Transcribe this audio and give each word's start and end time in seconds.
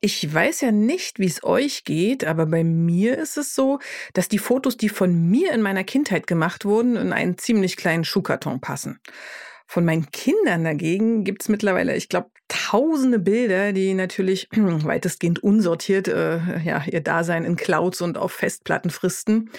Ich 0.00 0.32
weiß 0.32 0.60
ja 0.60 0.70
nicht, 0.70 1.18
wie 1.18 1.26
es 1.26 1.42
euch 1.42 1.82
geht, 1.84 2.24
aber 2.24 2.46
bei 2.46 2.62
mir 2.62 3.18
ist 3.18 3.36
es 3.36 3.54
so, 3.54 3.80
dass 4.14 4.28
die 4.28 4.38
Fotos, 4.38 4.76
die 4.76 4.88
von 4.88 5.28
mir 5.28 5.52
in 5.52 5.60
meiner 5.60 5.82
Kindheit 5.82 6.26
gemacht 6.26 6.64
wurden, 6.64 6.96
in 6.96 7.12
einen 7.12 7.36
ziemlich 7.36 7.76
kleinen 7.76 8.04
Schuhkarton 8.04 8.60
passen. 8.60 9.00
Von 9.66 9.84
meinen 9.84 10.10
Kindern 10.10 10.64
dagegen 10.64 11.24
gibt 11.24 11.42
es 11.42 11.48
mittlerweile, 11.48 11.94
ich 11.94 12.08
glaube, 12.08 12.30
tausende 12.48 13.18
Bilder, 13.18 13.72
die 13.72 13.92
natürlich 13.92 14.48
weitestgehend 14.56 15.42
unsortiert 15.42 16.08
äh, 16.08 16.38
ja, 16.60 16.84
ihr 16.86 17.02
Dasein 17.02 17.44
in 17.44 17.56
Clouds 17.56 18.00
und 18.00 18.16
auf 18.16 18.32
Festplatten 18.32 18.90
fristen. 18.90 19.50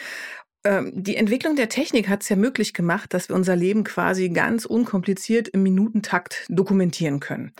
Ähm, 0.65 0.91
die 0.93 1.15
Entwicklung 1.15 1.55
der 1.55 1.69
Technik 1.69 2.09
hat 2.09 2.23
es 2.23 2.29
ja 2.29 2.35
möglich 2.35 2.73
gemacht, 2.73 3.13
dass 3.13 3.29
wir 3.29 3.35
unser 3.35 3.55
Leben 3.55 3.83
quasi 3.83 4.29
ganz 4.29 4.65
unkompliziert 4.65 5.47
im 5.47 5.63
Minutentakt 5.63 6.45
dokumentieren 6.49 7.19
können. 7.21 7.53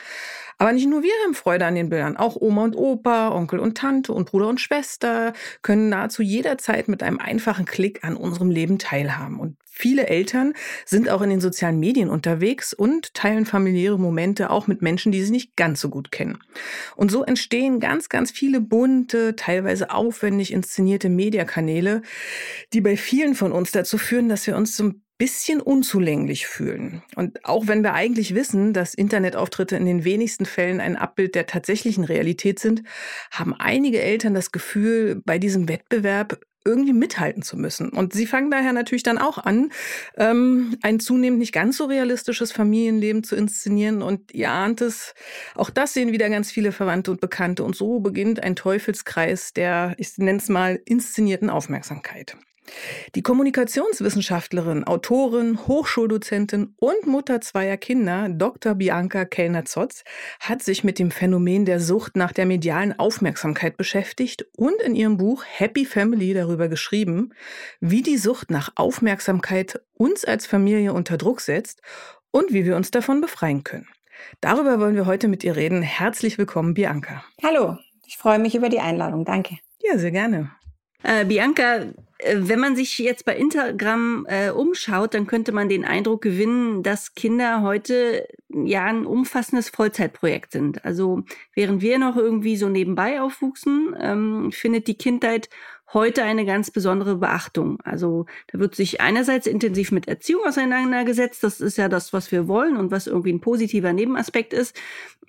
Aber 0.57 0.73
nicht 0.73 0.90
nur 0.90 1.02
wir 1.02 1.13
haben 1.23 1.34
Freude 1.34 1.66
an 1.66 1.76
den 1.76 1.88
Bildern, 1.88 2.17
auch 2.17 2.35
Oma 2.35 2.66
und 2.66 2.76
Opa, 2.76 3.30
Onkel 3.30 3.59
und 3.59 3.77
Tante 3.77 4.12
und 4.12 4.30
Bruder 4.30 4.49
und 4.49 4.59
Schwester 4.59 5.31
können 5.62 5.88
nahezu 5.88 6.21
jederzeit 6.21 6.90
mit 6.90 7.02
einem 7.02 7.20
einfachen 7.20 7.66
Klick 7.66 8.04
an 8.04 8.17
unserem 8.17 8.52
Leben 8.52 8.77
teilhaben. 8.77 9.40
Und 9.40 9.55
viele 9.79 10.07
Eltern 10.07 10.53
sind 10.85 11.09
auch 11.09 11.21
in 11.21 11.29
den 11.29 11.40
sozialen 11.40 11.79
Medien 11.79 12.09
unterwegs 12.09 12.73
und 12.73 13.13
teilen 13.13 13.45
familiäre 13.45 13.98
Momente 13.98 14.49
auch 14.49 14.67
mit 14.67 14.81
Menschen, 14.81 15.12
die 15.12 15.23
sie 15.23 15.31
nicht 15.31 15.55
ganz 15.55 15.79
so 15.79 15.90
gut 15.90 16.12
kennen. 16.12 16.40
Und 16.95 17.12
so 17.12 17.23
entstehen 17.23 17.79
ganz, 17.79 18.09
ganz 18.09 18.31
viele 18.31 18.59
bunte, 18.59 19.35
teilweise 19.35 19.91
aufwendig 19.91 20.51
inszenierte 20.51 21.09
Mediakanäle, 21.09 22.01
die 22.73 22.81
bei 22.81 22.98
vielen 22.98 23.35
von 23.35 23.51
uns 23.51 23.71
dazu 23.71 23.98
führen, 23.98 24.29
dass 24.29 24.45
wir 24.45 24.57
uns 24.57 24.76
zum 24.76 25.01
bisschen 25.20 25.59
unzulänglich 25.59 26.48
fühlen. 26.48 27.04
Und 27.15 27.43
auch 27.45 27.67
wenn 27.67 27.84
wir 27.84 27.93
eigentlich 27.93 28.35
wissen, 28.35 28.71
dass 28.71 28.93
Internetauftritte 28.93 29.76
in 29.76 29.85
den 29.85 30.05
wenigsten 30.05 30.45
Fällen 30.45 30.79
ein 30.79 30.95
Abbild 30.95 31.35
der 31.35 31.45
tatsächlichen 31.45 32.05
Realität 32.05 32.57
sind, 32.57 32.84
haben 33.29 33.54
einige 33.54 34.01
Eltern 34.01 34.34
das 34.34 34.54
Gefühl, 34.54 35.21
bei 35.26 35.37
diesem 35.37 35.67
Wettbewerb 35.67 36.39
irgendwie 36.65 36.93
mithalten 36.93 37.41
zu 37.41 37.57
müssen. 37.57 37.90
Und 37.90 38.13
sie 38.13 38.27
fangen 38.27 38.52
daher 38.52 38.74
natürlich 38.74 39.04
dann 39.04 39.18
auch 39.18 39.38
an, 39.38 39.71
ähm, 40.18 40.77
ein 40.82 40.99
zunehmend 40.99 41.40
nicht 41.40 41.54
ganz 41.54 41.77
so 41.77 41.85
realistisches 41.85 42.51
Familienleben 42.51 43.24
zu 43.24 43.35
inszenieren. 43.35 44.01
Und 44.01 44.34
ihr 44.34 44.51
ahnt 44.51 44.82
es, 44.82 45.13
auch 45.55 45.70
das 45.70 45.93
sehen 45.93 46.12
wieder 46.12 46.29
ganz 46.29 46.51
viele 46.51 46.71
Verwandte 46.71 47.12
und 47.12 47.21
Bekannte. 47.21 47.63
Und 47.63 47.76
so 47.76 47.99
beginnt 47.99 48.43
ein 48.43 48.55
Teufelskreis 48.55 49.54
der, 49.54 49.96
ich 49.98 50.18
nenne 50.18 50.40
es 50.40 50.49
mal, 50.49 50.79
inszenierten 50.85 51.49
Aufmerksamkeit. 51.49 52.38
Die 53.15 53.21
Kommunikationswissenschaftlerin, 53.21 54.84
Autorin, 54.84 55.68
Hochschuldozentin 55.68 56.76
und 56.77 57.07
Mutter 57.07 57.41
zweier 57.41 57.77
Kinder, 57.77 58.29
Dr. 58.29 58.76
Bianca 58.76 59.26
Kellner-Zotz, 59.26 60.04
hat 60.40 60.62
sich 60.62 60.84
mit 60.84 60.99
dem 60.99 61.12
Phänomen 61.12 61.66
der 61.66 61.79
Sucht 61.79 62.16
nach 62.16 62.32
der 62.32 62.46
medialen 62.46 62.98
Aufmerksamkeit 62.98 63.77
beschäftigt 63.77 64.46
und 64.56 64.81
in 64.81 64.96
ihrem 64.96 65.18
Buch 65.18 65.44
Happy 65.46 65.85
Family 65.85 66.34
darüber 66.34 66.68
geschrieben, 66.68 67.34
wie 67.79 68.01
die 68.01 68.18
Sucht 68.18 68.51
nach 68.51 68.72
Aufmerksamkeit 68.75 69.81
uns 69.94 70.25
als 70.25 70.46
Familie 70.46 70.94
unter 70.94 71.18
Druck 71.18 71.41
setzt 71.41 71.81
und 72.31 72.53
wie 72.53 72.66
wir 72.66 72.75
uns 72.75 72.91
davon 72.91 73.22
befreien 73.22 73.63
können. 73.63 73.88
Darüber 74.41 74.79
wollen 74.79 74.96
wir 74.96 75.06
heute 75.06 75.28
mit 75.28 75.44
ihr 75.44 75.56
reden. 75.56 75.81
Herzlich 75.81 76.38
willkommen, 76.38 76.73
Bianca. 76.73 77.23
Hallo, 77.44 77.78
ich 78.06 78.17
freue 78.17 78.39
mich 78.39 78.56
über 78.56 78.69
die 78.69 78.79
Einladung. 78.79 79.25
Danke. 79.25 79.57
Ja, 79.81 79.97
sehr 79.97 80.12
gerne. 80.12 80.51
Äh, 81.03 81.25
Bianca, 81.25 81.85
wenn 82.34 82.59
man 82.59 82.75
sich 82.75 82.97
jetzt 82.97 83.24
bei 83.24 83.35
Instagram 83.35 84.25
äh, 84.28 84.50
umschaut, 84.50 85.13
dann 85.13 85.25
könnte 85.25 85.53
man 85.53 85.69
den 85.69 85.85
Eindruck 85.85 86.22
gewinnen, 86.22 86.84
dass 86.84 87.13
Kinder 87.13 87.62
heute 87.62 88.28
ja 88.50 88.85
ein 88.85 89.06
umfassendes 89.06 89.69
Vollzeitprojekt 89.69 90.52
sind. 90.52 90.84
Also 90.84 91.24
während 91.53 91.81
wir 91.81 91.97
noch 91.97 92.18
irgendwie 92.18 92.57
so 92.57 92.68
nebenbei 92.68 93.22
aufwuchsen, 93.22 93.96
ähm, 94.00 94.52
findet 94.52 94.88
die 94.88 94.97
Kindheit 94.97 95.50
heute 95.94 96.23
eine 96.23 96.45
ganz 96.45 96.72
besondere 96.72 97.16
Beachtung. 97.16 97.79
Also 97.83 98.25
da 98.51 98.59
wird 98.59 98.75
sich 98.75 99.01
einerseits 99.01 99.47
intensiv 99.47 99.91
mit 99.91 100.07
Erziehung 100.07 100.41
auseinandergesetzt. 100.47 101.44
Das 101.44 101.61
ist 101.61 101.77
ja 101.77 101.89
das, 101.89 102.13
was 102.13 102.31
wir 102.31 102.47
wollen 102.47 102.77
und 102.77 102.91
was 102.91 103.07
irgendwie 103.07 103.33
ein 103.33 103.41
positiver 103.41 103.94
Nebenaspekt 103.94 104.53
ist. 104.53 104.75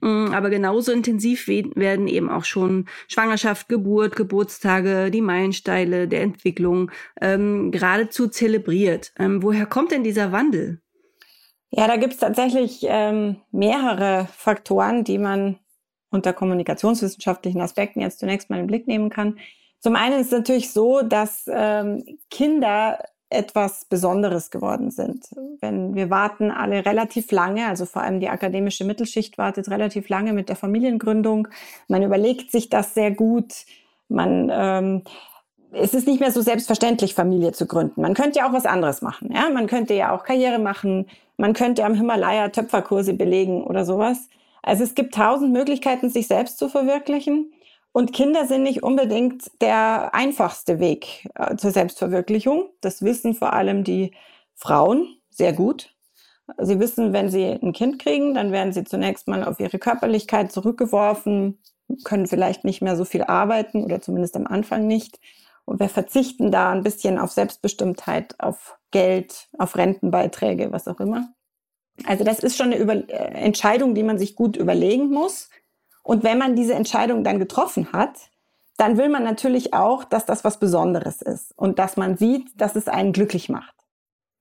Mm, 0.01 0.33
aber 0.33 0.51
genauso 0.51 0.93
intensiv 0.93 1.49
werden 1.49 2.09
eben 2.09 2.31
auch 2.31 2.45
schon 2.45 2.87
Schwangerschaft, 3.09 3.69
Geburt, 3.69 4.17
Geburtstage, 4.17 5.11
die 5.11 5.23
Meilensteine 5.23 6.09
der 6.09 6.23
Entwicklung 6.23 6.91
ähm, 7.21 7.71
geradezu 7.71 8.29
zelebriert. 8.29 9.13
Ähm, 9.19 9.43
woher 9.43 9.67
kommt 9.67 9.93
denn 9.93 10.05
dieser 10.05 10.33
Wandel? 10.33 10.81
Ja, 11.71 11.87
da 11.87 11.97
gibt 11.97 12.15
es 12.15 12.19
tatsächlich 12.19 12.81
ähm, 12.83 13.37
mehrere 13.53 14.29
Faktoren, 14.37 15.05
die 15.05 15.19
man 15.19 15.59
unter 16.11 16.33
kommunikationswissenschaftlichen 16.33 17.61
Aspekten 17.61 18.01
jetzt 18.01 18.19
zunächst 18.19 18.51
mal 18.51 18.57
in 18.57 18.63
den 18.63 18.67
Blick 18.67 18.89
nehmen 18.89 19.11
kann. 19.11 19.39
Zum 19.81 19.97
einen 19.97 20.21
ist 20.21 20.27
es 20.27 20.33
natürlich 20.33 20.73
so, 20.73 21.03
dass 21.03 21.45
ähm, 21.49 22.05
Kinder 22.31 22.99
etwas 23.31 23.85
Besonderes 23.85 24.51
geworden 24.51 24.91
sind. 24.91 25.27
Wenn 25.61 25.95
wir 25.95 26.11
warten 26.11 26.51
alle 26.51 26.85
relativ 26.85 27.31
lange, 27.31 27.67
also 27.67 27.87
vor 27.87 28.03
allem 28.03 28.21
die 28.21 28.29
akademische 28.29 28.85
Mittelschicht 28.85 29.39
wartet 29.39 29.71
relativ 29.71 30.09
lange 30.09 30.33
mit 30.33 30.49
der 30.49 30.57
Familiengründung. 30.57 31.49
Man 31.87 32.03
überlegt 32.03 32.51
sich 32.51 32.69
das 32.69 32.95
sehr 32.95 33.13
gut. 33.13 33.55
Man 34.09 34.51
ähm, 34.53 35.03
es 35.73 35.95
ist 35.95 36.07
nicht 36.07 36.21
mehr 36.21 36.33
so 36.33 36.41
selbstverständlich, 36.41 37.15
Familie 37.15 37.53
zu 37.53 37.67
gründen. 37.67 38.01
Man 38.01 38.15
könnte 38.15 38.41
ja 38.41 38.49
auch 38.49 38.53
was 38.53 38.67
anderes 38.67 39.03
machen. 39.03 39.31
Ja? 39.33 39.49
Man 39.51 39.67
könnte 39.67 39.95
ja 39.95 40.15
auch 40.15 40.25
Karriere 40.25 40.59
machen. 40.59 41.07
Man 41.37 41.53
könnte 41.53 41.85
am 41.85 41.95
Himalaya 41.95 42.49
Töpferkurse 42.49 43.15
belegen 43.15 43.63
oder 43.65 43.85
sowas. 43.85 44.29
Also 44.63 44.85
es 44.85 44.95
gibt 44.95 45.15
tausend 45.15 45.53
Möglichkeiten, 45.53 46.11
sich 46.11 46.27
selbst 46.27 46.59
zu 46.59 46.69
verwirklichen. 46.69 47.53
Und 47.93 48.13
Kinder 48.13 48.47
sind 48.47 48.63
nicht 48.63 48.83
unbedingt 48.83 49.51
der 49.61 50.15
einfachste 50.15 50.79
Weg 50.79 51.29
äh, 51.35 51.57
zur 51.57 51.73
Selbstverwirklichung. 51.73 52.71
Das 52.81 53.03
wissen 53.03 53.35
vor 53.35 53.53
allem 53.53 53.83
die 53.83 54.15
Frauen 54.55 55.17
sehr 55.31 55.53
gut. 55.53 55.95
Sie 56.59 56.79
wissen, 56.81 57.13
wenn 57.13 57.31
sie 57.31 57.47
ein 57.47 57.73
Kind 57.73 58.01
kriegen, 58.01 58.35
dann 58.35 58.53
werden 58.53 58.73
sie 58.73 58.85
zunächst 58.85 59.29
mal 59.29 59.45
auf 59.45 59.61
ihre 59.61 59.79
Körperlichkeit 59.79 60.53
zurückgeworfen, 60.53 61.59
können 62.05 62.27
vielleicht 62.27 62.65
nicht 62.65 62.83
mehr 62.83 62.97
so 62.97 63.05
viel 63.05 63.23
arbeiten 63.23 63.85
oder 63.85 64.01
zumindest 64.01 64.37
am 64.37 64.47
Anfang 64.47 64.87
nicht. 64.87 65.21
Und 65.65 65.81
wir 65.81 65.89
verzichten 65.89 66.51
da 66.51 66.71
ein 66.71 66.83
bisschen 66.83 67.19
auf 67.19 67.31
Selbstbestimmtheit, 67.31 68.35
auf 68.39 68.79
Geld, 68.91 69.49
auf 69.59 69.77
Rentenbeiträge, 69.77 70.73
was 70.73 70.89
auch 70.89 71.01
immer. 71.01 71.33
Also 72.07 72.25
das 72.25 72.41
ist 72.41 72.57
schon 72.57 72.67
eine 72.67 72.79
Über 72.79 72.95
äh, 72.95 73.35
Entscheidung, 73.35 73.95
die 73.95 74.03
man 74.03 74.19
sich 74.19 74.35
gut 74.35 74.57
überlegen 74.57 75.11
muss. 75.11 75.51
Und 76.11 76.25
wenn 76.25 76.39
man 76.39 76.57
diese 76.57 76.75
Entscheidung 76.75 77.23
dann 77.23 77.39
getroffen 77.39 77.93
hat, 77.93 78.17
dann 78.77 78.99
will 78.99 79.09
man 79.09 79.23
natürlich 79.23 79.75
auch, 79.75 80.03
dass 80.03 80.27
das 80.27 80.43
was 80.43 80.59
Besonderes 80.59 81.23
ist 81.23 81.57
und 81.57 81.79
dass 81.79 81.97
man 81.97 82.17
sieht, 82.17 82.61
dass 82.61 82.75
es 82.75 82.89
einen 82.89 83.13
glücklich 83.13 83.49
macht. 83.49 83.77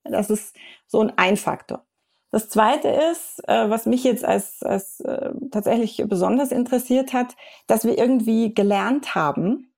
Das 0.03 0.31
ist 0.31 0.55
so 0.87 0.99
ein 1.01 1.15
Einfaktor. 1.15 1.85
Das 2.31 2.49
Zweite 2.49 2.87
ist, 2.87 3.47
äh, 3.47 3.69
was 3.69 3.85
mich 3.85 4.03
jetzt 4.03 4.25
als, 4.25 4.63
als 4.63 5.01
äh, 5.01 5.29
tatsächlich 5.51 6.03
besonders 6.07 6.51
interessiert 6.51 7.13
hat, 7.13 7.35
dass 7.67 7.85
wir 7.85 7.99
irgendwie 7.99 8.51
gelernt 8.55 9.13
haben, 9.13 9.71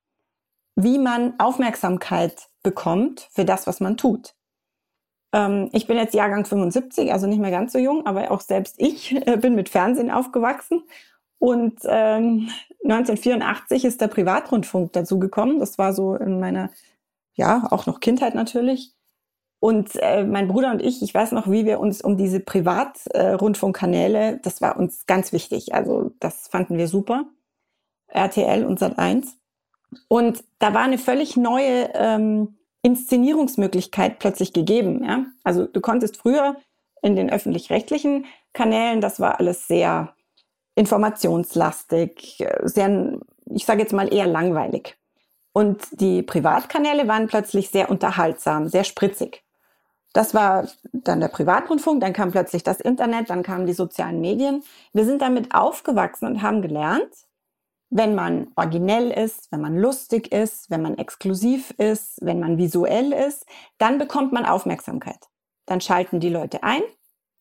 wie 0.78 0.98
man 0.98 1.38
Aufmerksamkeit 1.42 2.48
bekommt 2.64 3.28
für 3.34 3.44
das, 3.44 3.68
was 3.68 3.82
man 3.82 3.98
tut. 3.98 4.34
Ähm, 5.34 5.68
ich 5.74 5.88
bin 5.88 5.98
jetzt 5.98 6.14
Jahrgang 6.14 6.46
75, 6.46 7.12
also 7.12 7.28
nicht 7.28 7.40
mehr 7.40 7.52
ganz 7.52 7.74
so 7.74 7.80
jung, 7.80 8.06
aber 8.06 8.32
auch 8.32 8.40
selbst 8.40 8.76
ich 8.78 9.12
äh, 9.28 9.36
bin 9.36 9.56
mit 9.56 9.68
Fernsehen 9.68 10.10
aufgewachsen 10.10 10.84
und 11.42 11.80
ähm, 11.86 12.50
1984 12.84 13.84
ist 13.84 14.00
der 14.00 14.10
Privatrundfunk 14.10 14.94
dazugekommen. 14.94 15.58
Das 15.58 15.80
war 15.80 15.92
so 15.92 16.14
in 16.14 16.40
meiner, 16.40 16.70
ja, 17.34 17.68
auch 17.72 17.88
noch 17.88 18.00
Kindheit 18.00 18.36
natürlich. 18.36 18.94
Und 19.60 19.90
äh, 19.96 20.24
mein 20.24 20.48
Bruder 20.48 20.70
und 20.70 20.84
ich, 20.84 21.02
ich 21.02 21.12
weiß 21.12 21.32
noch, 21.32 21.50
wie 21.50 21.66
wir 21.66 21.80
uns 21.80 22.02
um 22.02 22.16
diese 22.16 22.42
Privatrundfunkkanäle, 22.42 24.34
äh, 24.34 24.40
das 24.40 24.62
war 24.62 24.78
uns 24.78 25.08
ganz 25.08 25.34
wichtig. 25.34 25.74
Also 25.74 26.12
das 26.20 26.48
fanden 26.48 26.78
wir 26.78 26.88
super. 26.88 27.26
RTL 28.10 28.64
und 28.64 28.80
Sat1. 28.80 29.26
Und 30.10 30.44
da 30.60 30.76
war 30.76 30.82
eine 30.84 31.00
völlig 31.00 31.38
neue 31.38 31.90
ähm, 31.96 32.58
Inszenierungsmöglichkeit 32.84 34.20
plötzlich 34.20 34.54
gegeben. 34.54 35.04
Ja? 35.04 35.26
Also 35.44 35.66
du 35.66 35.82
konntest 35.82 36.18
früher 36.18 36.56
in 37.02 37.16
den 37.16 37.32
öffentlich-rechtlichen 37.32 38.26
Kanälen, 38.54 39.02
das 39.02 39.20
war 39.20 39.40
alles 39.40 39.68
sehr 39.68 40.14
informationslastig, 40.76 42.46
sehr, 42.64 43.20
ich 43.46 43.66
sage 43.66 43.82
jetzt 43.82 43.94
mal 43.94 44.14
eher 44.14 44.28
langweilig. 44.28 44.98
Und 45.54 45.86
die 46.00 46.24
Privatkanäle 46.24 47.08
waren 47.08 47.28
plötzlich 47.28 47.70
sehr 47.70 47.90
unterhaltsam, 47.90 48.68
sehr 48.68 48.84
spritzig. 48.84 49.44
Das 50.14 50.34
war 50.34 50.68
dann 50.92 51.22
der 51.22 51.30
Privatrundfunk, 51.30 52.02
dann 52.02 52.14
kam 52.14 52.32
plötzlich 52.32 52.64
das 52.64 52.82
Internet, 52.82 53.30
dann 53.30 53.44
kamen 53.44 53.66
die 53.66 53.74
sozialen 53.74 54.20
Medien. 54.20 54.64
Wir 54.94 55.06
sind 55.06 55.22
damit 55.22 55.54
aufgewachsen 55.54 56.28
und 56.28 56.42
haben 56.42 56.62
gelernt, 56.62 57.10
wenn 57.90 58.16
man 58.16 58.52
originell 58.56 59.12
ist, 59.12 59.52
wenn 59.52 59.62
man 59.62 59.78
lustig 59.78 60.32
ist, 60.32 60.70
wenn 60.70 60.82
man 60.82 60.98
exklusiv 60.98 61.72
ist, 61.72 62.18
wenn 62.22 62.40
man 62.40 62.58
visuell 62.58 63.12
ist, 63.14 63.46
dann 63.78 63.98
bekommt 63.98 64.32
man 64.32 64.46
Aufmerksamkeit. 64.46 65.28
Dann 65.66 65.82
schalten 65.82 66.20
die 66.20 66.30
Leute 66.30 66.64
ein, 66.64 66.82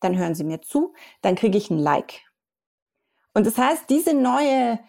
dann 0.01 0.17
hören 0.17 0.35
sie 0.35 0.43
mir 0.43 0.61
zu, 0.61 0.93
dann 1.21 1.35
kriege 1.35 1.57
ich 1.57 1.69
ein 1.71 1.79
Like. 1.79 2.21
Und 3.33 3.47
das 3.47 3.57
heißt, 3.57 3.89
diese 3.89 4.13
neue, 4.13 4.79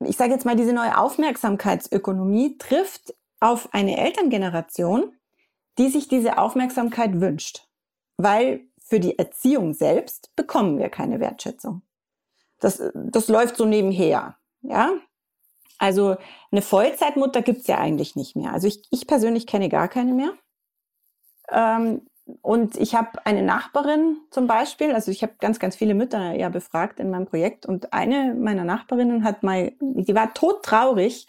ich 0.00 0.16
sage 0.16 0.32
jetzt 0.32 0.44
mal, 0.44 0.56
diese 0.56 0.72
neue 0.72 0.96
Aufmerksamkeitsökonomie 0.96 2.58
trifft 2.58 3.14
auf 3.40 3.72
eine 3.74 3.98
Elterngeneration, 3.98 5.16
die 5.78 5.88
sich 5.88 6.08
diese 6.08 6.38
Aufmerksamkeit 6.38 7.20
wünscht. 7.20 7.66
Weil 8.16 8.66
für 8.78 9.00
die 9.00 9.18
Erziehung 9.18 9.74
selbst 9.74 10.34
bekommen 10.36 10.78
wir 10.78 10.88
keine 10.88 11.18
Wertschätzung. 11.18 11.82
Das, 12.60 12.80
das 12.94 13.28
läuft 13.28 13.56
so 13.56 13.64
nebenher. 13.64 14.36
Ja? 14.60 14.92
Also 15.78 16.16
eine 16.52 16.62
Vollzeitmutter 16.62 17.42
gibt's 17.42 17.66
ja 17.66 17.78
eigentlich 17.78 18.14
nicht 18.14 18.36
mehr. 18.36 18.52
Also 18.52 18.68
ich, 18.68 18.84
ich 18.92 19.08
persönlich 19.08 19.48
kenne 19.48 19.68
gar 19.68 19.88
keine 19.88 20.12
mehr. 20.12 20.32
Ähm, 21.50 22.06
und 22.40 22.76
ich 22.76 22.94
habe 22.94 23.24
eine 23.26 23.42
Nachbarin 23.42 24.18
zum 24.30 24.46
Beispiel, 24.46 24.94
also 24.94 25.10
ich 25.10 25.22
habe 25.22 25.34
ganz, 25.40 25.58
ganz 25.58 25.76
viele 25.76 25.94
Mütter 25.94 26.32
ja 26.32 26.48
befragt 26.48 27.00
in 27.00 27.10
meinem 27.10 27.26
Projekt 27.26 27.66
und 27.66 27.92
eine 27.92 28.34
meiner 28.34 28.64
Nachbarinnen 28.64 29.24
hat 29.24 29.42
mal, 29.42 29.72
die 29.80 30.14
war 30.14 30.32
todtraurig, 30.32 31.26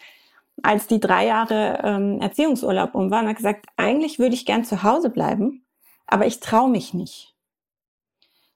als 0.62 0.86
die 0.86 1.00
drei 1.00 1.26
Jahre 1.26 1.80
ähm, 1.82 2.20
Erziehungsurlaub 2.20 2.94
um 2.94 3.10
waren, 3.10 3.28
hat 3.28 3.36
gesagt, 3.36 3.66
eigentlich 3.76 4.18
würde 4.18 4.34
ich 4.34 4.46
gern 4.46 4.64
zu 4.64 4.84
Hause 4.84 5.10
bleiben, 5.10 5.66
aber 6.06 6.26
ich 6.26 6.40
traue 6.40 6.70
mich 6.70 6.94
nicht. 6.94 7.34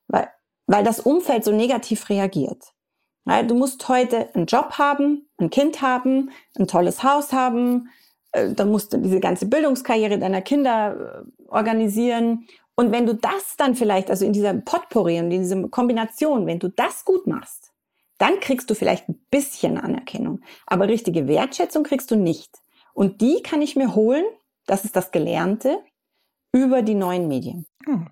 Weil, 0.06 0.29
weil 0.67 0.85
das 0.85 1.00
Umfeld 1.00 1.44
so 1.44 1.52
negativ 1.52 2.08
reagiert. 2.08 2.73
Weil 3.25 3.46
du 3.46 3.55
musst 3.55 3.88
heute 3.88 4.32
einen 4.35 4.46
Job 4.46 4.79
haben, 4.79 5.29
ein 5.38 5.50
Kind 5.50 5.82
haben, 5.82 6.31
ein 6.56 6.69
tolles 6.69 7.02
Haus 7.02 7.32
haben, 7.32 7.88
dann 8.32 8.70
musst 8.70 8.92
du 8.92 8.98
diese 8.98 9.20
ganze 9.20 9.46
Bildungskarriere 9.46 10.19
deiner 10.19 10.42
Kinder 10.42 11.25
äh, 11.25 11.48
organisieren. 11.48 12.46
Und 12.75 12.92
wenn 12.92 13.06
du 13.06 13.14
das 13.14 13.56
dann 13.56 13.75
vielleicht, 13.75 14.10
also 14.10 14.25
in 14.25 14.32
dieser 14.32 14.54
Potpourri 14.54 15.19
und 15.19 15.30
in 15.30 15.42
dieser 15.42 15.69
Kombination, 15.69 16.46
wenn 16.46 16.58
du 16.58 16.69
das 16.69 17.04
gut 17.04 17.26
machst, 17.26 17.72
dann 18.19 18.40
kriegst 18.40 18.69
du 18.69 18.75
vielleicht 18.75 19.08
ein 19.08 19.20
bisschen 19.30 19.78
Anerkennung. 19.78 20.40
Aber 20.66 20.88
richtige 20.88 21.28
Wertschätzung 21.28 21.84
kriegst 21.84 22.10
du 22.10 22.16
nicht. 22.16 22.58
Und 22.92 23.20
die 23.20 23.42
kann 23.42 23.62
ich 23.62 23.76
mir 23.76 23.94
holen, 23.94 24.25
das 24.66 24.84
ist 24.84 24.96
das 24.96 25.12
Gelernte, 25.12 25.78
über 26.52 26.82
die 26.82 26.94
neuen 26.94 27.28
Medien. 27.28 27.66
Hm. 27.84 28.08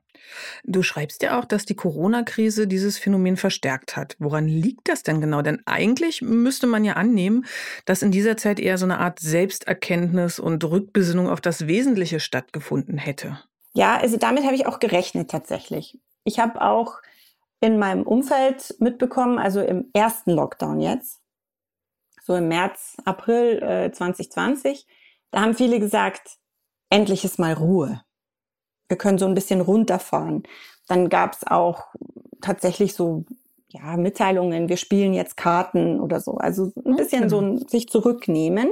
Du 0.64 0.82
schreibst 0.82 1.22
ja 1.22 1.38
auch, 1.38 1.44
dass 1.44 1.64
die 1.64 1.76
Corona-Krise 1.76 2.66
dieses 2.66 2.98
Phänomen 2.98 3.36
verstärkt 3.36 3.96
hat. 3.96 4.16
Woran 4.18 4.48
liegt 4.48 4.88
das 4.88 5.02
denn 5.02 5.20
genau? 5.20 5.42
Denn 5.42 5.62
eigentlich 5.66 6.22
müsste 6.22 6.66
man 6.66 6.84
ja 6.84 6.94
annehmen, 6.94 7.44
dass 7.84 8.02
in 8.02 8.10
dieser 8.10 8.36
Zeit 8.36 8.58
eher 8.58 8.78
so 8.78 8.84
eine 8.86 8.98
Art 8.98 9.20
Selbsterkenntnis 9.20 10.38
und 10.38 10.64
Rückbesinnung 10.64 11.28
auf 11.28 11.40
das 11.40 11.66
Wesentliche 11.66 12.20
stattgefunden 12.20 12.98
hätte. 12.98 13.38
Ja, 13.74 13.98
also 13.98 14.16
damit 14.16 14.44
habe 14.44 14.54
ich 14.54 14.66
auch 14.66 14.78
gerechnet 14.78 15.30
tatsächlich. 15.30 15.98
Ich 16.24 16.38
habe 16.38 16.62
auch 16.62 17.00
in 17.60 17.78
meinem 17.78 18.02
Umfeld 18.02 18.74
mitbekommen, 18.78 19.38
also 19.38 19.60
im 19.60 19.90
ersten 19.92 20.30
Lockdown 20.30 20.80
jetzt, 20.80 21.20
so 22.22 22.34
im 22.34 22.48
März, 22.48 22.96
April 23.04 23.62
äh, 23.62 23.92
2020, 23.92 24.86
da 25.30 25.42
haben 25.42 25.54
viele 25.54 25.78
gesagt, 25.78 26.38
endlich 26.90 27.24
ist 27.24 27.38
mal 27.38 27.52
Ruhe. 27.52 28.02
Wir 28.88 28.96
können 28.96 29.18
so 29.18 29.26
ein 29.26 29.34
bisschen 29.34 29.60
runterfahren. 29.60 30.44
Dann 30.88 31.08
gab 31.08 31.34
es 31.34 31.46
auch 31.46 31.86
tatsächlich 32.40 32.94
so 32.94 33.24
ja, 33.68 33.96
Mitteilungen, 33.96 34.68
wir 34.68 34.76
spielen 34.76 35.12
jetzt 35.12 35.36
Karten 35.36 36.00
oder 36.00 36.20
so. 36.20 36.34
Also 36.34 36.72
ein 36.84 36.96
bisschen 36.96 37.28
so 37.28 37.40
ein, 37.40 37.66
sich 37.66 37.88
zurücknehmen. 37.88 38.68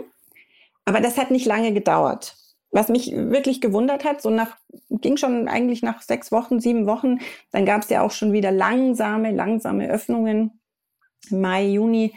Aber 0.85 1.01
das 1.01 1.19
hat 1.19 1.31
nicht 1.31 1.47
lange 1.47 1.73
gedauert 1.73 2.37
was 2.75 2.89
mich 2.89 3.13
wirklich 3.13 3.61
gewundert 3.61 4.05
hat, 4.05 4.21
so 4.21 4.31
nach, 4.31 4.57
ging 4.91 5.17
schon 5.17 5.47
eigentlich 5.47 5.83
nach 5.83 6.03
sechs 6.03 6.33
Wochen, 6.33 6.59
sieben 6.59 6.87
Wochen, 6.87 7.21
dann 7.53 7.65
gab 7.65 7.83
es 7.83 7.89
ja 7.89 8.03
auch 8.03 8.11
schon 8.11 8.33
wieder 8.33 8.51
langsame, 8.51 9.31
langsame 9.31 9.89
Öffnungen, 9.89 10.59
Mai, 11.31 11.67
Juni. 11.67 12.13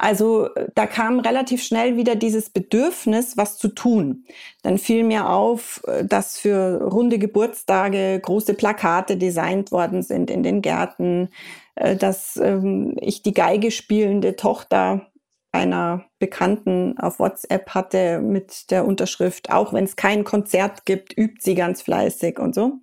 Also 0.00 0.48
da 0.76 0.86
kam 0.86 1.18
relativ 1.18 1.60
schnell 1.60 1.96
wieder 1.96 2.14
dieses 2.14 2.50
Bedürfnis, 2.50 3.36
was 3.36 3.58
zu 3.58 3.66
tun. 3.66 4.24
Dann 4.62 4.78
fiel 4.78 5.02
mir 5.02 5.28
auf, 5.28 5.82
dass 6.04 6.38
für 6.38 6.80
runde 6.84 7.18
Geburtstage 7.18 8.20
große 8.20 8.54
Plakate 8.54 9.16
designt 9.16 9.72
worden 9.72 10.02
sind 10.02 10.30
in 10.30 10.44
den 10.44 10.62
Gärten, 10.62 11.30
äh, 11.74 11.96
dass 11.96 12.36
ähm, 12.36 12.94
ich 13.00 13.22
die 13.22 13.34
Geige 13.34 13.72
spielende 13.72 14.36
Tochter 14.36 15.08
einer 15.50 16.04
Bekannten 16.20 16.96
auf 16.98 17.18
WhatsApp 17.18 17.70
hatte 17.70 18.20
mit 18.20 18.70
der 18.70 18.86
Unterschrift, 18.86 19.50
auch 19.50 19.72
wenn 19.72 19.84
es 19.84 19.96
kein 19.96 20.22
Konzert 20.22 20.84
gibt, 20.84 21.16
übt 21.16 21.40
sie 21.40 21.56
ganz 21.56 21.82
fleißig 21.82 22.38
und 22.38 22.54
so. 22.54 22.74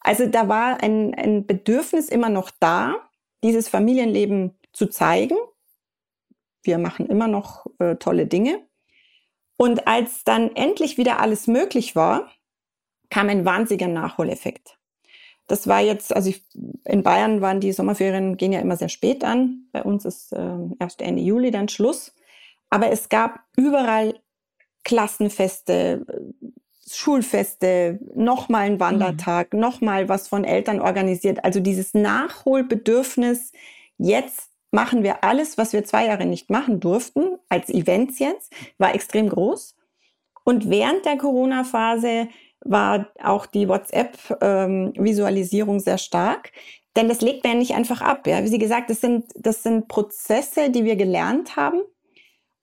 Also 0.00 0.26
da 0.26 0.48
war 0.48 0.82
ein, 0.82 1.14
ein 1.14 1.46
Bedürfnis 1.46 2.08
immer 2.08 2.30
noch 2.30 2.50
da, 2.60 2.94
dieses 3.42 3.68
Familienleben 3.68 4.56
zu 4.72 4.86
zeigen. 4.86 5.36
Wir 6.66 6.78
machen 6.78 7.06
immer 7.06 7.28
noch 7.28 7.66
äh, 7.78 7.96
tolle 7.96 8.26
Dinge. 8.26 8.60
Und 9.56 9.86
als 9.86 10.24
dann 10.24 10.54
endlich 10.54 10.98
wieder 10.98 11.20
alles 11.20 11.46
möglich 11.46 11.96
war, 11.96 12.30
kam 13.10 13.28
ein 13.28 13.44
wahnsinniger 13.44 13.88
Nachholeffekt. 13.88 14.78
Das 15.46 15.68
war 15.68 15.80
jetzt, 15.80 16.14
also 16.14 16.28
ich, 16.28 16.44
in 16.84 17.02
Bayern 17.02 17.40
waren 17.40 17.60
die 17.60 17.72
Sommerferien, 17.72 18.36
gehen 18.36 18.52
ja 18.52 18.60
immer 18.60 18.76
sehr 18.76 18.88
spät 18.88 19.22
an. 19.22 19.68
Bei 19.72 19.82
uns 19.82 20.04
ist 20.04 20.32
äh, 20.32 20.58
erst 20.80 21.00
Ende 21.00 21.22
Juli 21.22 21.50
dann 21.50 21.68
Schluss. 21.68 22.14
Aber 22.68 22.90
es 22.90 23.08
gab 23.08 23.40
überall 23.56 24.18
Klassenfeste, 24.82 26.04
Schulfeste, 26.90 28.00
nochmal 28.14 28.62
ein 28.62 28.80
Wandertag, 28.80 29.52
mhm. 29.52 29.60
nochmal 29.60 30.08
was 30.08 30.28
von 30.28 30.44
Eltern 30.44 30.80
organisiert. 30.80 31.44
Also 31.44 31.60
dieses 31.60 31.94
Nachholbedürfnis, 31.94 33.52
jetzt 33.98 34.50
machen 34.76 35.02
wir 35.02 35.24
alles, 35.24 35.56
was 35.56 35.72
wir 35.72 35.84
zwei 35.84 36.04
Jahre 36.04 36.26
nicht 36.26 36.50
machen 36.50 36.80
durften, 36.80 37.38
als 37.48 37.70
Events 37.70 38.18
jetzt, 38.18 38.52
war 38.76 38.94
extrem 38.94 39.30
groß. 39.30 39.74
Und 40.44 40.68
während 40.68 41.06
der 41.06 41.16
Corona-Phase 41.16 42.28
war 42.60 43.08
auch 43.22 43.46
die 43.46 43.68
WhatsApp-Visualisierung 43.68 45.76
ähm, 45.76 45.80
sehr 45.80 45.96
stark. 45.96 46.52
Denn 46.94 47.08
das 47.08 47.22
legt 47.22 47.42
man 47.42 47.54
ja 47.54 47.58
nicht 47.58 47.74
einfach 47.74 48.02
ab. 48.02 48.26
Ja? 48.26 48.44
Wie 48.44 48.48
Sie 48.48 48.58
gesagt, 48.58 48.90
das 48.90 49.00
sind, 49.00 49.24
das 49.34 49.62
sind 49.62 49.88
Prozesse, 49.88 50.68
die 50.68 50.84
wir 50.84 50.96
gelernt 50.96 51.56
haben. 51.56 51.80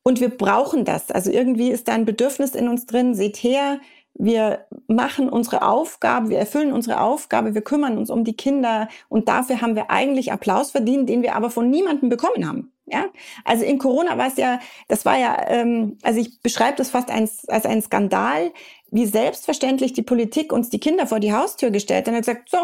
Und 0.03 0.21
wir 0.21 0.29
brauchen 0.29 0.85
das. 0.85 1.09
Also 1.09 1.31
irgendwie 1.31 1.71
ist 1.71 1.87
da 1.87 1.93
ein 1.93 2.05
Bedürfnis 2.05 2.53
in 2.53 2.67
uns 2.67 2.85
drin. 2.85 3.15
Seht 3.15 3.37
her, 3.37 3.79
wir 4.15 4.65
machen 4.87 5.29
unsere 5.29 5.63
Aufgabe, 5.63 6.29
wir 6.29 6.37
erfüllen 6.37 6.71
unsere 6.71 7.01
Aufgabe, 7.01 7.55
wir 7.55 7.61
kümmern 7.61 7.97
uns 7.97 8.09
um 8.09 8.23
die 8.23 8.35
Kinder 8.35 8.87
und 9.09 9.27
dafür 9.27 9.61
haben 9.61 9.75
wir 9.75 9.89
eigentlich 9.89 10.31
Applaus 10.31 10.71
verdient, 10.71 11.09
den 11.09 11.23
wir 11.23 11.35
aber 11.35 11.49
von 11.49 11.69
niemandem 11.69 12.09
bekommen 12.09 12.47
haben. 12.47 12.71
Ja, 12.85 13.05
also 13.45 13.63
in 13.63 13.79
Corona 13.79 14.17
war 14.17 14.27
es 14.27 14.35
ja, 14.35 14.59
das 14.89 15.05
war 15.05 15.17
ja, 15.17 15.47
ähm, 15.47 15.97
also 16.03 16.19
ich 16.19 16.41
beschreibe 16.41 16.75
das 16.77 16.89
fast 16.89 17.09
als, 17.09 17.47
als 17.47 17.65
einen 17.65 17.81
Skandal, 17.81 18.51
wie 18.91 19.05
selbstverständlich 19.05 19.93
die 19.93 20.01
Politik 20.01 20.51
uns 20.51 20.69
die 20.69 20.79
Kinder 20.79 21.07
vor 21.07 21.21
die 21.21 21.33
Haustür 21.33 21.71
gestellt 21.71 22.07
hat 22.07 22.09
und 22.09 22.15
hat 22.15 22.25
gesagt, 22.25 22.49
so, 22.49 22.57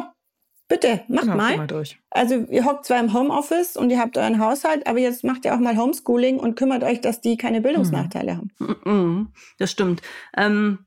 bitte, 0.68 1.01
macht 1.08 1.24
genau, 1.24 1.38
mal. 1.38 1.58
mal 1.58 1.84
also 2.10 2.36
ihr 2.36 2.65
hockt 2.65 2.86
zwar 2.86 3.00
im 3.00 3.13
Homeoffice 3.13 3.77
und 3.77 3.89
ihr 3.89 4.00
habt 4.00 4.18
euren 4.18 4.39
Haushalt, 4.39 4.88
aber 4.88 5.00
jetzt 5.00 5.24
macht 5.24 5.46
ihr 5.46 5.56
auch 5.56 5.60
mal 5.60 5.77
Homeschooling 5.77 6.38
und 6.38 6.56
kümmert 6.56 6.84
euch, 6.84 7.00
dass 7.00 7.22
die 7.22 7.38
keine 7.38 7.62
Bildungsnachteile 7.62 8.34
mhm. 8.34 8.38
haben. 8.38 8.75
Mhm, 8.84 9.27
das 9.58 9.72
stimmt. 9.72 10.01
Ähm, 10.36 10.79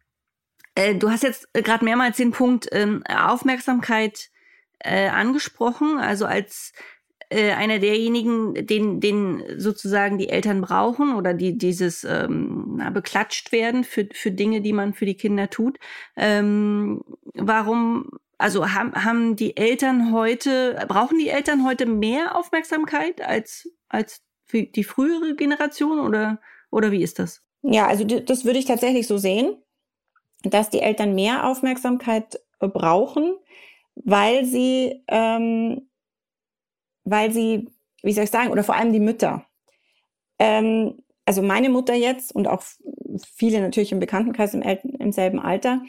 äh, 0.75 0.95
du 0.95 1.11
hast 1.11 1.23
jetzt 1.23 1.53
gerade 1.53 1.85
mehrmals 1.85 2.17
den 2.17 2.31
Punkt 2.31 2.69
ähm, 2.73 3.03
Aufmerksamkeit 3.07 4.31
äh, 4.79 5.09
angesprochen, 5.09 5.99
also 5.99 6.27
als 6.27 6.73
äh, 7.33 7.53
einer 7.53 7.79
derjenigen, 7.79 8.67
den, 8.67 9.01
den 9.01 9.43
sozusagen 9.57 10.19
die 10.19 10.29
Eltern 10.29 10.61
brauchen 10.61 11.15
oder 11.15 11.35
die 11.35 11.57
dieses 11.57 12.05
ähm, 12.05 12.75
na, 12.77 12.91
beklatscht 12.91 13.53
werden 13.53 13.85
für, 13.85 14.09
für 14.13 14.31
Dinge, 14.31 14.61
die 14.61 14.73
man 14.73 14.93
für 14.93 15.07
die 15.07 15.17
Kinder 15.17 15.49
tut. 15.49 15.79
Ähm, 16.17 17.03
warum, 17.35 18.11
also 18.39 18.73
haben, 18.73 18.93
haben 18.95 19.37
die 19.37 19.57
Eltern 19.57 20.13
heute, 20.13 20.85
brauchen 20.89 21.19
die 21.19 21.29
Eltern 21.29 21.65
heute 21.65 21.87
mehr 21.87 22.37
Aufmerksamkeit 22.37 23.23
als, 23.23 23.69
als 23.89 24.23
die 24.53 24.85
frühere 24.85 25.35
Generation 25.35 26.01
oder, 26.01 26.41
oder 26.71 26.91
wie 26.91 27.03
ist 27.03 27.19
das? 27.19 27.43
Ja, 27.63 27.87
also 27.87 28.05
das 28.05 28.45
würde 28.45 28.59
ich 28.59 28.67
tatsächlich 28.67 29.07
so 29.07 29.17
sehen, 29.17 29.57
dass 30.43 30.71
die 30.71 30.81
Eltern 30.81 31.15
mehr 31.15 31.47
Aufmerksamkeit 31.47 32.41
brauchen, 32.59 33.35
weil 33.95 34.45
sie 34.45 35.03
ähm, 35.09 35.89
weil 37.05 37.33
sie, 37.33 37.69
wie 38.03 38.13
soll 38.13 38.25
ich 38.25 38.31
sagen, 38.31 38.51
oder 38.51 38.65
vor 38.65 38.77
allem 38.77 38.93
die 38.93 39.01
Mütter. 39.01 39.45
Ähm, 40.39 41.03
also 41.25 41.43
meine 41.43 41.69
Mutter 41.69 41.95
jetzt 41.95 42.35
und 42.35 42.49
auch 42.49 42.63
viele 43.35 43.61
natürlich 43.61 43.93
im 43.93 44.01
Bekanntenkreis 44.01 44.55
im, 44.55 44.63
im 44.63 45.13
selben 45.13 45.41
Alter, 45.41 45.83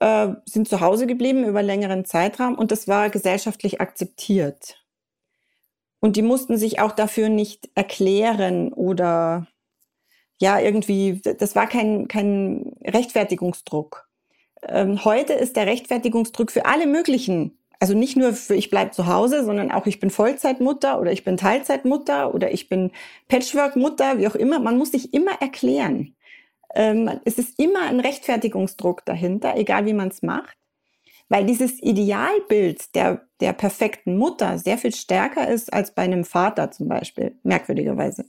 äh, 0.00 0.28
sind 0.44 0.68
zu 0.68 0.80
Hause 0.80 1.06
geblieben 1.06 1.44
über 1.44 1.62
längeren 1.62 2.04
Zeitraum 2.04 2.54
und 2.54 2.70
das 2.70 2.86
war 2.86 3.10
gesellschaftlich 3.10 3.80
akzeptiert. 3.80 4.84
Und 6.00 6.14
die 6.14 6.22
mussten 6.22 6.56
sich 6.56 6.80
auch 6.80 6.92
dafür 6.92 7.28
nicht 7.28 7.70
erklären 7.74 8.72
oder 8.72 9.48
ja, 10.40 10.60
irgendwie, 10.60 11.20
das 11.20 11.56
war 11.56 11.66
kein, 11.66 12.08
kein 12.08 12.72
Rechtfertigungsdruck. 12.84 14.08
Ähm, 14.62 15.04
heute 15.04 15.32
ist 15.32 15.56
der 15.56 15.66
Rechtfertigungsdruck 15.66 16.50
für 16.50 16.66
alle 16.66 16.86
möglichen, 16.86 17.58
also 17.80 17.94
nicht 17.94 18.16
nur 18.16 18.32
für 18.32 18.54
ich 18.54 18.70
bleibe 18.70 18.92
zu 18.92 19.06
Hause, 19.06 19.44
sondern 19.44 19.70
auch 19.70 19.86
ich 19.86 20.00
bin 20.00 20.10
Vollzeitmutter 20.10 21.00
oder 21.00 21.12
ich 21.12 21.24
bin 21.24 21.36
Teilzeitmutter 21.36 22.34
oder 22.34 22.52
ich 22.52 22.68
bin 22.68 22.90
Patchworkmutter, 23.28 24.18
wie 24.18 24.28
auch 24.28 24.34
immer. 24.34 24.58
Man 24.58 24.78
muss 24.78 24.92
sich 24.92 25.14
immer 25.14 25.40
erklären. 25.40 26.14
Ähm, 26.74 27.10
es 27.24 27.38
ist 27.38 27.58
immer 27.58 27.82
ein 27.82 28.00
Rechtfertigungsdruck 28.00 29.04
dahinter, 29.04 29.56
egal 29.56 29.86
wie 29.86 29.92
man 29.92 30.08
es 30.08 30.22
macht. 30.22 30.56
Weil 31.28 31.44
dieses 31.44 31.82
Idealbild 31.82 32.94
der, 32.94 33.26
der 33.40 33.52
perfekten 33.52 34.16
Mutter 34.16 34.58
sehr 34.58 34.78
viel 34.78 34.94
stärker 34.94 35.46
ist 35.48 35.72
als 35.72 35.94
bei 35.94 36.02
einem 36.02 36.24
Vater 36.24 36.70
zum 36.70 36.88
Beispiel, 36.88 37.38
merkwürdigerweise. 37.42 38.24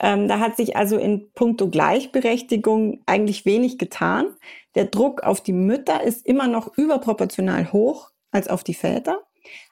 Ähm, 0.00 0.28
da 0.28 0.38
hat 0.38 0.56
sich 0.56 0.76
also 0.76 0.96
in 0.96 1.32
puncto 1.32 1.68
Gleichberechtigung 1.68 3.02
eigentlich 3.06 3.44
wenig 3.44 3.78
getan. 3.78 4.26
Der 4.74 4.84
Druck 4.84 5.22
auf 5.22 5.40
die 5.40 5.52
Mütter 5.52 6.02
ist 6.02 6.24
immer 6.24 6.46
noch 6.46 6.76
überproportional 6.76 7.72
hoch 7.72 8.10
als 8.30 8.48
auf 8.48 8.62
die 8.62 8.74
Väter. 8.74 9.22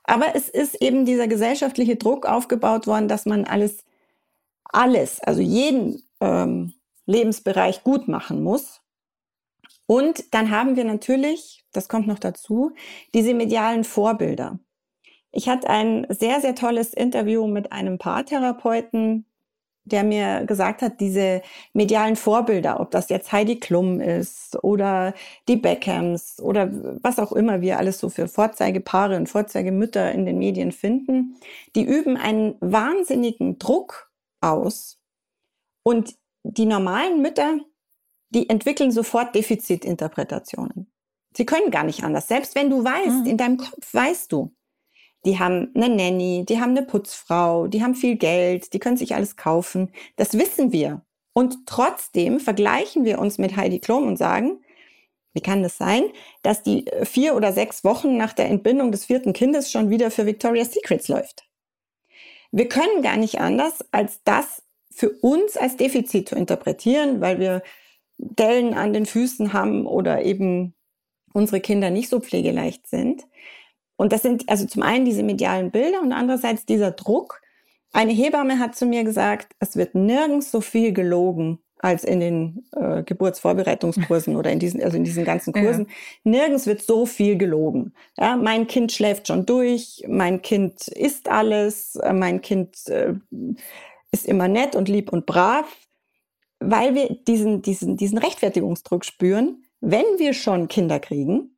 Aber 0.04 0.34
es 0.34 0.48
ist 0.48 0.80
eben 0.82 1.04
dieser 1.04 1.28
gesellschaftliche 1.28 1.96
Druck 1.96 2.26
aufgebaut 2.26 2.86
worden, 2.86 3.08
dass 3.08 3.26
man 3.26 3.44
alles, 3.44 3.84
alles, 4.64 5.20
also 5.20 5.40
jeden 5.40 6.02
ähm, 6.20 6.72
Lebensbereich 7.06 7.84
gut 7.84 8.08
machen 8.08 8.42
muss. 8.42 8.80
Und 9.86 10.34
dann 10.34 10.50
haben 10.50 10.76
wir 10.76 10.84
natürlich, 10.84 11.64
das 11.72 11.88
kommt 11.88 12.08
noch 12.08 12.18
dazu, 12.18 12.72
diese 13.14 13.34
medialen 13.34 13.84
Vorbilder. 13.84 14.58
Ich 15.30 15.48
hatte 15.48 15.68
ein 15.68 16.06
sehr, 16.08 16.40
sehr 16.40 16.54
tolles 16.54 16.94
Interview 16.94 17.46
mit 17.46 17.70
einem 17.70 17.98
Paartherapeuten, 17.98 19.26
der 19.86 20.02
mir 20.04 20.44
gesagt 20.44 20.82
hat, 20.82 21.00
diese 21.00 21.42
medialen 21.72 22.16
Vorbilder, 22.16 22.80
ob 22.80 22.90
das 22.90 23.08
jetzt 23.08 23.32
Heidi 23.32 23.58
Klum 23.58 24.00
ist 24.00 24.62
oder 24.62 25.14
die 25.48 25.56
Beckhams 25.56 26.40
oder 26.40 26.68
was 27.02 27.18
auch 27.18 27.32
immer 27.32 27.60
wir 27.60 27.78
alles 27.78 27.98
so 27.98 28.10
für 28.10 28.28
Vorzeigepaare 28.28 29.16
und 29.16 29.28
Vorzeigemütter 29.28 30.12
in 30.12 30.26
den 30.26 30.38
Medien 30.38 30.72
finden, 30.72 31.36
die 31.74 31.84
üben 31.84 32.16
einen 32.16 32.56
wahnsinnigen 32.60 33.58
Druck 33.58 34.10
aus 34.40 34.98
und 35.84 36.16
die 36.42 36.66
normalen 36.66 37.22
Mütter, 37.22 37.58
die 38.30 38.48
entwickeln 38.48 38.90
sofort 38.90 39.34
Defizitinterpretationen. 39.34 40.90
Sie 41.36 41.46
können 41.46 41.70
gar 41.70 41.84
nicht 41.84 42.02
anders. 42.02 42.28
Selbst 42.28 42.54
wenn 42.54 42.70
du 42.70 42.82
weißt, 42.82 43.24
mhm. 43.24 43.26
in 43.26 43.36
deinem 43.36 43.56
Kopf 43.58 43.92
weißt 43.92 44.32
du, 44.32 44.55
die 45.26 45.38
haben 45.38 45.72
eine 45.74 45.88
Nanny, 45.88 46.44
die 46.48 46.60
haben 46.60 46.70
eine 46.70 46.86
Putzfrau, 46.86 47.66
die 47.66 47.82
haben 47.82 47.94
viel 47.94 48.16
Geld, 48.16 48.72
die 48.72 48.78
können 48.78 48.96
sich 48.96 49.14
alles 49.14 49.36
kaufen. 49.36 49.90
Das 50.16 50.38
wissen 50.38 50.72
wir. 50.72 51.02
Und 51.34 51.66
trotzdem 51.66 52.40
vergleichen 52.40 53.04
wir 53.04 53.18
uns 53.18 53.36
mit 53.36 53.56
Heidi 53.56 53.80
Klum 53.80 54.06
und 54.06 54.16
sagen, 54.16 54.62
wie 55.34 55.42
kann 55.42 55.62
das 55.62 55.76
sein, 55.76 56.04
dass 56.42 56.62
die 56.62 56.86
äh, 56.86 57.04
vier 57.04 57.36
oder 57.36 57.52
sechs 57.52 57.84
Wochen 57.84 58.16
nach 58.16 58.32
der 58.32 58.48
Entbindung 58.48 58.90
des 58.90 59.04
vierten 59.04 59.34
Kindes 59.34 59.70
schon 59.70 59.90
wieder 59.90 60.10
für 60.10 60.24
Victoria's 60.24 60.72
Secrets 60.72 61.08
läuft? 61.08 61.46
Wir 62.52 62.68
können 62.68 63.02
gar 63.02 63.18
nicht 63.18 63.38
anders, 63.38 63.84
als 63.90 64.22
das 64.24 64.62
für 64.90 65.10
uns 65.10 65.58
als 65.58 65.76
Defizit 65.76 66.28
zu 66.28 66.36
interpretieren, 66.36 67.20
weil 67.20 67.38
wir 67.38 67.62
Dellen 68.16 68.72
an 68.72 68.94
den 68.94 69.04
Füßen 69.04 69.52
haben 69.52 69.86
oder 69.86 70.24
eben 70.24 70.74
unsere 71.34 71.60
Kinder 71.60 71.90
nicht 71.90 72.08
so 72.08 72.20
pflegeleicht 72.20 72.86
sind. 72.86 73.26
Und 73.96 74.12
das 74.12 74.22
sind 74.22 74.48
also 74.48 74.66
zum 74.66 74.82
einen 74.82 75.04
diese 75.04 75.22
medialen 75.22 75.70
Bilder 75.70 76.00
und 76.02 76.12
andererseits 76.12 76.66
dieser 76.66 76.90
Druck. 76.90 77.40
Eine 77.92 78.12
Hebamme 78.12 78.58
hat 78.58 78.76
zu 78.76 78.86
mir 78.86 79.04
gesagt, 79.04 79.54
es 79.58 79.76
wird 79.76 79.94
nirgends 79.94 80.50
so 80.50 80.60
viel 80.60 80.92
gelogen 80.92 81.58
als 81.78 82.04
in 82.04 82.20
den 82.20 82.64
äh, 82.74 83.02
Geburtsvorbereitungskursen 83.02 84.36
oder 84.36 84.50
in 84.50 84.58
diesen, 84.58 84.82
also 84.82 84.96
in 84.96 85.04
diesen 85.04 85.24
ganzen 85.24 85.52
Kursen. 85.52 85.86
Ja. 85.86 85.92
Nirgends 86.24 86.66
wird 86.66 86.82
so 86.82 87.06
viel 87.06 87.36
gelogen. 87.36 87.92
Ja, 88.16 88.36
mein 88.36 88.66
Kind 88.66 88.92
schläft 88.92 89.28
schon 89.28 89.46
durch, 89.46 90.02
mein 90.08 90.42
Kind 90.42 90.88
isst 90.88 91.28
alles, 91.28 91.96
äh, 91.96 92.12
mein 92.12 92.40
Kind 92.40 92.88
äh, 92.88 93.14
ist 94.10 94.26
immer 94.26 94.48
nett 94.48 94.74
und 94.74 94.88
lieb 94.88 95.12
und 95.12 95.26
brav, 95.26 95.66
weil 96.60 96.94
wir 96.94 97.14
diesen, 97.28 97.62
diesen, 97.62 97.96
diesen 97.96 98.18
Rechtfertigungsdruck 98.18 99.04
spüren, 99.04 99.62
wenn 99.80 100.04
wir 100.18 100.32
schon 100.32 100.68
Kinder 100.68 100.98
kriegen, 100.98 101.55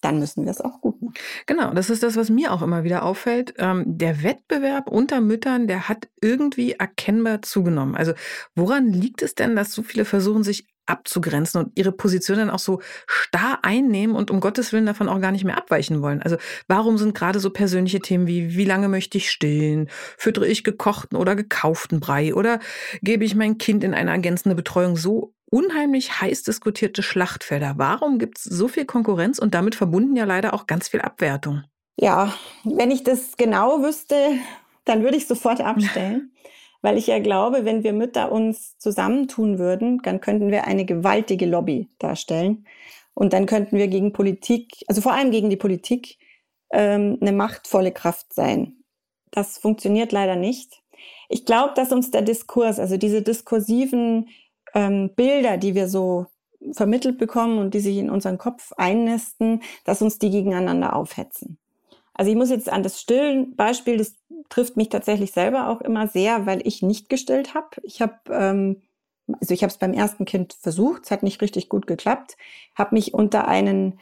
dann 0.00 0.18
müssen 0.18 0.44
wir 0.44 0.50
es 0.50 0.60
auch 0.60 0.80
gut 0.80 1.00
machen. 1.02 1.14
Genau, 1.46 1.72
das 1.72 1.90
ist 1.90 2.02
das, 2.02 2.16
was 2.16 2.30
mir 2.30 2.52
auch 2.52 2.62
immer 2.62 2.84
wieder 2.84 3.04
auffällt. 3.04 3.54
Ähm, 3.58 3.84
der 3.86 4.22
Wettbewerb 4.22 4.88
unter 4.88 5.20
Müttern, 5.20 5.66
der 5.66 5.88
hat 5.88 6.08
irgendwie 6.20 6.72
erkennbar 6.72 7.42
zugenommen. 7.42 7.96
Also 7.96 8.12
woran 8.54 8.88
liegt 8.88 9.22
es 9.22 9.34
denn, 9.34 9.56
dass 9.56 9.72
so 9.72 9.82
viele 9.82 10.04
versuchen, 10.04 10.42
sich 10.42 10.66
abzugrenzen 10.90 11.64
und 11.64 11.78
ihre 11.78 11.92
Position 11.92 12.38
dann 12.38 12.50
auch 12.50 12.58
so 12.58 12.80
starr 13.06 13.60
einnehmen 13.62 14.16
und 14.16 14.30
um 14.30 14.40
Gottes 14.40 14.72
Willen 14.72 14.86
davon 14.86 15.08
auch 15.08 15.20
gar 15.20 15.30
nicht 15.30 15.44
mehr 15.44 15.56
abweichen 15.56 16.02
wollen. 16.02 16.20
Also 16.20 16.36
warum 16.66 16.98
sind 16.98 17.14
gerade 17.14 17.38
so 17.38 17.50
persönliche 17.50 18.00
Themen 18.00 18.26
wie, 18.26 18.56
wie 18.56 18.64
lange 18.64 18.88
möchte 18.88 19.18
ich 19.18 19.30
stillen? 19.30 19.88
Füttere 20.18 20.46
ich 20.46 20.64
gekochten 20.64 21.16
oder 21.16 21.36
gekauften 21.36 22.00
Brei? 22.00 22.34
Oder 22.34 22.58
gebe 23.02 23.24
ich 23.24 23.34
mein 23.34 23.58
Kind 23.58 23.84
in 23.84 23.94
eine 23.94 24.10
ergänzende 24.10 24.56
Betreuung 24.56 24.96
so 24.96 25.32
unheimlich 25.50 26.20
heiß 26.20 26.44
diskutierte 26.44 27.02
Schlachtfelder? 27.02 27.74
Warum 27.76 28.18
gibt 28.18 28.38
es 28.38 28.44
so 28.44 28.68
viel 28.68 28.84
Konkurrenz 28.84 29.38
und 29.38 29.54
damit 29.54 29.74
verbunden 29.74 30.16
ja 30.16 30.24
leider 30.24 30.54
auch 30.54 30.66
ganz 30.66 30.88
viel 30.88 31.00
Abwertung? 31.00 31.64
Ja, 31.96 32.32
wenn 32.64 32.90
ich 32.90 33.04
das 33.04 33.36
genau 33.36 33.82
wüsste, 33.82 34.14
dann 34.84 35.02
würde 35.02 35.16
ich 35.16 35.26
sofort 35.26 35.60
abstellen. 35.60 36.32
Weil 36.82 36.96
ich 36.96 37.08
ja 37.08 37.18
glaube, 37.18 37.66
wenn 37.66 37.84
wir 37.84 37.92
Mütter 37.92 38.32
uns 38.32 38.78
zusammentun 38.78 39.58
würden, 39.58 40.00
dann 40.02 40.22
könnten 40.22 40.50
wir 40.50 40.64
eine 40.64 40.86
gewaltige 40.86 41.44
Lobby 41.44 41.90
darstellen. 41.98 42.66
Und 43.12 43.34
dann 43.34 43.44
könnten 43.44 43.76
wir 43.76 43.88
gegen 43.88 44.14
Politik, 44.14 44.82
also 44.86 45.02
vor 45.02 45.12
allem 45.12 45.30
gegen 45.30 45.50
die 45.50 45.56
Politik, 45.56 46.16
ähm, 46.70 47.18
eine 47.20 47.32
machtvolle 47.32 47.92
Kraft 47.92 48.32
sein. 48.32 48.76
Das 49.30 49.58
funktioniert 49.58 50.10
leider 50.12 50.36
nicht. 50.36 50.82
Ich 51.28 51.44
glaube, 51.44 51.74
dass 51.76 51.92
uns 51.92 52.10
der 52.10 52.22
Diskurs, 52.22 52.78
also 52.78 52.96
diese 52.96 53.20
diskursiven 53.20 54.28
ähm, 54.74 55.10
Bilder, 55.14 55.56
die 55.56 55.74
wir 55.74 55.88
so 55.88 56.26
vermittelt 56.72 57.18
bekommen 57.18 57.58
und 57.58 57.74
die 57.74 57.80
sich 57.80 57.96
in 57.96 58.10
unseren 58.10 58.38
Kopf 58.38 58.72
einnisten, 58.76 59.62
dass 59.84 60.02
uns 60.02 60.18
die 60.18 60.30
gegeneinander 60.30 60.94
aufhetzen. 60.94 61.58
Also 62.12 62.30
ich 62.30 62.36
muss 62.36 62.50
jetzt 62.50 62.70
an 62.70 62.82
das 62.82 63.00
Stillen 63.00 63.56
Beispiel, 63.56 63.96
das 63.96 64.14
trifft 64.50 64.76
mich 64.76 64.90
tatsächlich 64.90 65.32
selber 65.32 65.68
auch 65.68 65.80
immer 65.80 66.06
sehr, 66.06 66.44
weil 66.44 66.66
ich 66.66 66.82
nicht 66.82 67.08
gestillt 67.08 67.54
habe. 67.54 67.68
Ich 67.82 68.02
habe 68.02 68.18
ähm, 68.30 68.82
also 69.40 69.54
ich 69.54 69.62
habe 69.62 69.70
es 69.70 69.78
beim 69.78 69.92
ersten 69.92 70.24
Kind 70.24 70.54
versucht, 70.54 71.04
es 71.04 71.10
hat 71.10 71.22
nicht 71.22 71.40
richtig 71.40 71.68
gut 71.68 71.86
geklappt, 71.86 72.36
habe 72.74 72.94
mich 72.94 73.14
unter 73.14 73.46
einen 73.46 74.00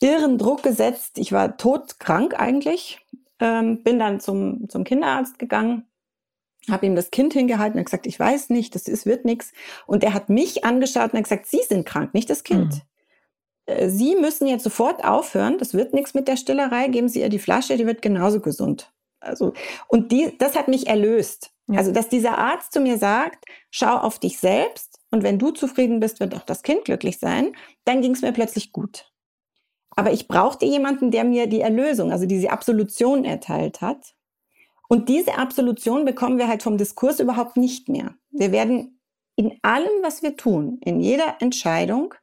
irren 0.00 0.38
Druck 0.38 0.62
gesetzt. 0.62 1.18
Ich 1.18 1.32
war 1.32 1.56
todkrank 1.56 2.38
eigentlich, 2.38 3.00
ähm, 3.40 3.82
bin 3.82 3.98
dann 3.98 4.20
zum, 4.20 4.68
zum 4.68 4.84
Kinderarzt 4.84 5.38
gegangen, 5.38 5.86
habe 6.70 6.86
ihm 6.86 6.96
das 6.96 7.10
Kind 7.10 7.32
hingehalten 7.32 7.78
und 7.78 7.84
gesagt, 7.84 8.06
ich 8.06 8.18
weiß 8.18 8.50
nicht, 8.50 8.74
das 8.74 8.88
ist, 8.88 9.06
wird 9.06 9.24
nichts. 9.24 9.52
Und 9.86 10.04
er 10.04 10.14
hat 10.14 10.28
mich 10.28 10.64
angeschaut 10.64 11.12
und 11.12 11.18
hat 11.18 11.24
gesagt, 11.24 11.46
Sie 11.46 11.60
sind 11.68 11.86
krank, 11.86 12.14
nicht 12.14 12.30
das 12.30 12.44
Kind. 12.44 12.74
Mhm. 12.74 12.80
Äh, 13.66 13.88
Sie 13.90 14.16
müssen 14.16 14.46
jetzt 14.46 14.64
sofort 14.64 15.04
aufhören, 15.04 15.58
das 15.58 15.74
wird 15.74 15.94
nichts 15.94 16.14
mit 16.14 16.28
der 16.28 16.36
Stillerei, 16.36 16.88
geben 16.88 17.08
Sie 17.08 17.20
ihr 17.20 17.28
die 17.28 17.38
Flasche, 17.38 17.76
die 17.76 17.86
wird 17.86 18.02
genauso 18.02 18.40
gesund. 18.40 18.92
Also, 19.20 19.52
und 19.88 20.12
die, 20.12 20.36
das 20.38 20.56
hat 20.56 20.68
mich 20.68 20.86
erlöst. 20.86 21.50
Ja. 21.66 21.78
Also, 21.78 21.92
dass 21.92 22.08
dieser 22.08 22.38
Arzt 22.38 22.72
zu 22.72 22.80
mir 22.80 22.98
sagt, 22.98 23.44
schau 23.70 23.96
auf 23.96 24.18
dich 24.18 24.38
selbst 24.38 24.98
und 25.10 25.22
wenn 25.22 25.38
du 25.38 25.50
zufrieden 25.50 26.00
bist, 26.00 26.20
wird 26.20 26.34
auch 26.34 26.44
das 26.44 26.62
Kind 26.62 26.84
glücklich 26.84 27.18
sein, 27.18 27.54
dann 27.84 28.00
ging 28.00 28.12
es 28.12 28.22
mir 28.22 28.32
plötzlich 28.32 28.72
gut. 28.72 29.12
Aber 29.90 30.12
ich 30.12 30.28
brauchte 30.28 30.64
jemanden, 30.64 31.10
der 31.10 31.24
mir 31.24 31.48
die 31.48 31.60
Erlösung, 31.60 32.12
also 32.12 32.24
diese 32.24 32.50
Absolution 32.50 33.24
erteilt 33.24 33.80
hat. 33.80 34.14
Und 34.88 35.08
diese 35.08 35.36
Absolution 35.36 36.04
bekommen 36.04 36.38
wir 36.38 36.48
halt 36.48 36.62
vom 36.62 36.78
Diskurs 36.78 37.20
überhaupt 37.20 37.56
nicht 37.56 37.88
mehr. 37.88 38.14
Wir 38.30 38.52
werden 38.52 39.00
in 39.36 39.58
allem, 39.62 40.02
was 40.02 40.22
wir 40.22 40.36
tun, 40.36 40.80
in 40.82 41.00
jeder 41.00 41.36
Entscheidung, 41.40 42.14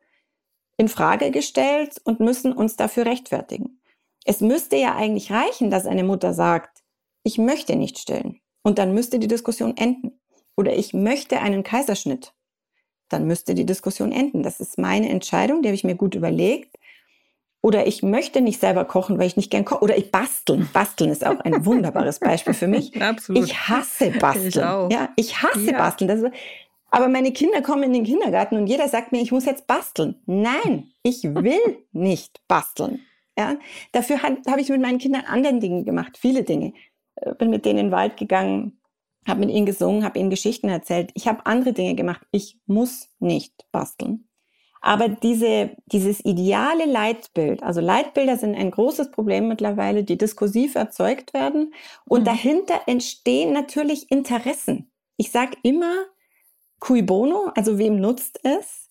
in 0.78 0.90
Frage 0.90 1.32
gestellt 1.32 2.02
und 2.04 2.20
müssen 2.20 2.52
uns 2.52 2.76
dafür 2.76 3.06
rechtfertigen. 3.06 3.80
Es 4.26 4.42
müsste 4.42 4.76
ja 4.76 4.96
eigentlich 4.96 5.32
reichen, 5.32 5.70
dass 5.70 5.86
eine 5.86 6.04
Mutter 6.04 6.34
sagt, 6.34 6.84
ich 7.24 7.38
möchte 7.38 7.76
nicht 7.76 8.00
stillen. 8.00 8.42
Und 8.64 8.80
dann 8.80 8.94
müsste 8.94 9.20
die 9.20 9.28
Diskussion 9.28 9.78
enden. 9.78 10.20
Oder 10.58 10.76
ich 10.76 10.94
möchte 10.94 11.40
einen 11.40 11.64
Kaiserschnitt. 11.64 12.34
Dann 13.10 13.28
müsste 13.28 13.54
die 13.54 13.66
Diskussion 13.66 14.12
enden. 14.12 14.42
Das 14.42 14.60
ist 14.60 14.80
meine 14.80 15.10
Entscheidung, 15.10 15.62
die 15.62 15.70
habe 15.70 15.76
ich 15.76 15.84
mir 15.84 15.96
gut 15.96 16.16
überlegt. 16.16 16.75
Oder 17.66 17.88
ich 17.88 18.04
möchte 18.04 18.42
nicht 18.42 18.60
selber 18.60 18.86
kochen, 18.86 19.18
weil 19.18 19.26
ich 19.26 19.38
nicht 19.38 19.50
gern 19.50 19.66
koche. 19.66 19.82
Oder 19.82 19.98
ich 19.98 20.12
basteln. 20.12 20.70
Basteln 20.72 21.10
ist 21.10 21.26
auch 21.26 21.40
ein 21.40 21.66
wunderbares 21.66 22.20
Beispiel 22.20 22.54
für 22.54 22.68
mich. 22.68 23.02
Absolut. 23.02 23.44
Ich 23.44 23.58
hasse 23.58 24.12
Basteln. 24.12 24.50
Ich, 24.50 24.62
auch. 24.64 24.92
ja, 24.92 25.10
ich 25.16 25.42
hasse 25.42 25.72
ja. 25.72 25.78
Basteln. 25.80 26.08
Das 26.08 26.32
Aber 26.92 27.08
meine 27.08 27.32
Kinder 27.32 27.64
kommen 27.64 27.82
in 27.82 27.94
den 27.94 28.04
Kindergarten 28.04 28.56
und 28.56 28.68
jeder 28.68 28.88
sagt 28.88 29.12
mir, 29.12 29.20
ich 29.20 29.32
muss 29.32 29.46
jetzt 29.46 29.66
basteln. 29.66 30.14
Nein, 30.28 30.92
ich 31.02 31.24
will 31.24 31.58
nicht 31.92 32.40
basteln. 32.48 33.00
Ja, 33.36 33.56
dafür 33.94 34.22
habe 34.22 34.62
ich 34.62 34.70
mit 34.70 34.82
meinen 34.82 35.00
Kindern 35.00 35.24
anderen 35.26 35.60
Dinge 35.60 35.84
gemacht, 35.84 36.20
viele 36.20 36.44
Dinge. 36.44 36.72
Äh, 37.16 37.34
bin 37.34 37.50
mit 37.50 37.66
denen 37.66 37.80
in 37.80 37.86
den 37.88 37.92
Wald 37.92 38.16
gegangen, 38.18 38.78
habe 39.28 39.40
mit 39.40 39.50
ihnen 39.50 39.66
gesungen, 39.66 40.04
habe 40.04 40.20
ihnen 40.20 40.30
Geschichten 40.30 40.70
erzählt. 40.70 41.10
Ich 41.16 41.28
habe 41.28 41.48
andere 41.48 41.74
Dinge 41.74 41.96
gemacht. 41.96 42.22
Ich 42.30 42.60
muss 42.68 43.10
nicht 43.18 43.66
basteln. 43.72 44.28
Aber 44.86 45.10
diese, 45.10 45.72
dieses 45.88 46.24
ideale 46.24 46.86
Leitbild, 46.86 47.64
also 47.64 47.82
Leitbilder 47.82 48.38
sind 48.38 48.54
ein 48.54 48.70
großes 48.70 49.10
Problem 49.10 49.48
mittlerweile, 49.48 50.04
die 50.04 50.16
diskursiv 50.16 50.76
erzeugt 50.76 51.34
werden. 51.34 51.74
Und 52.06 52.22
mhm. 52.22 52.26
dahinter 52.26 52.82
entstehen 52.86 53.52
natürlich 53.52 54.12
Interessen. 54.12 54.92
Ich 55.18 55.32
sage 55.32 55.58
immer, 55.64 56.06
cui 56.80 57.02
bono, 57.02 57.52
also 57.56 57.80
wem 57.80 58.00
nutzt 58.00 58.40
es? 58.44 58.88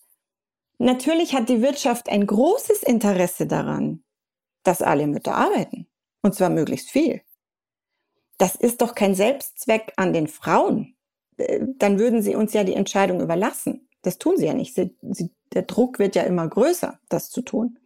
Natürlich 0.79 1.33
hat 1.33 1.47
die 1.47 1.61
Wirtschaft 1.61 2.09
ein 2.09 2.27
großes 2.27 2.83
Interesse 2.83 3.47
daran, 3.47 4.03
dass 4.63 4.81
alle 4.81 5.07
Mütter 5.07 5.33
arbeiten. 5.33 5.87
Und 6.21 6.35
zwar 6.35 6.49
möglichst 6.49 6.91
viel. 6.91 7.21
Das 8.37 8.55
ist 8.55 8.81
doch 8.81 8.95
kein 8.95 9.15
Selbstzweck 9.15 9.93
an 9.95 10.11
den 10.11 10.27
Frauen. 10.27 10.97
Äh, 11.37 11.61
dann 11.77 11.99
würden 11.99 12.21
sie 12.21 12.35
uns 12.35 12.51
ja 12.51 12.65
die 12.65 12.75
Entscheidung 12.75 13.21
überlassen. 13.21 13.87
Das 14.01 14.17
tun 14.17 14.35
sie 14.35 14.45
ja 14.45 14.53
nicht. 14.53 14.75
Sie, 14.75 14.93
sie, 15.01 15.29
der 15.55 15.63
Druck 15.63 15.99
wird 15.99 16.15
ja 16.15 16.23
immer 16.23 16.47
größer, 16.47 16.99
das 17.09 17.31
zu 17.31 17.41
tun. 17.41 17.79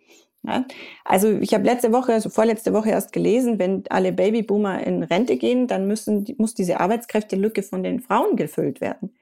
Ja? 0.44 0.66
Also 1.06 1.30
ich 1.30 1.54
habe 1.54 1.66
letzte 1.66 1.92
Woche, 1.92 2.14
also 2.14 2.30
vorletzte 2.30 2.74
Woche 2.74 2.90
erst 2.90 3.14
gelesen, 3.14 3.60
wenn 3.60 3.84
alle 3.90 4.12
Babyboomer 4.12 4.86
in 4.86 5.04
Rente 5.04 5.38
gehen, 5.38 5.68
dann 5.68 5.88
müssen, 5.88 6.26
muss 6.38 6.54
diese 6.56 6.80
Arbeitskräftelücke 6.80 7.64
von 7.64 7.84
den 7.84 8.00
Frauen 8.00 8.36
gefüllt 8.36 8.82
werden. 8.82 9.14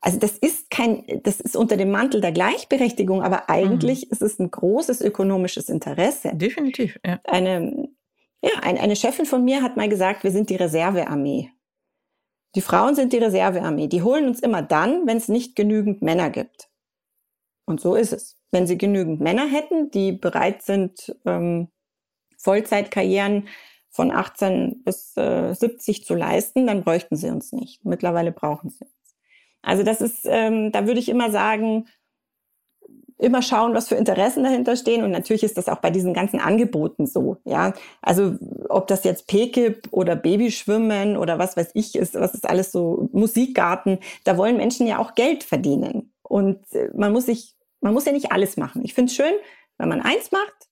Also 0.00 0.18
das 0.18 0.36
ist 0.36 0.68
kein, 0.70 1.04
das 1.22 1.40
ist 1.40 1.56
unter 1.56 1.78
dem 1.78 1.90
Mantel 1.90 2.20
der 2.20 2.32
Gleichberechtigung, 2.32 3.22
aber 3.22 3.48
eigentlich 3.48 4.06
mhm. 4.06 4.12
ist 4.12 4.22
es 4.22 4.38
ein 4.38 4.50
großes 4.50 5.00
ökonomisches 5.00 5.70
Interesse. 5.70 6.32
Definitiv, 6.34 7.00
ja. 7.04 7.20
Eine, 7.24 7.88
ja, 8.42 8.50
eine, 8.62 8.80
eine 8.80 8.96
Chefin 8.96 9.24
von 9.24 9.42
mir 9.44 9.62
hat 9.62 9.78
mal 9.78 9.88
gesagt, 9.88 10.22
wir 10.22 10.30
sind 10.30 10.50
die 10.50 10.56
Reservearmee. 10.56 11.50
Die 12.54 12.60
Frauen 12.60 12.94
sind 12.94 13.12
die 13.12 13.18
Reservearmee. 13.18 13.88
Die 13.88 14.02
holen 14.02 14.26
uns 14.26 14.40
immer 14.40 14.60
dann, 14.62 15.06
wenn 15.06 15.16
es 15.16 15.28
nicht 15.28 15.56
genügend 15.56 16.02
Männer 16.02 16.28
gibt. 16.30 16.68
Und 17.66 17.80
so 17.80 17.94
ist 17.94 18.12
es. 18.12 18.36
Wenn 18.50 18.66
sie 18.66 18.78
genügend 18.78 19.20
Männer 19.20 19.46
hätten, 19.46 19.90
die 19.90 20.12
bereit 20.12 20.62
sind, 20.62 21.16
ähm, 21.24 21.68
Vollzeitkarrieren 22.38 23.48
von 23.90 24.10
18 24.10 24.82
bis 24.84 25.16
äh, 25.16 25.54
70 25.54 26.04
zu 26.04 26.14
leisten, 26.14 26.66
dann 26.66 26.84
bräuchten 26.84 27.16
sie 27.16 27.30
uns 27.30 27.52
nicht. 27.52 27.84
Mittlerweile 27.84 28.32
brauchen 28.32 28.70
sie 28.70 28.84
uns. 28.84 29.16
Also 29.62 29.82
das 29.82 30.00
ist, 30.00 30.26
ähm, 30.26 30.72
da 30.72 30.86
würde 30.86 31.00
ich 31.00 31.08
immer 31.08 31.30
sagen, 31.30 31.86
immer 33.18 33.42
schauen, 33.42 33.74
was 33.74 33.88
für 33.88 33.94
Interessen 33.94 34.44
dahinter 34.44 34.76
stehen. 34.76 35.04
Und 35.04 35.10
natürlich 35.10 35.44
ist 35.44 35.56
das 35.56 35.68
auch 35.68 35.78
bei 35.78 35.90
diesen 35.90 36.14
ganzen 36.14 36.40
Angeboten 36.40 37.06
so. 37.06 37.38
Ja, 37.44 37.72
also 38.02 38.36
ob 38.68 38.86
das 38.88 39.04
jetzt 39.04 39.26
PKIP 39.28 39.88
oder 39.90 40.16
Babyschwimmen 40.16 41.16
oder 41.16 41.38
was 41.38 41.56
weiß 41.56 41.70
ich 41.74 41.94
ist, 41.94 42.14
was 42.14 42.34
ist 42.34 42.48
alles 42.48 42.72
so 42.72 43.08
Musikgarten. 43.12 43.98
Da 44.24 44.36
wollen 44.36 44.56
Menschen 44.56 44.86
ja 44.86 44.98
auch 44.98 45.14
Geld 45.14 45.44
verdienen. 45.44 46.13
Und 46.24 46.60
äh, 46.72 46.90
man 46.94 47.12
muss 47.12 47.26
sich, 47.26 47.54
man 47.80 47.94
muss 47.94 48.06
ja 48.06 48.12
nicht 48.12 48.32
alles 48.32 48.56
machen. 48.56 48.82
Ich 48.84 48.94
finde 48.94 49.10
es 49.10 49.16
schön, 49.16 49.34
wenn 49.78 49.88
man 49.88 50.00
eins 50.00 50.32
macht 50.32 50.68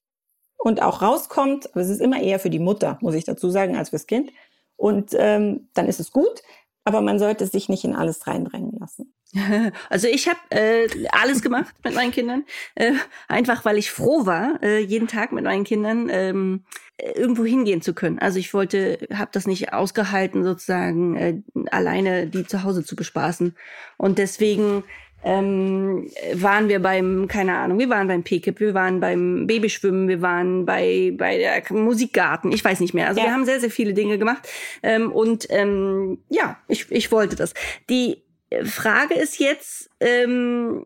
und 0.59 0.83
auch 0.83 1.03
rauskommt. 1.03 1.71
Aber 1.73 1.81
es 1.81 1.89
ist 1.89 2.01
immer 2.01 2.21
eher 2.21 2.41
für 2.41 2.51
die 2.51 2.59
Mutter, 2.59 2.99
muss 3.01 3.15
ich 3.15 3.25
dazu 3.25 3.51
sagen, 3.51 3.77
als 3.77 3.91
fürs 3.91 4.07
Kind. 4.07 4.31
Und 4.77 5.15
ähm, 5.17 5.69
dann 5.75 5.87
ist 5.87 6.01
es 6.01 6.11
gut. 6.11 6.43
Aber 6.85 7.01
man 7.01 7.19
sollte 7.21 7.47
sich 7.47 7.69
nicht 7.69 7.85
in 7.85 7.95
alles 7.95 8.27
reindrängen 8.27 8.77
lassen. 8.79 9.15
Also 9.89 10.09
ich 10.09 10.29
habe 10.29 10.39
äh, 10.51 10.89
alles 11.11 11.41
gemacht 11.41 11.75
mit 11.85 11.95
meinen 11.95 12.11
Kindern, 12.11 12.45
äh, 12.75 12.93
einfach 13.29 13.65
weil 13.65 13.79
ich 13.79 13.91
froh 13.91 14.27
war, 14.27 14.63
äh, 14.63 14.79
jeden 14.81 15.09
Tag 15.09 15.33
mit 15.33 15.45
meinen 15.45 15.65
Kindern 15.65 16.09
ähm, 16.11 16.65
irgendwo 16.99 17.45
hingehen 17.45 17.83
zu 17.83 17.95
können. 17.95 18.19
Also 18.19 18.39
ich 18.39 18.53
wollte, 18.53 18.99
habe 19.13 19.31
das 19.33 19.47
nicht 19.47 19.73
ausgehalten, 19.73 20.45
sozusagen 20.45 21.17
äh, 21.17 21.43
alleine 21.71 22.27
die 22.27 22.47
zu 22.47 22.63
Hause 22.63 22.85
zu 22.85 22.95
bespaßen. 22.95 23.57
Und 23.97 24.19
deswegen 24.19 24.85
ähm, 25.25 26.11
waren 26.35 26.69
wir 26.69 26.81
beim, 26.81 27.29
keine 27.29 27.57
Ahnung, 27.57 27.79
wir 27.79 27.89
waren 27.89 28.09
beim 28.09 28.25
PKIP, 28.25 28.61
wir 28.61 28.75
waren 28.75 29.01
beim 29.01 29.47
Babyschwimmen, 29.47 30.09
wir 30.09 30.21
waren 30.21 30.67
bei, 30.67 31.13
bei 31.17 31.39
der 31.39 31.63
Musikgarten, 31.71 32.53
ich 32.53 32.65
weiß 32.65 32.81
nicht 32.81 32.95
mehr. 32.95 33.09
Also 33.09 33.21
ja. 33.21 33.27
wir 33.27 33.33
haben 33.33 33.45
sehr, 33.45 33.61
sehr 33.61 33.71
viele 33.71 33.95
Dinge 33.95 34.19
gemacht. 34.19 34.49
Ähm, 34.83 35.13
und 35.13 35.47
ähm, 35.51 36.19
ja, 36.29 36.59
ich, 36.69 36.91
ich 36.91 37.13
wollte 37.13 37.37
das. 37.37 37.55
Die 37.89 38.23
Frage 38.65 39.15
ist 39.15 39.39
jetzt 39.39 39.91
ähm, 40.01 40.85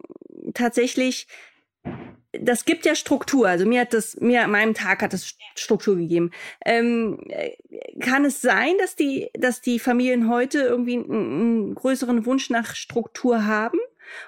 tatsächlich, 0.55 1.27
das 2.33 2.65
gibt 2.65 2.85
ja 2.85 2.95
Struktur. 2.95 3.49
Also 3.49 3.65
mir 3.65 3.81
hat 3.81 3.95
das, 3.95 4.17
mir 4.21 4.45
an 4.45 4.51
meinem 4.51 4.75
Tag 4.75 5.03
hat 5.03 5.13
das 5.13 5.35
Struktur 5.55 5.97
gegeben. 5.97 6.31
Ähm, 6.65 7.19
kann 8.01 8.27
es 8.27 8.43
sein, 8.43 8.75
dass 8.79 8.97
die, 8.97 9.31
dass 9.33 9.63
die 9.63 9.79
Familien 9.79 10.29
heute 10.29 10.59
irgendwie 10.59 10.97
einen, 10.97 11.11
einen 11.11 11.75
größeren 11.75 12.27
Wunsch 12.27 12.51
nach 12.51 12.75
Struktur 12.75 13.47
haben? 13.47 13.79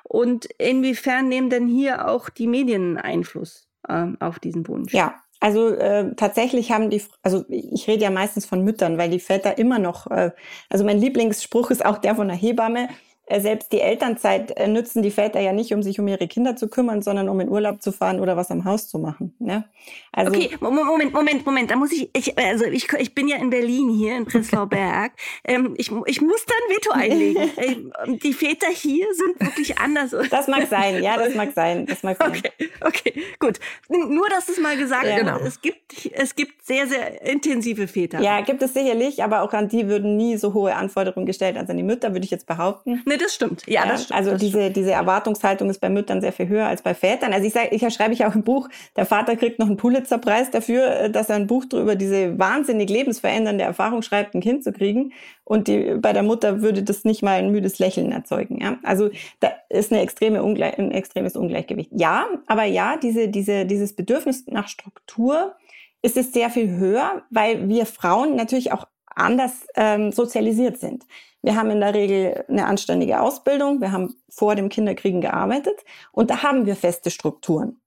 Und 0.04 0.46
inwiefern 0.58 1.28
nehmen 1.28 1.50
denn 1.50 1.68
hier 1.68 2.08
auch 2.08 2.28
die 2.28 2.46
Medien 2.46 2.98
Einfluss 2.98 3.68
äh, 3.88 4.06
auf 4.20 4.38
diesen 4.38 4.66
Wunsch? 4.68 4.92
Ja, 4.92 5.14
also 5.40 5.68
äh, 5.68 6.14
tatsächlich 6.16 6.72
haben 6.72 6.90
die, 6.90 7.02
also 7.22 7.44
ich 7.48 7.86
rede 7.86 8.02
ja 8.02 8.10
meistens 8.10 8.44
von 8.44 8.64
Müttern, 8.64 8.98
weil 8.98 9.10
die 9.10 9.20
Väter 9.20 9.56
immer 9.58 9.78
noch, 9.78 10.10
äh, 10.10 10.32
also 10.68 10.84
mein 10.84 10.98
Lieblingsspruch 10.98 11.70
ist 11.70 11.84
auch 11.84 11.98
der 11.98 12.16
von 12.16 12.28
der 12.28 12.36
Hebamme, 12.36 12.88
selbst 13.36 13.72
die 13.72 13.80
Elternzeit 13.80 14.56
äh, 14.56 14.66
nützen 14.66 15.02
die 15.02 15.10
Väter 15.10 15.40
ja 15.40 15.52
nicht, 15.52 15.72
um 15.74 15.82
sich 15.82 16.00
um 16.00 16.08
ihre 16.08 16.26
Kinder 16.28 16.56
zu 16.56 16.68
kümmern, 16.68 17.02
sondern 17.02 17.28
um 17.28 17.38
in 17.40 17.48
Urlaub 17.48 17.82
zu 17.82 17.92
fahren 17.92 18.20
oder 18.20 18.36
was 18.36 18.50
am 18.50 18.64
Haus 18.64 18.88
zu 18.88 18.98
machen. 18.98 19.34
Ne? 19.38 19.64
Also 20.12 20.32
okay, 20.32 20.50
Moment, 20.60 21.12
Moment, 21.12 21.46
Moment. 21.46 21.70
Da 21.70 21.76
muss 21.76 21.92
ich, 21.92 22.10
ich 22.14 22.38
also 22.38 22.64
ich, 22.64 22.90
ich 22.94 23.14
bin 23.14 23.28
ja 23.28 23.36
in 23.36 23.50
Berlin 23.50 23.90
hier 23.90 24.16
in 24.16 24.24
Prenzlauer 24.24 24.66
Berg. 24.68 25.12
ähm, 25.44 25.74
ich, 25.76 25.90
ich 26.06 26.20
muss 26.20 26.44
da 26.46 26.54
ein 26.54 26.76
Veto 26.76 26.90
einlegen. 26.92 27.50
Ähm, 27.58 28.18
die 28.22 28.32
Väter 28.32 28.68
hier 28.68 29.06
sind 29.14 29.40
wirklich 29.40 29.78
anders. 29.78 30.14
Das 30.30 30.46
mag 30.46 30.68
sein, 30.68 31.02
ja, 31.02 31.16
das 31.16 31.34
mag 31.34 31.52
sein. 31.54 31.86
Das 31.86 32.02
mag 32.02 32.16
sein. 32.18 32.30
Okay, 32.30 32.50
okay, 32.80 33.22
gut. 33.38 33.58
Nur, 33.88 34.28
dass 34.28 34.48
es 34.48 34.58
mal 34.58 34.76
gesagt 34.76 35.06
ja. 35.06 35.18
genau. 35.18 35.38
Es 35.38 35.60
gibt, 35.60 36.10
es 36.12 36.34
gibt 36.34 36.64
sehr, 36.64 36.86
sehr 36.86 37.22
intensive 37.26 37.88
Väter. 37.88 38.20
Ja, 38.20 38.40
gibt 38.42 38.62
es 38.62 38.74
sicherlich, 38.74 39.22
aber 39.24 39.42
auch 39.42 39.52
an 39.52 39.68
die 39.68 39.88
würden 39.88 40.16
nie 40.16 40.36
so 40.36 40.54
hohe 40.54 40.74
Anforderungen 40.74 41.26
gestellt 41.26 41.56
als 41.56 41.68
an 41.70 41.76
die 41.76 41.82
Mütter, 41.82 42.12
würde 42.12 42.24
ich 42.24 42.30
jetzt 42.30 42.46
behaupten. 42.46 43.02
Ne, 43.06 43.17
das 43.18 43.34
stimmt. 43.34 43.64
Ja, 43.66 43.84
ja 43.84 43.92
das 43.92 44.04
stimmt. 44.04 44.18
Also 44.18 44.30
das 44.32 44.40
diese, 44.40 44.60
stimmt. 44.60 44.76
diese 44.76 44.92
Erwartungshaltung 44.92 45.68
ist 45.70 45.80
bei 45.80 45.90
Müttern 45.90 46.20
sehr 46.20 46.32
viel 46.32 46.48
höher 46.48 46.66
als 46.66 46.82
bei 46.82 46.94
Vätern. 46.94 47.32
Also 47.32 47.46
ich 47.46 47.52
sage, 47.52 47.68
ich 47.70 47.94
schreibe 47.94 48.14
ich 48.14 48.24
auch 48.24 48.34
im 48.34 48.42
Buch, 48.42 48.68
der 48.96 49.04
Vater 49.04 49.36
kriegt 49.36 49.58
noch 49.58 49.66
einen 49.66 49.76
Pulitzerpreis 49.76 50.50
dafür, 50.50 50.86
äh, 50.88 51.10
dass 51.10 51.28
er 51.28 51.36
ein 51.36 51.46
Buch 51.46 51.64
über 51.72 51.96
diese 51.96 52.38
wahnsinnig 52.38 52.88
lebensverändernde 52.88 53.64
Erfahrung 53.64 54.02
schreibt, 54.02 54.34
ein 54.34 54.40
Kind 54.40 54.64
zu 54.64 54.72
kriegen. 54.72 55.12
Und 55.44 55.68
die, 55.68 55.96
bei 55.98 56.12
der 56.12 56.22
Mutter 56.22 56.62
würde 56.62 56.82
das 56.82 57.04
nicht 57.04 57.22
mal 57.22 57.38
ein 57.38 57.50
müdes 57.50 57.78
Lächeln 57.78 58.12
erzeugen. 58.12 58.60
Ja? 58.60 58.78
Also 58.82 59.10
da 59.40 59.50
ist 59.68 59.92
eine 59.92 60.02
extreme 60.02 60.42
Ungleich, 60.42 60.78
ein 60.78 60.90
extremes 60.90 61.36
Ungleichgewicht. 61.36 61.90
Ja, 61.92 62.26
aber 62.46 62.64
ja, 62.64 62.96
diese, 62.96 63.28
diese, 63.28 63.66
dieses 63.66 63.94
Bedürfnis 63.94 64.46
nach 64.46 64.68
Struktur 64.68 65.54
ist 66.02 66.16
es 66.16 66.32
sehr 66.32 66.50
viel 66.50 66.76
höher, 66.76 67.22
weil 67.30 67.68
wir 67.68 67.86
Frauen 67.86 68.36
natürlich 68.36 68.72
auch 68.72 68.86
anders 69.14 69.66
ähm, 69.74 70.12
sozialisiert 70.12 70.78
sind. 70.78 71.04
Wir 71.48 71.56
haben 71.56 71.70
in 71.70 71.80
der 71.80 71.94
Regel 71.94 72.44
eine 72.46 72.66
anständige 72.66 73.22
Ausbildung, 73.22 73.80
wir 73.80 73.90
haben 73.90 74.20
vor 74.28 74.54
dem 74.54 74.68
Kinderkriegen 74.68 75.22
gearbeitet 75.22 75.82
und 76.12 76.28
da 76.28 76.42
haben 76.42 76.66
wir 76.66 76.76
feste 76.76 77.10
Strukturen. 77.10 77.80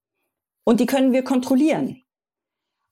Und 0.63 0.79
die 0.79 0.87
können 0.87 1.13
wir 1.13 1.23
kontrollieren. 1.23 2.01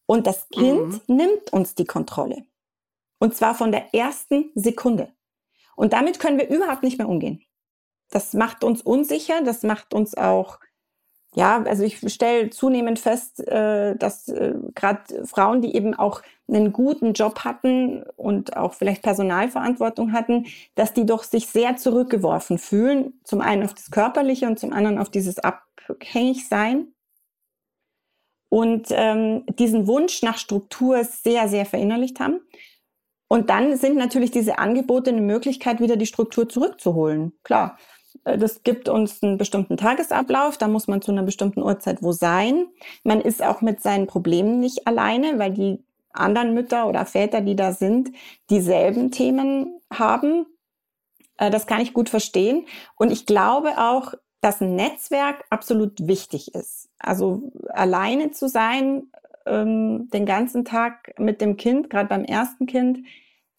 Und 0.05 0.27
das 0.27 0.47
Kind 0.49 1.07
mhm. 1.07 1.15
nimmt 1.15 1.51
uns 1.51 1.73
die 1.73 1.85
Kontrolle. 1.85 2.45
Und 3.17 3.35
zwar 3.35 3.55
von 3.55 3.71
der 3.71 3.95
ersten 3.95 4.51
Sekunde. 4.53 5.11
Und 5.75 5.93
damit 5.93 6.19
können 6.19 6.37
wir 6.37 6.47
überhaupt 6.49 6.83
nicht 6.83 6.99
mehr 6.99 7.09
umgehen. 7.09 7.43
Das 8.11 8.33
macht 8.33 8.63
uns 8.63 8.83
unsicher, 8.83 9.41
das 9.41 9.63
macht 9.63 9.95
uns 9.95 10.15
auch 10.15 10.59
ja, 11.35 11.61
also 11.63 11.83
ich 11.83 11.99
stelle 12.11 12.49
zunehmend 12.49 12.97
fest, 12.97 13.47
äh, 13.47 13.95
dass 13.95 14.27
äh, 14.29 14.55
gerade 14.73 15.25
Frauen, 15.25 15.61
die 15.61 15.75
eben 15.75 15.93
auch 15.93 16.23
einen 16.47 16.73
guten 16.73 17.13
Job 17.13 17.41
hatten 17.41 18.03
und 18.17 18.57
auch 18.57 18.73
vielleicht 18.73 19.03
Personalverantwortung 19.03 20.11
hatten, 20.11 20.47
dass 20.73 20.93
die 20.93 21.05
doch 21.05 21.23
sich 21.23 21.47
sehr 21.47 21.77
zurückgeworfen 21.77 22.57
fühlen. 22.57 23.19
Zum 23.23 23.41
einen 23.41 23.63
auf 23.63 23.75
das 23.75 23.91
Körperliche 23.91 24.47
und 24.47 24.59
zum 24.59 24.73
anderen 24.73 24.97
auf 24.97 25.09
dieses 25.09 25.37
Abhängigsein. 25.37 26.87
Und 28.51 28.87
ähm, 28.89 29.45
diesen 29.47 29.85
Wunsch 29.85 30.23
nach 30.23 30.39
Struktur 30.39 31.03
sehr, 31.03 31.47
sehr 31.47 31.67
verinnerlicht 31.67 32.19
haben. 32.19 32.39
Und 33.27 33.51
dann 33.51 33.77
sind 33.77 33.95
natürlich 33.95 34.31
diese 34.31 34.57
Angebote 34.57 35.11
eine 35.11 35.21
Möglichkeit, 35.21 35.79
wieder 35.79 35.97
die 35.97 36.07
Struktur 36.07 36.49
zurückzuholen. 36.49 37.33
Klar, 37.43 37.77
das 38.23 38.63
gibt 38.63 38.89
uns 38.89 39.23
einen 39.23 39.37
bestimmten 39.37 39.77
Tagesablauf, 39.77 40.57
da 40.57 40.67
muss 40.67 40.87
man 40.87 41.01
zu 41.01 41.11
einer 41.11 41.23
bestimmten 41.23 41.61
Uhrzeit 41.61 42.01
wo 42.01 42.11
sein. 42.11 42.67
Man 43.03 43.21
ist 43.21 43.43
auch 43.43 43.61
mit 43.61 43.81
seinen 43.81 44.07
Problemen 44.07 44.59
nicht 44.59 44.87
alleine, 44.87 45.39
weil 45.39 45.51
die 45.51 45.83
anderen 46.11 46.53
Mütter 46.53 46.87
oder 46.87 47.05
Väter, 47.05 47.41
die 47.41 47.55
da 47.55 47.71
sind, 47.71 48.09
dieselben 48.49 49.11
Themen 49.11 49.79
haben. 49.93 50.45
Äh, 51.37 51.49
das 51.49 51.67
kann 51.67 51.81
ich 51.81 51.93
gut 51.93 52.09
verstehen. 52.09 52.65
Und 52.95 53.11
ich 53.11 53.25
glaube 53.25 53.77
auch, 53.77 54.13
dass 54.41 54.61
ein 54.61 54.75
Netzwerk 54.75 55.45
absolut 55.49 56.07
wichtig 56.07 56.55
ist. 56.55 56.89
Also 56.99 57.51
alleine 57.69 58.31
zu 58.31 58.47
sein, 58.47 59.03
ähm, 59.45 60.09
den 60.11 60.25
ganzen 60.25 60.65
Tag 60.65 61.13
mit 61.19 61.41
dem 61.41 61.57
Kind, 61.57 61.89
gerade 61.89 62.09
beim 62.09 62.23
ersten 62.23 62.65
Kind, 62.65 62.99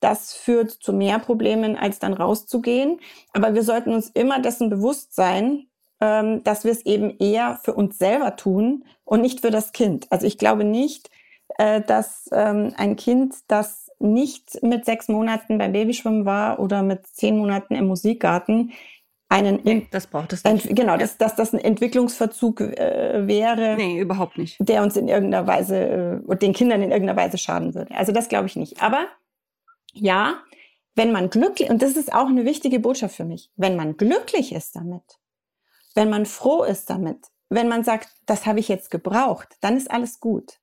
das 0.00 0.32
führt 0.32 0.70
zu 0.70 0.92
mehr 0.92 1.18
Problemen, 1.18 1.76
als 1.76 1.98
dann 1.98 2.14
rauszugehen. 2.14 3.00
Aber 3.32 3.54
wir 3.54 3.62
sollten 3.62 3.92
uns 3.92 4.08
immer 4.10 4.40
dessen 4.40 4.70
bewusst 4.70 5.14
sein, 5.14 5.66
ähm, 6.00 6.42
dass 6.42 6.64
wir 6.64 6.72
es 6.72 6.84
eben 6.86 7.16
eher 7.18 7.60
für 7.62 7.74
uns 7.74 7.98
selber 7.98 8.36
tun 8.36 8.84
und 9.04 9.20
nicht 9.20 9.40
für 9.40 9.50
das 9.50 9.72
Kind. 9.72 10.06
Also 10.10 10.26
ich 10.26 10.38
glaube 10.38 10.64
nicht, 10.64 11.10
äh, 11.58 11.82
dass 11.82 12.28
ähm, 12.32 12.72
ein 12.76 12.96
Kind, 12.96 13.34
das 13.48 13.90
nicht 13.98 14.62
mit 14.62 14.86
sechs 14.86 15.08
Monaten 15.08 15.58
beim 15.58 15.72
Babyschwimmen 15.72 16.24
war 16.24 16.58
oder 16.58 16.82
mit 16.82 17.06
zehn 17.06 17.36
Monaten 17.36 17.74
im 17.74 17.86
Musikgarten, 17.86 18.72
einen 19.28 19.60
nee, 19.62 19.86
das 19.92 20.08
braucht 20.08 20.32
es 20.32 20.42
nicht. 20.42 20.74
genau, 20.74 20.96
dass, 20.96 21.16
dass 21.16 21.36
das 21.36 21.52
ein 21.52 21.60
Entwicklungsverzug 21.60 22.60
äh, 22.62 23.28
wäre. 23.28 23.76
Nee, 23.76 24.00
überhaupt 24.00 24.38
nicht. 24.38 24.56
Der 24.58 24.82
uns 24.82 24.96
in 24.96 25.06
irgendeiner 25.06 25.46
Weise 25.46 26.22
äh, 26.28 26.36
den 26.36 26.52
Kindern 26.52 26.82
in 26.82 26.90
irgendeiner 26.90 27.20
Weise 27.20 27.38
schaden 27.38 27.74
würde. 27.74 27.94
Also 27.94 28.10
das 28.10 28.28
glaube 28.28 28.46
ich 28.46 28.56
nicht. 28.56 28.82
Aber 28.82 29.06
ja, 29.92 30.42
wenn 30.94 31.12
man 31.12 31.30
glücklich, 31.30 31.70
und 31.70 31.82
das 31.82 31.96
ist 31.96 32.12
auch 32.12 32.26
eine 32.26 32.44
wichtige 32.44 32.80
Botschaft 32.80 33.16
für 33.16 33.24
mich, 33.24 33.50
wenn 33.56 33.76
man 33.76 33.96
glücklich 33.96 34.52
ist 34.52 34.76
damit, 34.76 35.18
wenn 35.94 36.10
man 36.10 36.26
froh 36.26 36.64
ist 36.64 36.90
damit, 36.90 37.26
wenn 37.48 37.68
man 37.68 37.84
sagt, 37.84 38.08
das 38.26 38.46
habe 38.46 38.60
ich 38.60 38.68
jetzt 38.68 38.90
gebraucht, 38.90 39.56
dann 39.60 39.76
ist 39.76 39.90
alles 39.90 40.20
gut. 40.20 40.60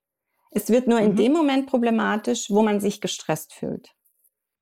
Es 0.52 0.70
wird 0.70 0.88
nur 0.88 1.00
mhm. 1.00 1.06
in 1.06 1.16
dem 1.16 1.34
Moment 1.34 1.68
problematisch, 1.68 2.50
wo 2.50 2.63
man 2.63 2.80
sich 2.80 3.02
gestresst 3.02 3.54
fühlt. 3.54 3.94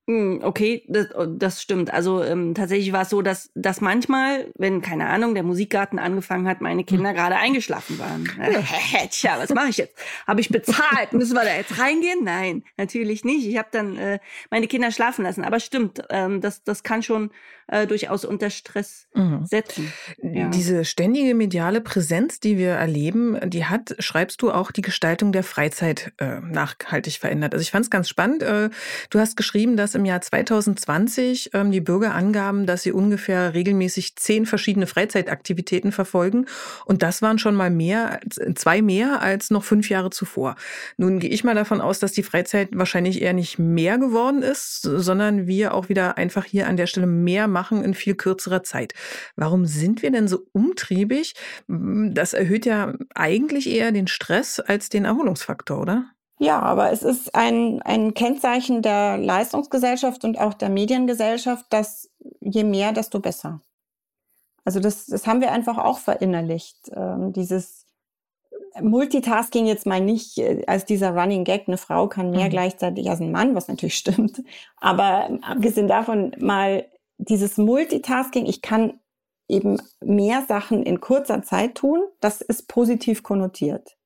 Hm, 0.07 0.41
okay, 0.43 0.83
das, 0.87 1.07
oh, 1.15 1.25
das 1.25 1.63
stimmt. 1.63 1.91
Also 1.91 2.23
ähm, 2.23 2.53
tatsächlich 2.53 2.93
war 2.93 3.01
es 3.01 3.09
so, 3.09 3.23
dass, 3.23 3.49
dass 3.55 3.81
manchmal, 3.81 4.51
wenn, 4.55 4.83
keine 4.83 5.07
Ahnung, 5.07 5.33
der 5.33 5.41
Musikgarten 5.41 5.97
angefangen 5.97 6.47
hat, 6.47 6.61
meine 6.61 6.83
Kinder 6.83 7.09
hm. 7.09 7.15
gerade 7.15 7.37
eingeschlafen 7.37 7.97
waren. 7.97 8.29
Tja, 9.09 9.39
was 9.39 9.49
mache 9.49 9.69
ich 9.69 9.77
jetzt? 9.77 9.97
Habe 10.27 10.41
ich 10.41 10.49
bezahlt? 10.49 11.11
Müssen 11.13 11.33
wir 11.33 11.43
da 11.43 11.55
jetzt 11.55 11.79
reingehen? 11.79 12.23
Nein, 12.23 12.63
natürlich 12.77 13.23
nicht. 13.25 13.47
Ich 13.47 13.57
habe 13.57 13.69
dann 13.71 13.97
äh, 13.97 14.19
meine 14.51 14.67
Kinder 14.67 14.91
schlafen 14.91 15.23
lassen. 15.23 15.43
Aber 15.43 15.59
stimmt, 15.59 16.03
ähm, 16.11 16.39
das, 16.39 16.63
das 16.63 16.83
kann 16.83 17.01
schon 17.01 17.31
äh, 17.67 17.87
durchaus 17.87 18.25
unter 18.25 18.49
Stress 18.49 19.07
mhm. 19.13 19.45
setzen. 19.45 19.91
Ja. 20.21 20.49
Diese 20.49 20.85
ständige 20.85 21.33
mediale 21.33 21.81
Präsenz, 21.81 22.39
die 22.39 22.57
wir 22.57 22.71
erleben, 22.71 23.37
die 23.49 23.65
hat, 23.65 23.95
schreibst 23.99 24.41
du, 24.41 24.51
auch 24.51 24.71
die 24.71 24.81
Gestaltung 24.81 25.31
der 25.31 25.43
Freizeit 25.43 26.13
äh, 26.19 26.39
nachhaltig 26.41 27.19
verändert. 27.19 27.53
Also 27.53 27.61
ich 27.61 27.71
fand 27.71 27.85
es 27.85 27.89
ganz 27.89 28.07
spannend. 28.07 28.43
Äh, 28.43 28.69
du 29.09 29.19
hast 29.19 29.35
geschrieben, 29.35 29.77
dass 29.77 29.95
im 29.95 30.05
Jahr 30.05 30.21
2020 30.21 31.51
ähm, 31.53 31.71
die 31.71 31.81
Bürger 31.81 32.13
angaben, 32.13 32.65
dass 32.65 32.83
sie 32.83 32.91
ungefähr 32.91 33.53
regelmäßig 33.53 34.15
zehn 34.15 34.45
verschiedene 34.45 34.87
Freizeitaktivitäten 34.87 35.91
verfolgen. 35.91 36.45
Und 36.85 37.01
das 37.01 37.21
waren 37.21 37.39
schon 37.39 37.55
mal 37.55 37.69
mehr, 37.71 38.19
zwei 38.55 38.81
mehr 38.81 39.21
als 39.21 39.49
noch 39.49 39.63
fünf 39.63 39.89
Jahre 39.89 40.11
zuvor. 40.11 40.55
Nun 40.97 41.19
gehe 41.19 41.29
ich 41.29 41.43
mal 41.43 41.55
davon 41.55 41.81
aus, 41.81 41.99
dass 41.99 42.11
die 42.11 42.23
Freizeit 42.23 42.69
wahrscheinlich 42.73 43.21
eher 43.21 43.33
nicht 43.33 43.57
mehr 43.57 43.97
geworden 43.97 44.43
ist, 44.43 44.81
sondern 44.81 45.47
wir 45.47 45.73
auch 45.73 45.89
wieder 45.89 46.17
einfach 46.17 46.45
hier 46.45 46.67
an 46.67 46.77
der 46.77 46.87
Stelle 46.87 47.07
mehr 47.07 47.47
machen 47.55 47.83
in 47.83 47.93
viel 47.93 48.15
kürzerer 48.15 48.61
Zeit. 48.61 48.93
Warum 49.37 49.65
sind 49.65 50.01
wir 50.01 50.11
denn 50.11 50.27
so 50.27 50.39
umtriebig? 50.51 51.33
Das 51.67 52.33
erhöht 52.33 52.65
ja 52.65 52.93
eigentlich 53.15 53.69
eher 53.69 53.91
den 53.93 54.07
Stress 54.07 54.59
als 54.59 54.89
den 54.89 55.05
Erholungsfaktor, 55.05 55.79
oder? 55.79 56.05
Ja, 56.37 56.59
aber 56.59 56.91
es 56.91 57.01
ist 57.01 57.33
ein, 57.33 57.81
ein 57.83 58.13
Kennzeichen 58.13 58.81
der 58.81 59.17
Leistungsgesellschaft 59.17 60.25
und 60.25 60.37
auch 60.37 60.53
der 60.53 60.69
Mediengesellschaft, 60.69 61.65
dass 61.69 62.09
je 62.41 62.65
mehr, 62.65 62.91
desto 62.91 63.19
besser. 63.19 63.61
Also 64.65 64.81
das, 64.81 65.05
das 65.05 65.27
haben 65.27 65.39
wir 65.39 65.53
einfach 65.53 65.77
auch 65.77 65.99
verinnerlicht. 65.99 66.91
Ähm, 66.93 67.31
dieses 67.31 67.85
Multitasking 68.81 69.65
jetzt 69.65 69.85
mal 69.85 70.01
nicht 70.01 70.37
äh, 70.37 70.63
als 70.67 70.85
dieser 70.85 71.11
Running 71.11 71.43
Gag, 71.43 71.67
eine 71.67 71.77
Frau 71.77 72.07
kann 72.07 72.31
mehr 72.31 72.47
mhm. 72.47 72.49
gleichzeitig 72.49 73.09
als 73.09 73.21
ein 73.21 73.31
Mann, 73.31 73.55
was 73.55 73.67
natürlich 73.67 73.95
stimmt. 73.97 74.43
Aber 74.77 75.29
abgesehen 75.41 75.87
davon 75.87 76.35
mal 76.39 76.85
dieses 77.17 77.57
Multitasking, 77.57 78.45
ich 78.45 78.61
kann 78.61 78.99
eben 79.47 79.77
mehr 80.01 80.43
Sachen 80.47 80.83
in 80.83 80.99
kurzer 80.99 81.43
Zeit 81.43 81.75
tun, 81.75 82.03
das 82.19 82.41
ist 82.41 82.67
positiv 82.67 83.23
konnotiert. 83.23 83.97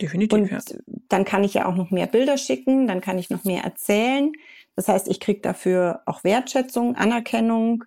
Definitiv. 0.00 0.38
Und 0.38 0.50
ja. 0.50 0.60
dann 1.08 1.24
kann 1.24 1.44
ich 1.44 1.54
ja 1.54 1.66
auch 1.66 1.74
noch 1.74 1.90
mehr 1.90 2.06
Bilder 2.06 2.36
schicken, 2.36 2.86
dann 2.86 3.00
kann 3.00 3.18
ich 3.18 3.30
noch 3.30 3.44
mehr 3.44 3.62
erzählen. 3.62 4.32
Das 4.76 4.88
heißt, 4.88 5.08
ich 5.08 5.20
kriege 5.20 5.40
dafür 5.40 6.02
auch 6.06 6.24
Wertschätzung, 6.24 6.96
Anerkennung. 6.96 7.84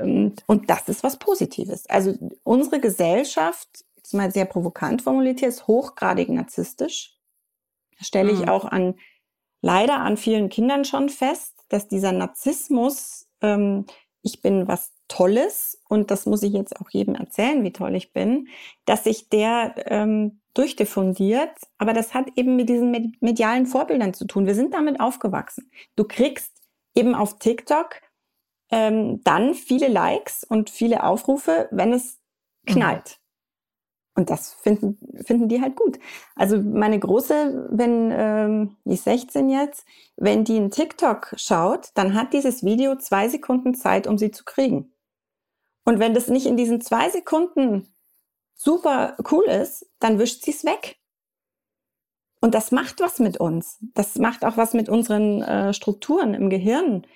Und, 0.00 0.42
und 0.46 0.70
das 0.70 0.88
ist 0.88 1.02
was 1.02 1.18
Positives. 1.18 1.88
Also 1.88 2.14
unsere 2.42 2.80
Gesellschaft, 2.80 3.84
ist 4.02 4.14
mal 4.14 4.32
sehr 4.32 4.44
provokant 4.44 5.02
formuliert 5.02 5.40
hier, 5.40 5.48
ist 5.48 5.66
hochgradig 5.66 6.28
narzisstisch. 6.30 7.16
Das 7.98 8.08
stelle 8.08 8.32
ich 8.32 8.40
mhm. 8.40 8.48
auch 8.48 8.64
an, 8.64 8.94
leider 9.60 9.98
an 9.98 10.16
vielen 10.16 10.48
Kindern 10.48 10.84
schon 10.84 11.08
fest, 11.08 11.54
dass 11.68 11.86
dieser 11.86 12.12
Narzissmus, 12.12 13.28
ähm, 13.42 13.86
ich 14.22 14.42
bin 14.42 14.68
was 14.68 14.92
Tolles 15.08 15.80
und 15.88 16.10
das 16.10 16.26
muss 16.26 16.42
ich 16.42 16.52
jetzt 16.52 16.80
auch 16.80 16.90
jedem 16.90 17.14
erzählen, 17.14 17.64
wie 17.64 17.72
toll 17.72 17.94
ich 17.96 18.12
bin, 18.12 18.48
dass 18.84 19.04
sich 19.04 19.28
der 19.28 19.74
ähm, 19.86 20.40
durchdiffundiert, 20.54 21.52
aber 21.78 21.92
das 21.92 22.14
hat 22.14 22.26
eben 22.36 22.56
mit 22.56 22.68
diesen 22.68 23.14
medialen 23.20 23.66
Vorbildern 23.66 24.14
zu 24.14 24.26
tun. 24.26 24.46
Wir 24.46 24.54
sind 24.54 24.74
damit 24.74 25.00
aufgewachsen. 25.00 25.70
Du 25.96 26.04
kriegst 26.04 26.52
eben 26.94 27.14
auf 27.14 27.38
TikTok 27.38 28.00
ähm, 28.70 29.22
dann 29.24 29.54
viele 29.54 29.88
Likes 29.88 30.44
und 30.44 30.70
viele 30.70 31.04
Aufrufe, 31.04 31.68
wenn 31.70 31.92
es 31.92 32.20
mhm. 32.66 32.72
knallt. 32.72 33.19
Und 34.20 34.28
das 34.28 34.52
finden, 34.52 34.98
finden 35.24 35.48
die 35.48 35.62
halt 35.62 35.76
gut. 35.76 35.98
Also 36.36 36.60
meine 36.60 36.98
Große, 36.98 37.68
wenn, 37.70 38.10
ähm, 38.12 38.76
die 38.84 38.92
ist 38.92 39.04
16 39.04 39.48
jetzt, 39.48 39.86
wenn 40.16 40.44
die 40.44 40.58
einen 40.58 40.70
TikTok 40.70 41.32
schaut, 41.36 41.88
dann 41.94 42.12
hat 42.12 42.34
dieses 42.34 42.62
Video 42.62 42.96
zwei 42.96 43.30
Sekunden 43.30 43.72
Zeit, 43.72 44.06
um 44.06 44.18
sie 44.18 44.30
zu 44.30 44.44
kriegen. 44.44 44.92
Und 45.86 46.00
wenn 46.00 46.12
das 46.12 46.28
nicht 46.28 46.44
in 46.44 46.58
diesen 46.58 46.82
zwei 46.82 47.08
Sekunden 47.08 47.94
super 48.54 49.16
cool 49.30 49.44
ist, 49.44 49.90
dann 50.00 50.18
wischt 50.18 50.42
sie 50.42 50.50
es 50.50 50.66
weg. 50.66 50.98
Und 52.42 52.54
das 52.54 52.72
macht 52.72 53.00
was 53.00 53.20
mit 53.20 53.40
uns. 53.40 53.78
Das 53.94 54.16
macht 54.16 54.44
auch 54.44 54.58
was 54.58 54.74
mit 54.74 54.90
unseren 54.90 55.40
äh, 55.40 55.72
Strukturen 55.72 56.34
im 56.34 56.50
Gehirn. 56.50 57.06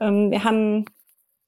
Ähm, 0.00 0.32
wir 0.32 0.42
haben 0.42 0.86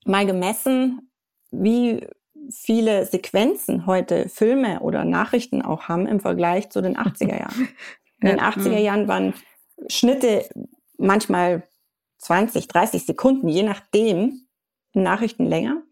mal 0.05 0.25
gemessen, 0.25 1.11
wie 1.51 2.07
viele 2.51 3.07
Sequenzen 3.07 3.87
heute 3.87 4.29
Filme 4.29 4.81
oder 4.81 5.05
Nachrichten 5.05 5.63
auch 5.63 5.89
haben 5.89 6.07
im 6.07 6.21
Vergleich 6.21 6.71
zu 6.71 6.81
den 6.83 6.97
80er 6.99 7.39
Jahren. 7.39 7.69
In 8.21 8.29
den 8.29 8.41
80er 8.41 8.71
mhm. 8.71 8.79
Jahren 8.79 9.09
waren 9.09 9.35
Schnitte 9.89 10.49
manchmal 10.97 11.67
20, 12.19 12.69
30 12.69 13.05
Sekunden, 13.05 13.49
je 13.49 13.63
nachdem, 13.63 14.47
Nachrichten 14.95 15.45
länger. 15.45 15.83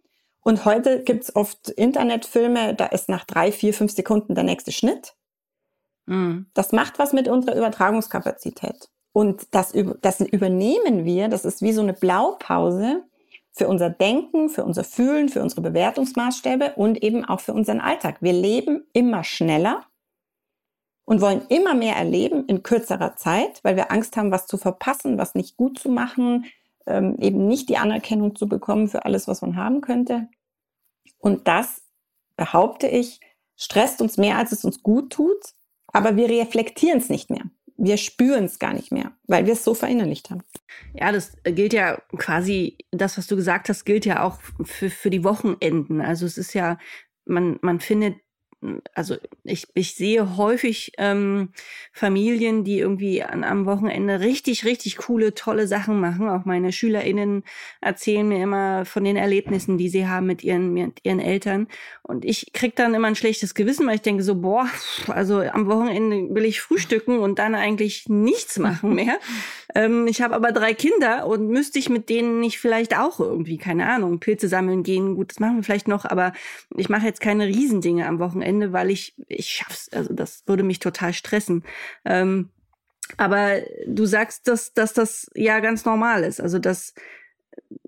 Und 0.43 0.65
heute 0.65 1.03
gibt's 1.03 1.35
oft 1.37 1.69
Internetfilme, 1.69 2.75
da 2.75 2.87
ist 2.87 3.09
nach 3.09 3.25
drei, 3.25 3.53
vier, 3.53 3.75
fünf 3.75 3.93
Sekunden 3.93 4.35
der 4.35 4.45
nächste 4.45 4.73
Schnitt. 4.73 5.15
Mhm. 6.07 6.47
Das 6.55 6.73
macht 6.73 6.99
was 6.99 7.13
mit 7.13 7.29
unserer 7.29 7.57
Übertragungskapazität. 7.57 8.89
Und 9.13 9.55
das, 9.55 9.73
das 10.01 10.21
übernehmen 10.21 11.05
wir, 11.05 11.29
das 11.29 11.45
ist 11.45 11.63
wie 11.63 11.73
so 11.73 11.83
eine 11.83 11.93
Blaupause 11.93 13.05
für 13.53 13.69
unser 13.69 13.91
Denken, 13.91 14.49
für 14.49 14.65
unser 14.65 14.83
Fühlen, 14.83 15.29
für 15.29 15.43
unsere 15.43 15.61
Bewertungsmaßstäbe 15.61 16.73
und 16.77 17.03
eben 17.03 17.25
auch 17.25 17.41
für 17.41 17.53
unseren 17.53 17.81
Alltag. 17.81 18.17
Wir 18.21 18.33
leben 18.33 18.87
immer 18.93 19.25
schneller 19.25 19.85
und 21.05 21.21
wollen 21.21 21.43
immer 21.49 21.75
mehr 21.75 21.97
erleben 21.97 22.47
in 22.47 22.63
kürzerer 22.63 23.17
Zeit, 23.17 23.63
weil 23.63 23.77
wir 23.77 23.93
Angst 23.93 24.17
haben, 24.17 24.31
was 24.31 24.47
zu 24.47 24.57
verpassen, 24.57 25.19
was 25.19 25.35
nicht 25.35 25.57
gut 25.57 25.79
zu 25.79 25.91
machen, 25.91 26.47
ähm, 26.87 27.17
eben 27.21 27.47
nicht 27.47 27.69
die 27.69 27.77
Anerkennung 27.77 28.35
zu 28.35 28.49
bekommen 28.49 28.89
für 28.89 29.05
alles, 29.05 29.29
was 29.29 29.43
man 29.43 29.57
haben 29.57 29.83
könnte. 29.83 30.29
Und 31.19 31.47
das, 31.47 31.83
behaupte 32.37 32.89
ich, 32.89 33.21
stresst 33.57 34.01
uns 34.01 34.17
mehr, 34.17 34.39
als 34.39 34.53
es 34.53 34.65
uns 34.65 34.83
gut 34.83 35.13
tut, 35.13 35.55
aber 35.89 36.17
wir 36.17 36.29
reflektieren 36.29 36.99
es 36.99 37.11
nicht 37.11 37.31
mehr. 37.31 37.45
Wir 37.85 37.97
spüren 37.97 38.45
es 38.45 38.61
gar 38.61 38.75
nicht 38.75 38.93
mehr, 38.93 39.11
weil 39.27 39.45
wir 39.45 39.55
es 39.55 39.65
so 39.65 39.75
verinnerlicht 39.75 40.31
haben. 40.31 40.45
Ja, 40.95 41.11
das 41.11 41.37
gilt 41.43 41.73
ja 41.73 42.01
quasi, 42.17 42.79
das, 42.93 43.19
was 43.19 43.27
du 43.27 43.35
gesagt 43.35 43.69
hast, 43.69 43.85
gilt 43.85 44.07
ja 44.07 44.23
auch 44.23 44.39
für, 44.63 44.89
für 44.89 45.11
die 45.11 45.25
Wochenenden. 45.25 46.01
Also 46.01 46.25
es 46.25 46.39
ist 46.39 46.55
ja, 46.55 46.79
man, 47.25 47.59
man 47.61 47.81
findet 47.81 48.15
also 48.95 49.17
ich, 49.45 49.67
ich 49.75 49.95
sehe 49.95 50.37
häufig 50.37 50.93
ähm, 50.99 51.49
Familien, 51.93 52.65
die 52.65 52.79
irgendwie 52.79 53.23
an, 53.23 53.43
am 53.45 53.67
Wochenende 53.67 54.21
richtig, 54.21 54.65
richtig 54.65 54.97
coole, 54.97 55.35
tolle 55.35 55.67
Sachen 55.67 55.99
machen. 55.99 56.29
Auch 56.29 56.45
meine 56.45 56.73
SchülerInnen 56.73 57.43
erzählen 57.81 58.27
mir 58.27 58.43
immer 58.43 58.85
von 58.85 59.05
den 59.05 59.17
Erlebnissen, 59.17 59.79
die 59.79 59.89
sie 59.89 60.07
haben 60.07 60.27
mit 60.27 60.45
ihren, 60.45 60.73
mit 60.75 61.01
ihren 61.03 61.19
Eltern. 61.19 61.67
Und 62.03 62.25
ich 62.25 62.53
krieg 62.53 62.77
dann 62.77 62.95
immer 62.95 63.09
ein 63.09 63.17
schlechtes 63.17 63.55
Gewissen, 63.55 63.87
weil 63.87 63.97
ich 63.97 64.03
denke 64.03 64.23
so, 64.23 64.37
boah, 64.37 64.69
also 65.09 65.41
am 65.41 65.67
Wochenende 65.67 66.35
will 66.35 66.45
ich 66.45 66.61
frühstücken 66.61 67.19
und 67.19 67.39
dann 67.39 67.55
eigentlich 67.55 68.09
nichts 68.09 68.59
machen 68.59 68.95
mehr. 68.95 69.19
Ähm, 69.75 70.07
ich 70.07 70.23
habe 70.23 70.35
aber 70.35 70.53
drei 70.53 70.75
Kinder 70.75 71.27
und 71.27 71.49
müsste 71.49 71.79
ich 71.79 71.89
mit 71.89 72.09
denen 72.09 72.41
nicht 72.41 72.59
vielleicht 72.59 72.97
auch 72.97 73.19
irgendwie, 73.19 73.59
keine 73.59 73.89
Ahnung, 73.89 74.21
Pilze 74.21 74.47
sammeln 74.49 74.83
gehen. 74.83 75.17
Gut, 75.17 75.31
das 75.31 75.41
machen 75.41 75.57
wir 75.57 75.63
vielleicht 75.63 75.89
noch, 75.89 76.05
aber 76.05 76.33
ich 76.77 76.89
mache 76.89 77.07
jetzt 77.07 77.21
keine 77.21 77.47
Riesendinge 77.47 78.07
am 78.07 78.19
Wochenende, 78.19 78.52
weil 78.73 78.91
ich, 78.91 79.15
ich 79.29 79.49
schaff's. 79.51 79.89
Also 79.93 80.13
das 80.13 80.43
würde 80.47 80.63
mich 80.63 80.79
total 80.79 81.13
stressen. 81.13 81.65
Ähm, 82.05 82.51
aber 83.17 83.61
du 83.87 84.07
sagst, 84.07 84.49
dass, 84.49 84.73
dass 84.75 84.93
das 84.93 85.31
ja 85.35 85.61
ganz 85.61 85.85
normal 85.85 86.25
ist. 86.25 86.41
Also 86.41 86.59
dass, 86.59 86.95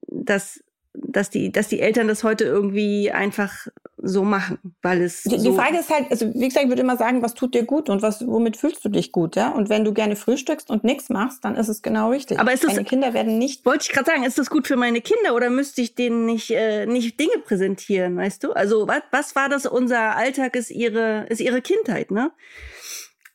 dass, 0.09 0.63
dass, 0.94 1.30
die, 1.30 1.50
dass 1.50 1.68
die 1.68 1.80
Eltern 1.80 2.09
das 2.09 2.24
heute 2.24 2.44
irgendwie 2.44 3.11
einfach 3.11 3.66
so 3.96 4.22
machen, 4.22 4.59
weil 4.83 5.02
es. 5.02 5.22
Die, 5.22 5.38
so 5.38 5.50
die 5.50 5.57
Frage 5.57 5.78
ist 5.78 5.90
halt, 5.90 6.11
also 6.11 6.33
wie 6.35 6.46
gesagt, 6.46 6.64
ich 6.64 6.68
würde 6.68 6.83
immer 6.83 6.96
sagen, 6.96 7.22
was 7.22 7.35
tut 7.35 7.54
dir 7.54 7.64
gut 7.64 7.88
und 7.88 8.02
was, 8.02 8.26
womit 8.26 8.57
fühlst 8.57 8.85
du 8.85 8.88
dich 8.88 9.12
gut, 9.12 9.35
ja? 9.35 9.50
Und 9.50 9.68
wenn 9.68 9.85
du 9.85 9.92
gerne 9.92 10.14
frühstückst 10.14 10.70
und 10.70 10.85
nichts 10.85 11.09
machst, 11.09 11.44
dann 11.44 11.57
ist 11.57 11.68
es 11.68 11.83
genau 11.83 12.11
richtig. 12.11 12.38
Aber 12.38 12.52
ist 12.52 12.64
das, 12.64 12.74
Deine 12.74 12.85
Kinder 12.85 13.14
werden 13.14 13.38
nicht. 13.38 13.64
Wollte 13.64 13.85
ich 13.85 13.90
gerade 13.90 14.07
sagen, 14.07 14.24
ist 14.24 14.38
das 14.38 14.50
gut 14.50 14.66
für 14.66 14.76
meine 14.76 15.00
Kinder 15.00 15.35
oder 15.35 15.50
müsste 15.50 15.80
ich 15.80 15.94
denen 15.94 16.26
nicht, 16.26 16.50
äh, 16.50 16.87
nicht 16.87 17.18
Dinge 17.18 17.38
präsentieren, 17.44 18.16
weißt 18.16 18.44
du? 18.44 18.52
Also 18.52 18.87
was, 18.87 19.02
was 19.11 19.35
war 19.35 19.48
das? 19.48 19.66
Unser 19.66 20.16
Alltag 20.16 20.54
ist 20.54 20.70
ihre, 20.70 21.26
ist 21.28 21.40
ihre 21.40 21.62
Kindheit, 21.62 22.11
ne? 22.11 22.30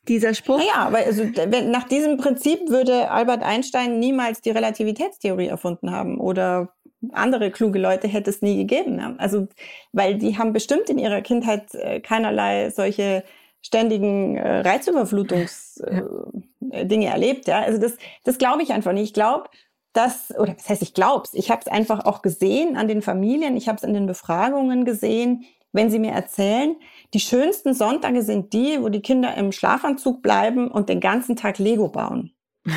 Dieser 0.07 0.33
Spruch. 0.33 0.57
Naja, 0.57 0.75
aber 0.75 0.99
also, 0.99 1.23
wenn, 1.23 1.69
nach 1.69 1.87
diesem 1.87 2.17
Prinzip 2.17 2.69
würde 2.69 3.11
Albert 3.11 3.43
Einstein 3.43 3.99
niemals 3.99 4.41
die 4.41 4.49
Relativitätstheorie 4.49 5.47
erfunden 5.47 5.91
haben 5.91 6.19
oder 6.19 6.73
andere 7.11 7.51
kluge 7.51 7.79
Leute 7.79 8.07
hätte 8.07 8.29
es 8.29 8.41
nie 8.41 8.57
gegeben. 8.57 8.99
Ja? 8.99 9.15
Also, 9.17 9.47
weil 9.91 10.17
die 10.17 10.37
haben 10.37 10.53
bestimmt 10.53 10.89
in 10.89 10.99
ihrer 10.99 11.21
Kindheit 11.21 11.73
äh, 11.75 11.99
keinerlei 11.99 12.69
solche 12.69 13.23
ständigen 13.61 14.37
äh, 14.37 14.61
Reizüberflutungsdinge 14.61 16.43
äh, 16.71 17.05
erlebt. 17.05 17.47
Ja? 17.47 17.61
Also 17.61 17.79
das, 17.79 17.97
das 18.23 18.37
glaube 18.37 18.63
ich 18.63 18.71
einfach 18.71 18.93
nicht. 18.93 19.03
Ich 19.03 19.13
glaube, 19.13 19.49
dass, 19.93 20.31
oder 20.37 20.55
was 20.55 20.69
heißt, 20.69 20.81
ich 20.81 20.93
glaube 20.93 21.23
es, 21.25 21.33
ich 21.33 21.49
habe 21.49 21.61
es 21.61 21.67
einfach 21.67 22.05
auch 22.05 22.21
gesehen 22.21 22.77
an 22.77 22.87
den 22.87 23.01
Familien, 23.01 23.57
ich 23.57 23.67
habe 23.67 23.77
es 23.77 23.83
in 23.83 23.93
den 23.93 24.05
Befragungen 24.05 24.85
gesehen, 24.85 25.45
wenn 25.71 25.89
sie 25.89 25.99
mir 25.99 26.11
erzählen, 26.11 26.75
die 27.13 27.19
schönsten 27.19 27.73
Sonntage 27.73 28.23
sind 28.23 28.53
die, 28.53 28.81
wo 28.81 28.89
die 28.89 29.01
Kinder 29.01 29.35
im 29.35 29.51
Schlafanzug 29.51 30.21
bleiben 30.21 30.69
und 30.69 30.89
den 30.89 30.99
ganzen 30.99 31.35
Tag 31.35 31.59
Lego 31.59 31.89
bauen. 31.89 32.33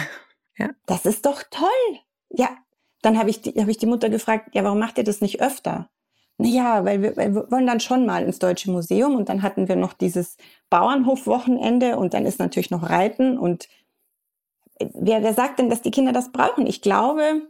Ja. 0.58 0.68
Das 0.84 1.06
ist 1.06 1.24
doch 1.24 1.42
toll. 1.50 1.98
Ja, 2.28 2.50
dann 3.02 3.18
habe 3.18 3.30
ich, 3.30 3.42
die, 3.42 3.50
hab 3.60 3.68
ich 3.68 3.78
die 3.78 3.86
Mutter 3.86 4.08
gefragt, 4.08 4.54
ja, 4.54 4.64
warum 4.64 4.78
macht 4.78 4.98
ihr 4.98 5.04
das 5.04 5.20
nicht 5.20 5.42
öfter? 5.42 5.90
Naja, 6.38 6.84
weil 6.84 7.02
wir, 7.02 7.16
weil 7.16 7.34
wir 7.34 7.50
wollen 7.50 7.66
dann 7.66 7.80
schon 7.80 8.06
mal 8.06 8.22
ins 8.24 8.38
Deutsche 8.38 8.70
Museum 8.70 9.16
und 9.16 9.28
dann 9.28 9.42
hatten 9.42 9.68
wir 9.68 9.76
noch 9.76 9.92
dieses 9.92 10.36
Bauernhofwochenende 10.70 11.98
und 11.98 12.14
dann 12.14 12.26
ist 12.26 12.38
natürlich 12.38 12.70
noch 12.70 12.88
Reiten 12.88 13.38
und 13.38 13.68
äh, 14.78 14.88
wer, 14.94 15.22
wer 15.22 15.34
sagt 15.34 15.58
denn, 15.58 15.68
dass 15.68 15.82
die 15.82 15.90
Kinder 15.90 16.12
das 16.12 16.32
brauchen? 16.32 16.66
Ich 16.66 16.80
glaube, 16.80 17.42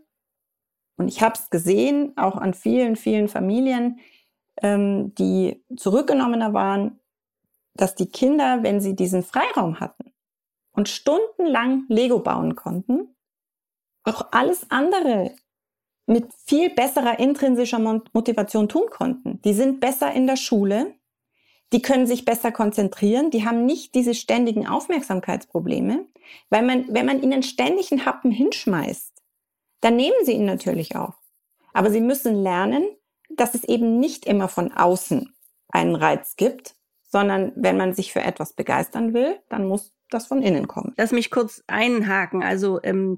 und 0.96 1.08
ich 1.08 1.22
habe 1.22 1.34
es 1.34 1.50
gesehen, 1.50 2.12
auch 2.16 2.36
an 2.36 2.54
vielen, 2.54 2.96
vielen 2.96 3.28
Familien, 3.28 4.00
ähm, 4.60 5.14
die 5.14 5.64
zurückgenommener 5.76 6.52
waren, 6.52 7.00
dass 7.74 7.94
die 7.94 8.10
Kinder, 8.10 8.62
wenn 8.62 8.80
sie 8.80 8.94
diesen 8.94 9.22
Freiraum 9.22 9.80
hatten 9.80 10.12
und 10.72 10.88
stundenlang 10.88 11.84
Lego 11.88 12.18
bauen 12.18 12.56
konnten, 12.56 13.16
auch 14.04 14.28
alles 14.32 14.70
andere 14.70 15.34
mit 16.06 16.26
viel 16.46 16.70
besserer 16.70 17.18
intrinsischer 17.18 17.78
Motivation 18.12 18.68
tun 18.68 18.88
konnten. 18.90 19.40
Die 19.42 19.54
sind 19.54 19.80
besser 19.80 20.12
in 20.12 20.26
der 20.26 20.36
Schule, 20.36 20.94
die 21.72 21.80
können 21.82 22.06
sich 22.06 22.24
besser 22.24 22.52
konzentrieren, 22.52 23.30
die 23.30 23.46
haben 23.46 23.64
nicht 23.64 23.94
diese 23.94 24.14
ständigen 24.14 24.66
Aufmerksamkeitsprobleme, 24.66 26.06
weil 26.50 26.62
man, 26.62 26.86
wenn 26.88 27.06
man 27.06 27.22
ihnen 27.22 27.42
ständig 27.42 27.90
einen 27.92 28.04
Happen 28.04 28.30
hinschmeißt, 28.30 29.12
dann 29.80 29.96
nehmen 29.96 30.16
sie 30.24 30.32
ihn 30.32 30.44
natürlich 30.44 30.96
auch. 30.96 31.14
Aber 31.72 31.90
sie 31.90 32.00
müssen 32.00 32.42
lernen, 32.42 32.84
dass 33.30 33.54
es 33.54 33.64
eben 33.64 33.98
nicht 33.98 34.26
immer 34.26 34.48
von 34.48 34.72
außen 34.72 35.34
einen 35.68 35.94
Reiz 35.94 36.36
gibt, 36.36 36.74
sondern 37.08 37.52
wenn 37.56 37.76
man 37.76 37.94
sich 37.94 38.12
für 38.12 38.22
etwas 38.22 38.52
begeistern 38.52 39.14
will, 39.14 39.38
dann 39.48 39.66
muss 39.66 39.92
das 40.14 40.26
von 40.26 40.42
innen 40.42 40.68
kommen. 40.68 40.92
Lass 40.96 41.12
mich 41.12 41.30
kurz 41.30 41.62
einhaken. 41.66 42.42
Also 42.42 42.80
ähm, 42.82 43.16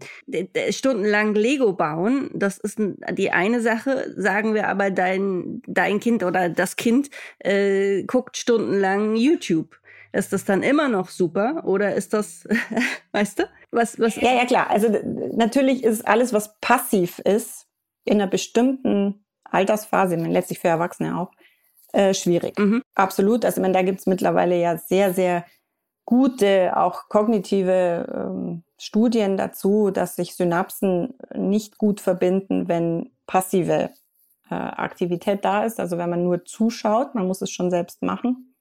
stundenlang 0.71 1.35
Lego 1.35 1.73
bauen, 1.73 2.31
das 2.35 2.59
ist 2.59 2.79
die 3.13 3.31
eine 3.31 3.61
Sache. 3.61 4.13
Sagen 4.17 4.55
wir 4.55 4.69
aber, 4.69 4.91
dein, 4.91 5.63
dein 5.67 6.01
Kind 6.01 6.23
oder 6.23 6.49
das 6.49 6.77
Kind 6.77 7.11
äh, 7.39 8.05
guckt 8.05 8.37
stundenlang 8.37 9.17
YouTube. 9.17 9.77
Ist 10.13 10.33
das 10.33 10.45
dann 10.45 10.63
immer 10.63 10.89
noch 10.89 11.09
super 11.09 11.65
oder 11.65 11.95
ist 11.95 12.15
das, 12.15 12.47
weißt 13.13 13.41
du? 13.41 13.45
Was, 13.73 13.99
was 13.99 14.15
ja, 14.17 14.33
ja, 14.33 14.45
klar. 14.45 14.71
Also 14.71 14.89
natürlich 15.35 15.83
ist 15.83 16.07
alles, 16.07 16.33
was 16.33 16.59
passiv 16.61 17.19
ist, 17.19 17.67
in 18.05 18.21
einer 18.21 18.31
bestimmten 18.31 19.25
Altersphase, 19.43 20.15
ich 20.15 20.21
meine, 20.21 20.33
letztlich 20.33 20.61
für 20.61 20.69
Erwachsene 20.69 21.19
auch, 21.19 21.33
äh, 21.93 22.15
schwierig. 22.15 22.59
Mhm. 22.59 22.83
Absolut. 22.95 23.45
Also 23.45 23.59
ich 23.59 23.63
meine, 23.63 23.75
da 23.75 23.83
gibt's 23.83 24.07
mittlerweile 24.07 24.57
ja 24.61 24.77
sehr, 24.77 25.13
sehr 25.13 25.45
gute, 26.05 26.77
auch 26.77 27.09
kognitive 27.09 28.07
ähm, 28.15 28.63
Studien 28.79 29.37
dazu, 29.37 29.91
dass 29.91 30.17
sich 30.17 30.35
Synapsen 30.35 31.15
nicht 31.35 31.79
gut 31.79 32.01
verbinden, 32.01 32.69
wenn 32.69 33.11
passive 33.27 33.91
äh, 34.51 34.55
Aktivität 34.55 35.45
da 35.45 35.65
ist, 35.65 35.81
also 35.81 35.97
wenn 35.99 36.11
man 36.11 36.25
nur 36.25 36.45
zuschaut, 36.45 37.15
man 37.15 37.27
muss 37.27 37.41
es 37.41 37.51
schon 37.51 37.71
selbst 37.71 38.03
machen. 38.03 38.55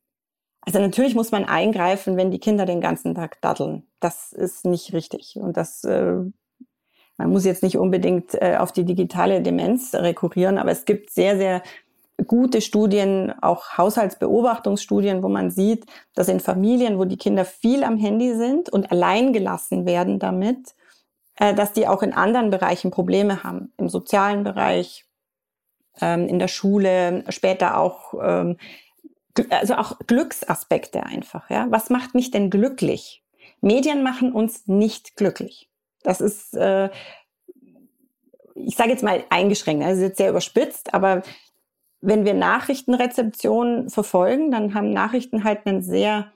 Also 0.62 0.80
natürlich 0.80 1.14
muss 1.14 1.32
man 1.32 1.44
eingreifen, 1.44 2.16
wenn 2.16 2.32
die 2.32 2.40
Kinder 2.40 2.66
den 2.66 2.80
ganzen 2.80 3.16
Tag 3.16 3.42
daddeln. 3.42 3.84
Das 4.00 4.32
ist 4.32 4.66
nicht 4.66 4.94
richtig. 4.94 5.36
Und 5.36 5.58
das, 5.58 5.84
äh, 5.84 6.20
man 7.18 7.30
muss 7.30 7.44
jetzt 7.44 7.64
nicht 7.64 7.78
unbedingt 7.78 8.34
äh, 8.36 8.56
auf 8.58 8.72
die 8.72 8.86
digitale 8.86 9.42
Demenz 9.42 9.94
rekurrieren, 9.94 10.58
aber 10.58 10.72
es 10.72 10.86
gibt 10.86 11.10
sehr, 11.10 11.38
sehr 11.38 11.64
gute 12.28 12.62
Studien, 12.62 13.34
auch 13.42 13.78
Haushaltsbeobachtungsstudien, 13.78 15.24
wo 15.24 15.30
man 15.30 15.52
sieht, 15.52 15.86
dass 16.16 16.28
in 16.28 16.40
Familien, 16.40 16.98
wo 16.98 17.06
die 17.06 17.18
Kinder 17.18 17.46
viel 17.46 17.84
am 17.84 17.98
Handy 17.98 18.36
sind 18.36 18.70
und 18.70 18.92
allein 18.92 19.34
gelassen 19.34 19.86
werden 19.86 20.20
damit, 20.20 20.76
äh, 21.38 21.54
dass 21.54 21.74
die 21.74 21.88
auch 21.88 22.04
in 22.04 22.14
anderen 22.14 22.50
Bereichen 22.50 22.92
Probleme 22.92 23.44
haben. 23.44 23.74
Im 23.78 23.90
sozialen 23.90 24.44
Bereich, 24.44 25.06
ähm, 26.02 26.28
in 26.28 26.40
der 26.40 26.48
Schule, 26.48 27.24
später 27.30 27.78
auch, 27.78 28.14
ähm, 28.22 28.58
also 29.50 29.76
auch 29.76 29.98
Glücksaspekte 30.06 31.04
einfach. 31.04 31.50
Ja? 31.50 31.68
Was 31.70 31.90
macht 31.90 32.14
mich 32.14 32.30
denn 32.30 32.52
glücklich? 32.52 33.24
Medien 33.62 34.04
machen 34.04 34.32
uns 34.32 34.68
nicht 34.68 35.16
glücklich. 35.16 35.70
Das 36.04 36.22
ist, 36.22 36.54
äh, 36.54 36.90
ich 38.56 38.76
sage 38.76 38.92
jetzt 38.92 39.04
mal 39.04 39.24
eingeschränkt, 39.30 39.86
ist 39.88 40.00
jetzt 40.00 40.18
sehr 40.18 40.30
überspitzt, 40.30 40.94
aber 40.94 41.24
wenn 42.04 42.26
wir 42.26 42.34
Nachrichtenrezeption 42.34 43.90
verfolgen, 43.90 44.52
dann 44.52 44.74
haben 44.74 44.92
Nachrichten 44.92 45.44
halt 45.46 45.66
einen 45.66 45.82
sehr 45.82 46.32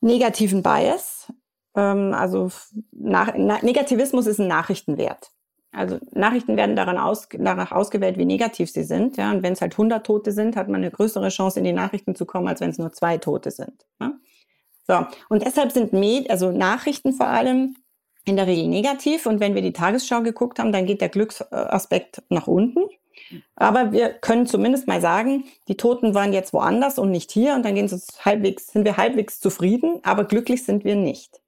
negativen 0.00 0.62
Bias. 0.62 1.32
Ähm, 1.76 2.12
also 2.12 2.50
nach, 2.90 3.32
na, 3.36 3.58
Negativismus 3.62 4.26
ist 4.26 4.40
ein 4.40 4.48
Nachrichtenwert. 4.48 5.30
Also 5.70 5.98
Nachrichten 6.12 6.56
werden 6.56 6.74
daran 6.74 6.98
aus, 6.98 7.28
danach 7.30 7.70
ausgewählt, 7.70 8.18
wie 8.18 8.24
negativ 8.24 8.70
sie 8.70 8.82
sind. 8.82 9.16
Ja? 9.16 9.30
Und 9.30 9.44
wenn 9.44 9.52
es 9.52 9.60
halt 9.60 9.74
100 9.74 10.04
Tote 10.04 10.32
sind, 10.32 10.56
hat 10.56 10.68
man 10.68 10.82
eine 10.82 10.90
größere 10.90 11.28
Chance, 11.28 11.60
in 11.60 11.64
die 11.64 11.72
Nachrichten 11.72 12.16
zu 12.16 12.26
kommen, 12.26 12.48
als 12.48 12.60
wenn 12.60 12.70
es 12.70 12.78
nur 12.78 12.92
zwei 12.92 13.16
Tote 13.18 13.52
sind. 13.52 13.86
Ja? 14.00 14.12
So. 14.88 15.06
Und 15.28 15.44
deshalb 15.44 15.70
sind 15.70 15.92
Med 15.92 16.30
also 16.30 16.50
Nachrichten 16.50 17.12
vor 17.12 17.28
allem 17.28 17.76
in 18.24 18.34
der 18.34 18.48
Regel 18.48 18.66
negativ. 18.66 19.26
Und 19.26 19.38
wenn 19.38 19.54
wir 19.54 19.62
die 19.62 19.72
Tagesschau 19.72 20.22
geguckt 20.22 20.58
haben, 20.58 20.72
dann 20.72 20.86
geht 20.86 21.00
der 21.00 21.10
Glücksaspekt 21.10 22.22
nach 22.28 22.48
unten. 22.48 22.80
Aber 23.56 23.92
wir 23.92 24.10
können 24.10 24.46
zumindest 24.46 24.86
mal 24.86 25.00
sagen, 25.00 25.44
die 25.68 25.76
Toten 25.76 26.14
waren 26.14 26.32
jetzt 26.32 26.52
woanders 26.52 26.98
und 26.98 27.10
nicht 27.10 27.30
hier 27.30 27.54
und 27.54 27.64
dann 27.64 27.74
gehen 27.74 27.88
sie 27.88 28.00
halbwegs, 28.24 28.68
sind 28.68 28.84
wir 28.84 28.96
halbwegs 28.96 29.40
zufrieden, 29.40 30.00
aber 30.02 30.24
glücklich 30.24 30.64
sind 30.64 30.84
wir 30.84 30.96
nicht. 30.96 31.40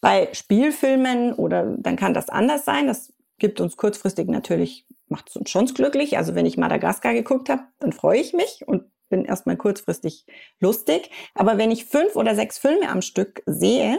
Bei 0.00 0.28
Spielfilmen 0.32 1.32
oder 1.32 1.76
dann 1.78 1.96
kann 1.96 2.14
das 2.14 2.28
anders 2.28 2.64
sein. 2.64 2.86
Das 2.86 3.12
gibt 3.38 3.60
uns 3.60 3.76
kurzfristig 3.76 4.28
natürlich, 4.28 4.86
macht 5.08 5.28
es 5.30 5.36
uns 5.36 5.50
schon 5.50 5.66
glücklich. 5.66 6.16
Also 6.16 6.34
wenn 6.34 6.46
ich 6.46 6.56
Madagaskar 6.56 7.14
geguckt 7.14 7.48
habe, 7.48 7.62
dann 7.80 7.92
freue 7.92 8.20
ich 8.20 8.32
mich 8.32 8.66
und 8.66 8.84
bin 9.08 9.24
erstmal 9.24 9.56
kurzfristig 9.56 10.26
lustig. 10.60 11.10
Aber 11.34 11.58
wenn 11.58 11.70
ich 11.70 11.86
fünf 11.86 12.16
oder 12.16 12.34
sechs 12.34 12.58
Filme 12.58 12.88
am 12.88 13.02
Stück 13.02 13.42
sehe, 13.46 13.98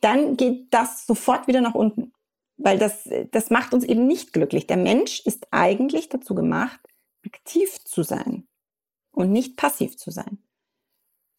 dann 0.00 0.36
geht 0.36 0.72
das 0.72 1.06
sofort 1.06 1.48
wieder 1.48 1.60
nach 1.60 1.74
unten. 1.74 2.12
Weil 2.58 2.78
das, 2.78 3.08
das 3.30 3.50
macht 3.50 3.72
uns 3.72 3.84
eben 3.84 4.06
nicht 4.06 4.32
glücklich. 4.32 4.66
Der 4.66 4.76
Mensch 4.76 5.20
ist 5.24 5.46
eigentlich 5.52 6.08
dazu 6.08 6.34
gemacht, 6.34 6.80
aktiv 7.24 7.82
zu 7.84 8.02
sein 8.02 8.46
und 9.12 9.32
nicht 9.32 9.56
passiv 9.56 9.96
zu 9.96 10.10
sein. 10.10 10.38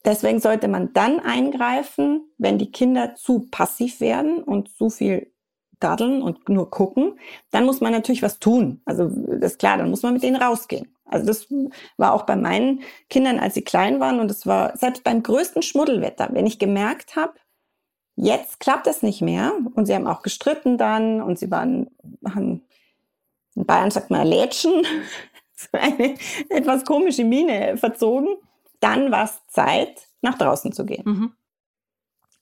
Deswegen 0.06 0.40
sollte 0.40 0.70
man 0.70 0.94
dann 0.94 1.20
eingreifen, 1.20 2.32
wenn 2.38 2.58
die 2.58 2.72
Kinder 2.72 3.16
zu 3.16 3.48
passiv 3.52 4.00
werden 4.00 4.42
und 4.44 4.70
zu 4.78 4.90
viel 4.90 5.34
daddeln 5.80 6.22
und 6.22 6.48
nur 6.50 6.70
gucken, 6.70 7.20
dann 7.52 7.66
muss 7.66 7.82
man 7.82 7.92
natürlich 7.92 8.22
was 8.22 8.40
tun. 8.40 8.82
Also 8.86 9.10
das 9.10 9.54
ist 9.54 9.60
klar, 9.60 9.78
dann 9.78 9.90
muss 9.90 10.04
man 10.04 10.14
mit 10.14 10.24
denen 10.24 10.36
rausgehen. 10.36 10.96
Also 11.06 11.26
das 11.26 11.48
war 11.98 12.14
auch 12.14 12.24
bei 12.24 12.36
meinen 12.36 12.82
Kindern, 13.10 13.40
als 13.40 13.56
sie 13.56 13.64
klein 13.64 14.00
waren 14.00 14.20
und 14.20 14.30
es 14.30 14.46
war 14.46 14.78
selbst 14.78 15.04
beim 15.04 15.24
größten 15.24 15.62
Schmuddelwetter, 15.62 16.30
wenn 16.34 16.46
ich 16.46 16.60
gemerkt 16.60 17.16
habe, 17.16 17.34
Jetzt 18.22 18.60
klappt 18.60 18.86
es 18.86 19.02
nicht 19.02 19.22
mehr 19.22 19.54
und 19.76 19.86
sie 19.86 19.96
haben 19.96 20.06
auch 20.06 20.24
gestritten 20.24 20.78
dann 20.78 21.22
und 21.22 21.40
sie 21.40 21.50
waren, 21.50 21.90
haben, 22.28 22.64
in 23.56 23.66
Bayern 23.66 23.92
sagt 23.92 24.12
man 24.12 24.28
Lätschen, 24.28 24.86
eine 25.72 26.16
etwas 26.50 26.84
komische 26.84 27.24
Miene 27.24 27.78
verzogen. 27.78 28.36
Dann 28.82 29.10
war 29.10 29.24
es 29.24 29.40
Zeit, 29.48 30.08
nach 30.22 30.38
draußen 30.38 30.74
zu 30.74 30.86
gehen. 30.86 31.04
Mhm. 31.06 31.34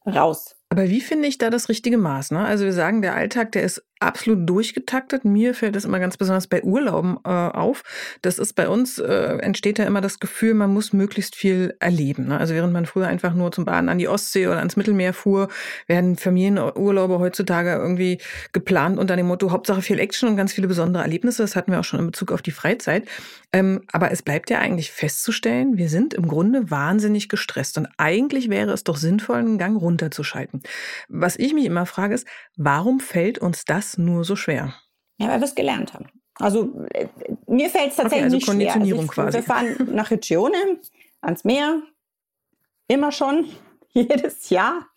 Raus. 0.08 0.56
Aber 0.70 0.90
wie 0.90 1.02
finde 1.02 1.28
ich 1.28 1.38
da 1.38 1.52
das 1.52 1.70
richtige 1.70 2.00
Maß? 2.00 2.32
Ne? 2.32 2.44
Also 2.44 2.66
wir 2.66 2.74
sagen, 2.74 3.04
der 3.04 3.14
Alltag, 3.14 3.52
der 3.52 3.62
ist 3.62 3.86
absolut 4.00 4.48
durchgetaktet. 4.48 5.26
Mir 5.26 5.54
fällt 5.54 5.76
das 5.76 5.86
immer 5.86 6.00
ganz 6.00 6.18
besonders 6.18 6.48
bei 6.48 6.64
Urlauben 6.64 7.18
äh, 7.24 7.30
auf. 7.30 7.84
Das 8.22 8.40
ist 8.40 8.54
bei 8.54 8.68
uns, 8.68 9.00
äh, 9.00 9.38
entsteht 9.40 9.80
ja 9.80 9.86
immer 9.86 10.02
das 10.02 10.20
Gefühl, 10.20 10.54
man 10.54 10.74
muss 10.74 10.94
möglichst 10.94 11.36
viel 11.36 11.76
erleben. 11.80 12.28
Ne? 12.28 12.40
Also 12.40 12.54
während 12.54 12.74
man 12.74 12.86
früher 12.86 13.08
einfach 13.08 13.34
nur 13.34 13.52
zum 13.52 13.66
Baden 13.66 13.90
an 13.90 13.98
die 13.98 14.08
Ostsee 14.08 14.48
oder 14.48 14.58
ans 14.58 14.76
Mittelmeer 14.76 15.14
fuhr, 15.14 15.48
werden 15.88 16.16
Familienurlaube 16.16 17.20
heutzutage 17.20 17.72
irgendwie 17.74 18.20
geplant 18.54 19.00
unter 19.00 19.16
dem 19.16 19.28
Motto 19.28 19.52
Hauptsache 19.52 19.82
viel 19.82 20.00
Action 20.00 20.30
und 20.30 20.38
ganz 20.38 20.54
viele 20.54 20.68
besondere 20.68 21.04
Erlebnisse. 21.04 21.42
Das 21.42 21.56
hatten 21.56 21.72
wir 21.72 21.80
auch 21.80 21.84
schon 21.84 22.00
in 22.00 22.08
Bezug 22.08 22.32
auf 22.32 22.42
die 22.42 22.52
Freizeit. 22.52 23.08
Ähm, 23.54 23.82
aber 23.92 24.12
es 24.12 24.22
bleibt 24.22 24.50
ja 24.50 24.60
eigentlich 24.60 24.92
festzustellen, 24.92 25.78
wir 25.78 25.90
sind 25.90 26.14
im 26.14 26.28
Grunde 26.28 26.70
wahnsinnig 26.70 27.30
gestresst. 27.30 27.78
Und 27.78 27.88
eigentlich 27.98 28.50
wäre 28.50 28.72
es 28.72 28.84
doch 28.84 28.98
sinnvoll, 28.98 29.38
einen 29.38 29.58
Gang 29.58 29.80
runterzuschalten. 29.80 30.62
Was 31.08 31.38
ich 31.38 31.54
mich 31.54 31.66
immer 31.66 31.86
frage, 31.86 32.16
ist, 32.16 32.28
warum 32.58 33.00
fällt 33.00 33.40
uns 33.40 33.66
das 33.66 33.87
das 33.88 33.98
nur 33.98 34.24
so 34.24 34.36
schwer? 34.36 34.74
Ja, 35.18 35.30
weil 35.30 35.40
wir 35.40 35.46
es 35.46 35.56
gelernt 35.56 35.94
haben. 35.94 36.08
Also 36.36 36.86
äh, 36.94 37.08
mir 37.48 37.70
fällt 37.70 37.92
es 37.92 37.96
tatsächlich 37.96 38.12
okay, 38.12 38.24
also 38.24 38.36
nicht 38.36 38.48
Konditionierung 38.48 39.12
schwer. 39.12 39.26
Also 39.26 39.40
ich, 39.40 39.46
quasi. 39.46 39.68
Wir 39.68 39.78
fahren 39.78 39.96
nach 39.96 40.12
Regione, 40.12 40.58
ans 41.22 41.44
Meer, 41.44 41.82
immer 42.88 43.12
schon, 43.12 43.46
jedes 43.92 44.50
Jahr. 44.50 44.88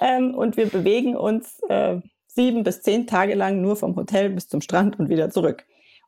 ähm, 0.00 0.34
und 0.34 0.56
wir 0.56 0.66
bewegen 0.66 1.16
uns 1.16 1.60
äh, 1.68 2.00
sieben 2.26 2.64
bis 2.64 2.82
zehn 2.82 3.06
Tage 3.06 3.34
lang 3.34 3.62
nur 3.62 3.76
vom 3.76 3.96
Hotel 3.96 4.30
bis 4.30 4.48
zum 4.48 4.60
Strand 4.60 4.98
und 4.98 5.08
wieder 5.08 5.30
zurück. 5.30 5.64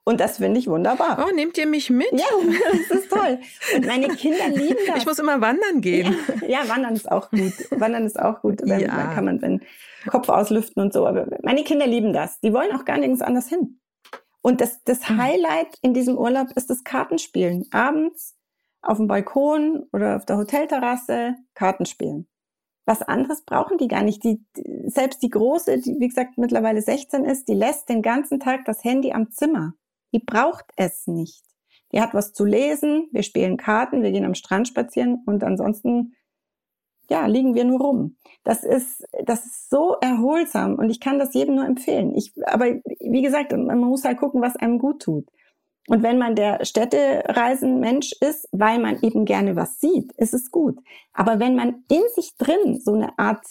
Und 0.09 0.21
das 0.21 0.37
finde 0.37 0.61
ich 0.61 0.69
wunderbar. 0.69 1.27
Oh, 1.27 1.35
nehmt 1.35 1.59
ihr 1.59 1.67
mich 1.67 1.91
mit? 1.91 2.13
Ja, 2.13 2.27
das 2.89 2.99
ist 2.99 3.11
toll. 3.11 3.41
Und 3.75 3.87
meine 3.87 4.09
Kinder 4.09 4.49
lieben 4.49 4.79
das. 4.87 4.99
Ich 4.99 5.07
muss 5.07 5.19
immer 5.19 5.41
wandern 5.41 5.81
gehen. 5.81 6.15
Ja, 6.43 6.63
ja 6.63 6.69
wandern 6.69 6.95
ist 6.95 7.11
auch 7.11 7.29
gut. 7.31 7.53
Wandern 7.71 8.07
ist 8.07 8.19
auch 8.19 8.41
gut. 8.41 8.61
Dann, 8.65 8.81
ja. 8.81 9.13
kann 9.15 9.25
man 9.25 9.41
seinen 9.41 9.63
Kopf 10.07 10.29
auslüften 10.29 10.83
und 10.83 10.93
so. 10.93 11.07
Aber 11.07 11.27
meine 11.43 11.65
Kinder 11.65 11.87
lieben 11.87 12.13
das. 12.13 12.41
Die 12.41 12.53
wollen 12.53 12.73
auch 12.73 12.85
gar 12.85 12.99
nirgends 12.99 13.23
anders 13.23 13.49
hin. 13.49 13.81
Und 14.43 14.61
das, 14.61 14.83
das 14.85 15.09
hm. 15.09 15.21
Highlight 15.21 15.79
in 15.83 15.95
diesem 15.95 16.17
Urlaub 16.17 16.49
ist 16.55 16.71
das 16.71 16.85
Kartenspielen. 16.85 17.67
Abends 17.73 18.37
auf 18.83 18.99
dem 18.99 19.09
Balkon 19.09 19.87
oder 19.93 20.17
auf 20.17 20.27
der 20.27 20.37
Hotelterrasse 20.37 21.35
Kartenspielen. 21.55 22.29
Was 22.85 23.03
anderes 23.03 23.43
brauchen 23.45 23.79
die 23.79 23.89
gar 23.89 24.03
nicht. 24.03 24.23
Die, 24.23 24.45
selbst 24.85 25.23
die 25.23 25.31
Große, 25.31 25.79
die 25.81 25.97
wie 25.99 26.07
gesagt 26.07 26.39
mittlerweile 26.39 26.81
16 26.81 27.25
ist, 27.25 27.49
die 27.49 27.55
lässt 27.55 27.89
den 27.89 28.01
ganzen 28.01 28.39
Tag 28.39 28.65
das 28.65 28.85
Handy 28.85 29.13
am 29.13 29.31
Zimmer. 29.31 29.75
Die 30.15 30.21
braucht 30.21 30.67
es 30.77 31.09
nicht. 31.09 31.45
Die 31.93 32.01
hat 32.01 32.15
was 32.15 32.33
zu 32.33 32.45
lesen, 32.45 33.09
wir 33.13 33.23
spielen 33.23 33.57
Karten, 33.57 34.03
wir 34.03 34.13
gehen 34.13 34.25
am 34.25 34.35
Strand 34.35 34.69
spazieren 34.69 35.23
und 35.27 35.45
ansonsten, 35.45 36.15
ja, 37.11 37.27
liegen 37.27 37.55
wir 37.55 37.65
nur 37.65 37.81
rum. 37.81 38.17
Das 38.45 38.65
ist, 38.65 39.05
das 39.25 39.45
ist 39.45 39.71
so 39.71 39.97
erholsam 40.01 40.77
und 40.77 40.91
ich 40.91 41.01
kann 41.01 41.19
das 41.19 41.35
jedem 41.35 41.57
nur 41.57 41.67
empfehlen. 41.67 42.15
Ich, 42.15 42.33
aber 42.47 42.67
wie 43.01 43.23
gesagt, 43.23 43.53
man 43.53 43.79
muss 43.79 44.05
halt 44.05 44.19
gucken, 44.19 44.43
was 44.43 44.57
einem 44.57 44.79
gut 44.79 45.03
tut. 45.03 45.27
Und 45.89 46.03
wenn 46.03 46.19
man 46.19 46.35
der 46.35 46.65
Städtereisen-Mensch 46.65 48.13
ist, 48.21 48.49
weil 48.51 48.81
man 48.81 49.01
eben 49.03 49.25
gerne 49.25 49.55
was 49.55 49.81
sieht, 49.81 50.13
ist 50.17 50.35
es 50.35 50.51
gut. 50.51 50.79
Aber 51.13 51.39
wenn 51.39 51.55
man 51.55 51.85
in 51.89 52.03
sich 52.15 52.37
drin 52.37 52.81
so 52.81 52.95
eine 52.95 53.17
Art, 53.19 53.45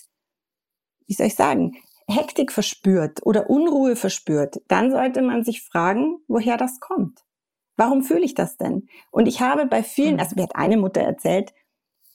wie 1.07 1.13
soll 1.13 1.27
ich 1.27 1.35
sagen, 1.35 1.77
Hektik 2.07 2.51
verspürt 2.51 3.25
oder 3.25 3.49
Unruhe 3.49 3.95
verspürt, 3.95 4.61
dann 4.67 4.91
sollte 4.91 5.21
man 5.21 5.43
sich 5.43 5.63
fragen, 5.63 6.17
woher 6.27 6.57
das 6.57 6.79
kommt. 6.79 7.23
Warum 7.77 8.03
fühle 8.03 8.23
ich 8.23 8.35
das 8.35 8.57
denn? 8.57 8.87
Und 9.11 9.27
ich 9.27 9.41
habe 9.41 9.65
bei 9.65 9.83
vielen, 9.83 10.15
mhm. 10.15 10.19
also 10.19 10.35
mir 10.35 10.43
hat 10.43 10.55
eine 10.55 10.77
Mutter 10.77 11.01
erzählt, 11.01 11.53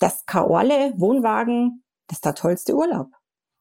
dass 0.00 0.26
Kaorle, 0.26 0.92
Wohnwagen, 0.96 1.84
das 2.08 2.18
ist 2.18 2.24
der 2.24 2.34
tollste 2.34 2.74
Urlaub. 2.74 3.08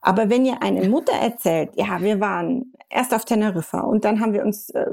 Aber 0.01 0.29
wenn 0.29 0.45
ihr 0.45 0.61
eine 0.63 0.89
Mutter 0.89 1.13
erzählt, 1.13 1.71
ja, 1.75 2.01
wir 2.01 2.19
waren 2.19 2.73
erst 2.89 3.13
auf 3.13 3.25
Teneriffa 3.25 3.81
und 3.81 4.05
dann 4.05 4.19
haben 4.19 4.33
wir 4.33 4.43
uns, 4.43 4.69
äh, 4.71 4.89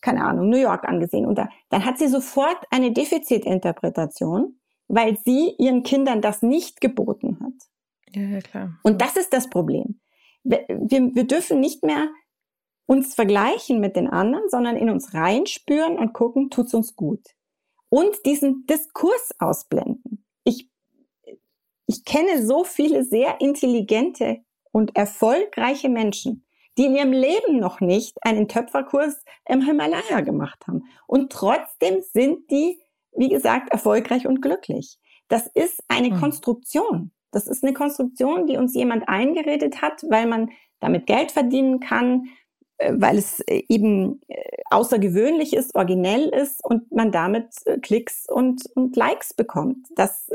keine 0.00 0.24
Ahnung, 0.24 0.48
New 0.48 0.58
York 0.58 0.84
angesehen 0.88 1.26
und 1.26 1.36
da, 1.36 1.48
dann 1.68 1.84
hat 1.84 1.98
sie 1.98 2.08
sofort 2.08 2.58
eine 2.70 2.92
Defizitinterpretation, 2.92 4.58
weil 4.88 5.18
sie 5.24 5.54
ihren 5.58 5.82
Kindern 5.82 6.22
das 6.22 6.42
nicht 6.42 6.80
geboten 6.80 7.38
hat. 7.42 8.14
Ja, 8.14 8.22
ja 8.22 8.40
klar. 8.40 8.78
Und 8.82 9.02
das 9.02 9.16
ist 9.16 9.32
das 9.32 9.50
Problem 9.50 10.00
wir, 10.44 11.14
wir 11.14 11.26
dürfen 11.26 11.60
nicht 11.60 11.82
mehr 11.82 12.08
uns 12.86 13.14
vergleichen 13.14 13.80
mit 13.80 13.96
den 13.96 14.08
anderen, 14.08 14.48
sondern 14.48 14.76
in 14.76 14.90
uns 14.90 15.14
reinspüren 15.14 15.98
und 15.98 16.12
gucken, 16.12 16.50
tut's 16.50 16.74
uns 16.74 16.94
gut. 16.96 17.26
Und 17.88 18.26
diesen 18.26 18.66
Diskurs 18.66 19.30
ausblenden. 19.38 20.23
Ich, 21.86 22.04
kenne 22.04 22.44
so 22.44 22.64
viele 22.64 23.04
sehr 23.04 23.40
intelligente 23.40 24.38
und 24.72 24.96
erfolgreiche 24.96 25.88
Menschen, 25.88 26.46
die 26.76 26.86
in 26.86 26.96
ihrem 26.96 27.12
Leben 27.12 27.58
noch 27.58 27.80
nicht 27.80 28.16
einen 28.22 28.48
Töpferkurs 28.48 29.22
im 29.48 29.62
Himalaya 29.62 30.20
gemacht 30.20 30.66
haben. 30.66 30.84
Und 31.06 31.30
trotzdem 31.30 32.02
sind 32.12 32.50
die, 32.50 32.80
wie 33.12 33.28
gesagt, 33.28 33.70
erfolgreich 33.70 34.26
und 34.26 34.40
glücklich. 34.40 34.98
Das 35.28 35.46
ist 35.54 35.82
eine 35.88 36.10
mhm. 36.10 36.20
Konstruktion. 36.20 37.12
Das 37.30 37.46
ist 37.46 37.64
eine 37.64 37.74
Konstruktion, 37.74 38.46
die 38.46 38.56
uns 38.56 38.74
jemand 38.74 39.08
eingeredet 39.08 39.82
hat, 39.82 40.04
weil 40.08 40.26
man 40.26 40.50
damit 40.80 41.06
Geld 41.06 41.32
verdienen 41.32 41.80
kann, 41.80 42.28
äh, 42.78 42.92
weil 42.96 43.18
es 43.18 43.40
äh, 43.40 43.62
eben 43.68 44.20
äh, 44.28 44.42
außergewöhnlich 44.70 45.54
ist, 45.54 45.74
originell 45.74 46.28
ist 46.28 46.64
und 46.64 46.90
man 46.92 47.12
damit 47.12 47.48
Klicks 47.82 48.26
und, 48.28 48.62
und 48.74 48.96
Likes 48.96 49.34
bekommt. 49.34 49.86
Das 49.96 50.28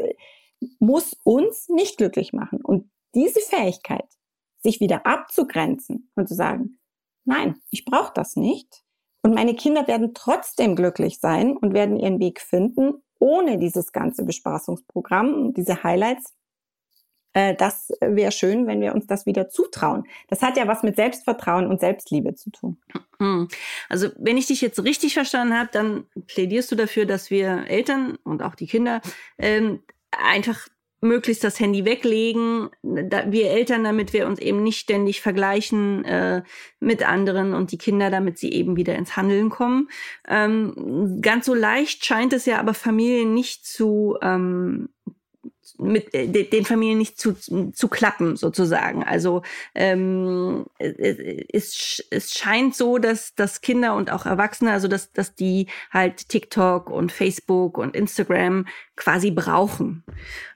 muss 0.80 1.15
uns 1.24 1.69
nicht 1.69 1.98
glücklich 1.98 2.34
machen. 2.34 2.62
Und 2.62 2.89
diese 3.15 3.39
Fähigkeit, 3.39 4.08
sich 4.62 4.80
wieder 4.80 5.06
abzugrenzen 5.06 6.12
und 6.15 6.28
zu 6.28 6.36
sagen, 6.36 6.80
nein, 7.24 7.62
ich 7.69 7.86
brauche 7.86 8.12
das 8.13 8.36
nicht. 8.36 8.84
Und 9.22 9.34
meine 9.34 9.56
Kinder 9.56 9.88
werden 9.88 10.13
trotzdem 10.13 10.76
glücklich 10.76 11.19
sein 11.19 11.58
und 11.58 11.74
werden 11.74 11.98
ihren 11.98 12.19
Weg 12.19 12.41
finden, 12.41 13.04
ohne 13.19 13.58
dieses 13.58 13.91
ganze 13.91 14.24
Bespaßungsprogramm, 14.24 15.54
diese 15.54 15.84
Highlights, 15.84 16.34
äh, 17.34 17.56
das 17.56 17.91
wäre 18.02 18.32
schön, 18.32 18.67
wenn 18.67 18.82
wir 18.82 18.95
uns 18.95 19.08
das 19.08 19.26
wieder 19.26 19.50
zutrauen. 19.50 20.04
Das 20.28 20.41
hat 20.41 20.58
ja 20.58 20.67
was 20.67 20.84
mit 20.84 20.95
Selbstvertrauen 20.95 21.67
und 21.67 21.80
Selbstliebe 21.80 22.34
zu 22.36 22.50
tun. 22.50 22.78
Hm. 23.19 23.48
Also 23.88 24.10
wenn 24.17 24.38
ich 24.38 24.48
dich 24.48 24.62
jetzt 24.62 24.84
richtig 24.84 25.13
verstanden 25.13 25.58
habe, 25.58 25.69
dann 25.72 26.06
plädierst 26.28 26.72
du 26.72 26.76
dafür, 26.76 27.06
dass 27.06 27.30
wir 27.30 27.65
Eltern 27.67 28.17
und 28.24 28.41
auch 28.41 28.56
die 28.56 28.67
Kinder 28.67 29.02
ähm, 29.38 29.84
einfach 30.12 30.67
möglichst 31.02 31.43
das 31.43 31.60
Handy 31.60 31.86
weglegen, 31.86 32.69
da, 32.84 33.32
wir 33.32 33.50
Eltern, 33.50 33.84
damit 33.84 34.12
wir 34.12 34.28
uns 34.28 34.39
eben 34.39 34.63
nicht 34.63 34.80
ständig 34.80 35.22
vergleichen 35.22 36.04
äh, 36.04 36.43
mit 36.80 37.08
anderen 37.08 37.54
und 37.54 37.72
die 37.72 37.78
Kinder, 37.78 38.10
damit 38.10 38.38
sie 38.38 38.52
eben 38.52 38.76
wieder 38.76 38.95
ins 38.95 39.15
Handeln 39.15 39.50
kommen. 39.50 39.89
Ähm, 40.28 41.19
ganz 41.22 41.45
so 41.45 41.54
leicht 41.54 42.06
scheint 42.06 42.34
es 42.34 42.45
ja 42.45 42.60
aber 42.60 42.74
Familien 42.74 43.34
nicht 43.34 43.65
zu 43.65 44.17
ähm, 44.22 44.89
mit 45.77 46.13
äh, 46.13 46.27
den 46.27 46.65
Familien 46.65 46.97
nicht 46.97 47.19
zu, 47.19 47.34
zu 47.34 47.88
klappen 47.88 48.36
sozusagen. 48.36 49.03
Also 49.03 49.43
ähm, 49.75 50.65
es, 50.77 52.03
es 52.10 52.34
scheint 52.34 52.75
so, 52.75 52.97
dass, 52.97 53.36
dass 53.36 53.62
Kinder 53.62 53.95
und 53.95 54.12
auch 54.12 54.25
Erwachsene, 54.25 54.71
also 54.71 54.88
dass, 54.88 55.12
dass 55.12 55.36
die 55.36 55.67
halt 55.91 56.29
TikTok 56.29 56.89
und 56.89 57.12
Facebook 57.12 57.77
und 57.77 57.95
Instagram 57.95 58.65
quasi 58.95 59.32
brauchen. 59.32 60.03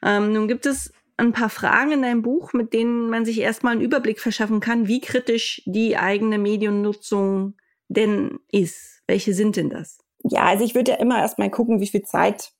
Ähm, 0.02 0.34
nun 0.34 0.48
gibt 0.48 0.66
es 0.66 0.92
ein 1.18 1.32
paar 1.32 1.50
Fragen 1.50 1.92
in 1.92 2.02
deinem 2.02 2.22
Buch, 2.22 2.54
mit 2.54 2.74
denen 2.74 3.10
man 3.10 3.26
sich 3.26 3.40
erstmal 3.40 3.74
einen 3.74 3.82
Überblick 3.82 4.20
verschaffen 4.20 4.60
kann, 4.60 4.88
wie 4.88 5.02
kritisch 5.02 5.62
die 5.66 5.98
eigene 5.98 6.38
Mediennutzung 6.38 7.56
denn 7.88 8.40
ist. 8.52 9.02
Welche 9.08 9.34
sind 9.34 9.56
denn 9.56 9.70
das? 9.70 10.00
Ja, 10.24 10.44
also 10.44 10.64
ich 10.64 10.76
würde 10.76 10.92
ja 10.92 10.98
immer 10.98 11.20
erstmal 11.20 11.50
gucken, 11.50 11.82
wie 11.82 11.88
viel 11.88 12.04
Zeit 12.04 12.54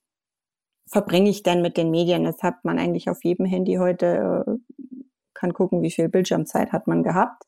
verbringe 0.86 1.30
ich 1.30 1.42
denn 1.42 1.62
mit 1.62 1.76
den 1.76 1.90
Medien? 1.90 2.24
Das 2.24 2.42
hat 2.42 2.64
man 2.64 2.78
eigentlich 2.78 3.08
auf 3.08 3.24
jedem 3.24 3.46
Handy 3.46 3.76
heute, 3.76 4.46
äh, 4.46 4.74
kann 5.34 5.52
gucken, 5.52 5.82
wie 5.82 5.90
viel 5.90 6.08
Bildschirmzeit 6.08 6.72
hat 6.72 6.86
man 6.86 7.02
gehabt. 7.02 7.44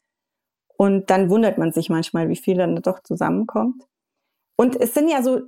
Und 0.77 1.11
dann 1.11 1.31
wundert 1.31 1.59
man 1.59 1.73
sich 1.73 1.89
manchmal, 1.89 2.29
wie 2.29 2.37
viel 2.37 2.57
dann 2.57 2.77
doch 2.83 3.03
zusammenkommt. 3.03 3.87
Und 4.57 4.77
es 4.77 4.95
sind 4.95 5.09
ja 5.09 5.23
so, 5.23 5.41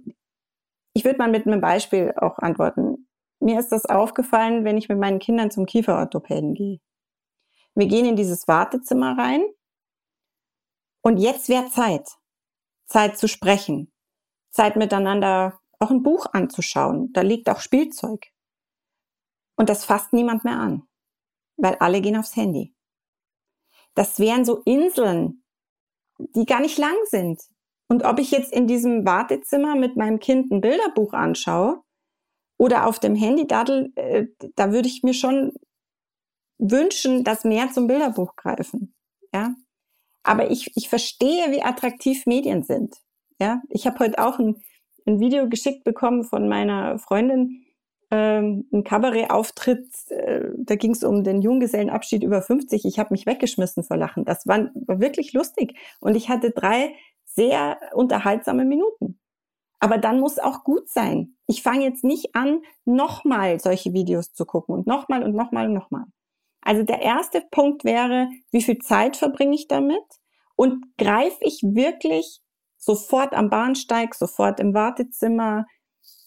ich 0.94 1.04
würde 1.04 1.18
mal 1.18 1.30
mit 1.30 1.46
einem 1.46 1.60
Beispiel 1.60 2.14
auch 2.16 2.38
antworten. 2.38 3.08
Mir 3.40 3.58
ist 3.58 3.70
das 3.70 3.84
aufgefallen, 3.86 4.64
wenn 4.64 4.78
ich 4.78 4.88
mit 4.88 4.98
meinen 4.98 5.18
Kindern 5.18 5.50
zum 5.50 5.66
Kieferorthopäden 5.66 6.54
gehe. 6.54 6.80
Wir 7.74 7.86
gehen 7.86 8.06
in 8.06 8.16
dieses 8.16 8.48
Wartezimmer 8.48 9.16
rein 9.16 9.42
und 11.02 11.18
jetzt 11.18 11.48
wäre 11.48 11.68
Zeit. 11.68 12.08
Zeit 12.86 13.18
zu 13.18 13.28
sprechen. 13.28 13.92
Zeit 14.50 14.76
miteinander 14.76 15.57
auch 15.80 15.90
ein 15.90 16.02
Buch 16.02 16.26
anzuschauen. 16.32 17.12
Da 17.12 17.22
liegt 17.22 17.48
auch 17.48 17.60
Spielzeug. 17.60 18.26
Und 19.56 19.68
das 19.68 19.84
fasst 19.84 20.12
niemand 20.12 20.44
mehr 20.44 20.58
an, 20.58 20.84
weil 21.56 21.76
alle 21.76 22.00
gehen 22.00 22.16
aufs 22.16 22.36
Handy. 22.36 22.74
das 23.94 24.20
wären 24.20 24.44
so 24.44 24.62
Inseln, 24.64 25.42
die 26.18 26.46
gar 26.46 26.60
nicht 26.60 26.78
lang 26.78 26.96
sind. 27.06 27.42
Und 27.88 28.04
ob 28.04 28.20
ich 28.20 28.30
jetzt 28.30 28.52
in 28.52 28.66
diesem 28.66 29.04
Wartezimmer 29.04 29.74
mit 29.74 29.96
meinem 29.96 30.20
Kind 30.20 30.52
ein 30.52 30.60
Bilderbuch 30.60 31.14
anschaue 31.14 31.82
oder 32.58 32.86
auf 32.86 32.98
dem 33.00 33.14
Handy 33.14 33.46
daddel, 33.46 33.92
äh, 33.96 34.26
da 34.54 34.72
würde 34.72 34.88
ich 34.88 35.02
mir 35.02 35.14
schon 35.14 35.52
wünschen, 36.58 37.24
dass 37.24 37.44
mehr 37.44 37.70
zum 37.72 37.86
Bilderbuch 37.86 38.36
greifen. 38.36 38.94
Ja. 39.32 39.54
Aber 40.22 40.50
ich, 40.50 40.70
ich 40.76 40.88
verstehe, 40.88 41.50
wie 41.50 41.62
attraktiv 41.62 42.26
Medien 42.26 42.62
sind. 42.62 42.96
Ja. 43.40 43.62
Ich 43.70 43.86
habe 43.86 43.98
heute 44.00 44.24
auch 44.24 44.38
ein, 44.38 44.62
ein 45.08 45.20
Video 45.20 45.48
geschickt 45.48 45.84
bekommen 45.84 46.24
von 46.24 46.48
meiner 46.48 46.98
Freundin, 46.98 47.64
ähm, 48.10 48.66
ein 48.72 48.84
Kabarettauftritt, 48.84 49.88
äh, 50.10 50.50
da 50.56 50.76
ging 50.76 50.92
es 50.92 51.02
um 51.02 51.24
den 51.24 51.42
Junggesellenabschied 51.42 52.22
über 52.22 52.40
50. 52.40 52.84
Ich 52.84 52.98
habe 52.98 53.12
mich 53.12 53.26
weggeschmissen 53.26 53.82
vor 53.82 53.96
Lachen. 53.96 54.24
Das 54.24 54.46
war, 54.46 54.70
war 54.86 55.00
wirklich 55.00 55.32
lustig. 55.32 55.74
Und 56.00 56.14
ich 56.14 56.28
hatte 56.28 56.50
drei 56.50 56.94
sehr 57.24 57.78
unterhaltsame 57.92 58.64
Minuten. 58.64 59.18
Aber 59.80 59.98
dann 59.98 60.20
muss 60.20 60.38
auch 60.38 60.64
gut 60.64 60.88
sein. 60.88 61.36
Ich 61.46 61.62
fange 61.62 61.84
jetzt 61.84 62.02
nicht 62.02 62.34
an, 62.34 62.62
nochmal 62.84 63.60
solche 63.60 63.92
Videos 63.92 64.32
zu 64.32 64.44
gucken 64.44 64.74
und 64.74 64.86
nochmal 64.86 65.22
und 65.22 65.34
nochmal 65.34 65.66
und 65.66 65.74
nochmal. 65.74 66.04
Also 66.62 66.82
der 66.82 67.00
erste 67.00 67.42
Punkt 67.50 67.84
wäre, 67.84 68.28
wie 68.50 68.62
viel 68.62 68.78
Zeit 68.78 69.16
verbringe 69.16 69.54
ich 69.54 69.68
damit? 69.68 70.02
Und 70.56 70.84
greife 70.96 71.38
ich 71.42 71.62
wirklich 71.62 72.40
sofort 72.78 73.34
am 73.34 73.50
Bahnsteig, 73.50 74.14
sofort 74.14 74.60
im 74.60 74.72
Wartezimmer, 74.72 75.66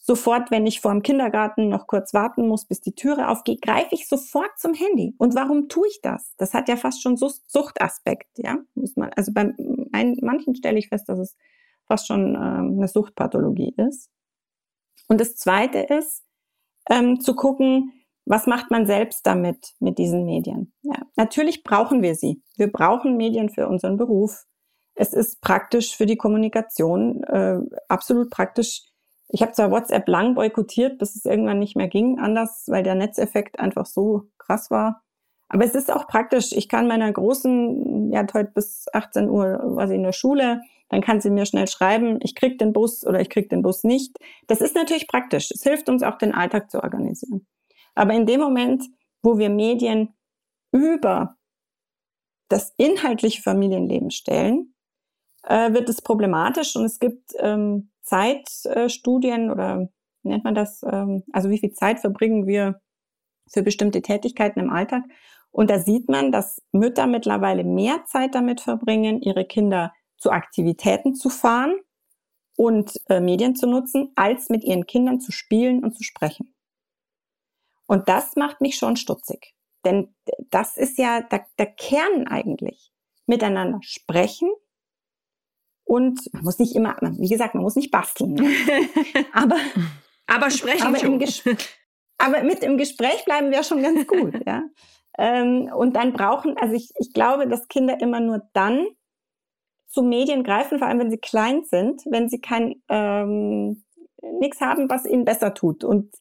sofort, 0.04 0.52
wenn 0.52 0.66
ich 0.66 0.82
vor 0.82 0.92
dem 0.92 1.04
Kindergarten 1.04 1.70
noch 1.70 1.88
kurz 1.88 2.14
warten 2.14 2.48
muss, 2.48 2.66
bis 2.66 2.82
die 2.82 2.94
Türe 2.94 3.30
aufgeht, 3.30 3.62
greife 3.62 3.96
ich 3.96 4.08
sofort 4.08 4.52
zum 4.58 4.74
Handy. 4.74 5.16
Und 5.18 5.36
warum 5.36 5.70
tue 5.70 5.88
ich 5.88 6.02
das? 6.02 6.34
Das 6.38 6.54
hat 6.54 6.68
ja 6.70 6.76
fast 6.76 7.02
schon 7.02 7.18
Suchtaspekt, 7.18 8.30
ja, 8.38 8.58
muss 8.76 8.96
man. 8.96 9.12
Also 9.16 9.32
bei 9.34 9.54
manchen 10.22 10.56
stelle 10.56 10.80
ich 10.80 10.90
fest, 10.90 11.08
dass 11.08 11.20
es 11.20 11.38
fast 11.88 12.08
schon 12.08 12.36
ähm, 12.36 12.76
eine 12.78 12.88
Suchtpathologie 12.88 13.74
ist. 13.78 14.10
Und 15.08 15.20
das 15.20 15.36
Zweite 15.36 15.80
ist, 15.80 16.24
ähm, 16.90 17.20
zu 17.20 17.36
gucken, 17.36 17.94
was 18.26 18.48
macht 18.48 18.72
man 18.72 18.86
selbst 18.86 19.26
damit, 19.26 19.74
mit 19.80 19.98
diesen 19.98 20.26
Medien? 20.26 20.74
Ja, 20.84 20.96
natürlich 21.16 21.64
brauchen 21.64 22.02
wir 22.02 22.16
sie. 22.16 22.42
Wir 22.56 22.72
brauchen 22.72 23.18
Medien 23.18 23.50
für 23.50 23.68
unseren 23.68 23.98
Beruf. 23.98 24.46
Es 24.96 25.14
ist 25.14 25.42
praktisch 25.42 25.96
für 25.96 26.06
die 26.06 26.18
Kommunikation, 26.18 27.24
äh, 27.24 27.60
absolut 27.88 28.30
praktisch 28.30 28.84
ich 29.34 29.42
habe 29.42 29.54
zwar 29.54 29.72
WhatsApp 29.72 30.08
lang 30.10 30.36
boykottiert, 30.36 30.98
bis 30.98 31.16
es 31.16 31.26
irgendwann 31.26 31.60
nicht 31.60 31.76
mehr 31.76 31.88
ging, 31.88 32.20
anders, 32.20 32.66
weil 32.68 32.84
der 32.84 32.96
Netzeffekt 32.96 33.60
einfach 33.60 33.86
so 33.86 34.30
krass 34.38 34.70
war. 34.70 35.04
Aber 35.48 35.64
es 35.64 35.74
ist 35.74 35.92
auch 35.92 36.08
praktisch. 36.08 36.52
Ich 36.52 36.70
kann 36.70 36.88
meiner 36.88 37.12
Großen, 37.12 38.12
ja, 38.12 38.26
heute 38.34 38.52
bis 38.54 38.86
18 38.92 39.30
Uhr 39.30 39.60
war 39.64 39.88
sie 39.88 39.96
in 39.96 40.04
der 40.04 40.12
Schule, 40.12 40.62
dann 40.90 41.02
kann 41.02 41.22
sie 41.22 41.30
mir 41.30 41.46
schnell 41.46 41.68
schreiben, 41.68 42.20
ich 42.22 42.36
krieg 42.36 42.58
den 42.58 42.74
Bus 42.74 43.06
oder 43.06 43.22
ich 43.22 43.30
krieg 43.30 43.50
den 43.50 43.62
Bus 43.62 43.84
nicht. 43.84 44.18
Das 44.48 44.60
ist 44.60 44.76
natürlich 44.76 45.08
praktisch. 45.08 45.50
Es 45.52 45.64
hilft 45.64 45.88
uns 45.88 46.04
auch, 46.04 46.18
den 46.18 46.34
Alltag 46.34 46.70
zu 46.70 46.84
organisieren. 46.84 47.48
Aber 47.96 48.14
in 48.14 48.26
dem 48.26 48.42
Moment, 48.42 48.84
wo 49.22 49.38
wir 49.38 49.50
Medien 49.50 50.14
über 50.74 51.36
das 52.50 52.74
inhaltliche 52.78 53.42
Familienleben 53.42 54.12
stellen, 54.12 54.71
äh, 55.44 55.74
wird 55.74 55.90
es 55.90 56.02
problematisch 56.02 56.76
und 56.76 56.86
es 56.86 57.00
gibt 57.00 57.32
ähm, 57.40 57.92
Zeitstudien 58.04 59.52
oder 59.52 59.90
wie 60.24 60.30
nennt 60.30 60.44
man 60.44 60.56
das? 60.56 60.84
Ähm, 60.84 61.24
also 61.32 61.50
wie 61.50 61.60
viel 61.60 61.74
Zeit 61.74 62.00
verbringen 62.00 62.48
wir 62.48 62.82
für 63.50 63.64
bestimmte 63.64 64.02
Tätigkeiten 64.02 64.60
im 64.60 64.70
Alltag? 64.70 65.04
Und 65.52 65.70
da 65.70 65.80
sieht 65.80 66.10
man, 66.10 66.32
dass 66.32 66.62
Mütter 66.72 67.08
mittlerweile 67.08 67.64
mehr 67.64 68.06
Zeit 68.06 68.36
damit 68.36 68.62
verbringen, 68.62 69.22
ihre 69.22 69.46
Kinder 69.46 69.94
zu 70.18 70.32
Aktivitäten 70.32 71.16
zu 71.16 71.30
fahren 71.30 71.76
und 72.56 72.94
äh, 73.10 73.20
Medien 73.20 73.56
zu 73.56 73.68
nutzen, 73.68 74.12
als 74.16 74.50
mit 74.50 74.64
ihren 74.64 74.86
Kindern 74.86 75.20
zu 75.20 75.32
spielen 75.32 75.84
und 75.84 75.96
zu 75.96 76.04
sprechen. 76.04 76.54
Und 77.88 78.08
das 78.08 78.36
macht 78.36 78.62
mich 78.62 78.76
schon 78.76 78.96
stutzig. 78.96 79.54
Denn 79.84 80.16
das 80.50 80.78
ist 80.78 80.98
ja 80.98 81.22
der, 81.22 81.46
der 81.58 81.66
Kern 81.66 82.28
eigentlich. 82.28 82.92
Miteinander 83.26 83.80
sprechen, 83.82 84.50
und 85.84 86.20
man 86.34 86.44
muss 86.44 86.60
nicht 86.60 86.76
immer, 86.76 86.96
wie 87.02 87.30
gesagt, 87.30 87.56
man 87.56 87.64
muss 87.64 87.76
nicht 87.76 87.92
basteln. 87.92 88.38
Aber, 89.34 89.58
aber 90.28 90.50
sprechen 90.50 90.88
aber, 90.88 91.02
im 91.02 91.20
aber 92.18 92.44
mit 92.44 92.64
im 92.64 92.78
Gespräch 92.78 93.26
bleiben 93.26 93.52
wir 93.52 93.64
schon 93.64 93.82
ganz 93.82 94.08
gut. 94.08 94.34
ja. 94.46 94.64
Ähm, 95.18 95.70
und 95.76 95.96
dann 95.96 96.14
brauchen, 96.14 96.56
also 96.58 96.74
ich, 96.74 96.92
ich 96.98 97.14
glaube, 97.14 97.48
dass 97.48 97.68
Kinder 97.68 98.00
immer 98.00 98.20
nur 98.20 98.44
dann 98.54 98.88
zu 99.88 100.04
Medien 100.04 100.44
greifen, 100.44 100.80
vor 100.80 100.88
allem 100.88 101.00
wenn 101.00 101.12
sie 101.12 101.18
klein 101.18 101.64
sind, 101.66 102.04
wenn 102.06 102.30
sie 102.30 102.40
kein 102.40 102.82
ähm, 102.88 103.84
nichts 104.40 104.62
haben, 104.62 104.90
was 104.90 105.06
ihnen 105.06 105.26
besser 105.26 105.54
tut. 105.54 105.84
Und 105.84 106.14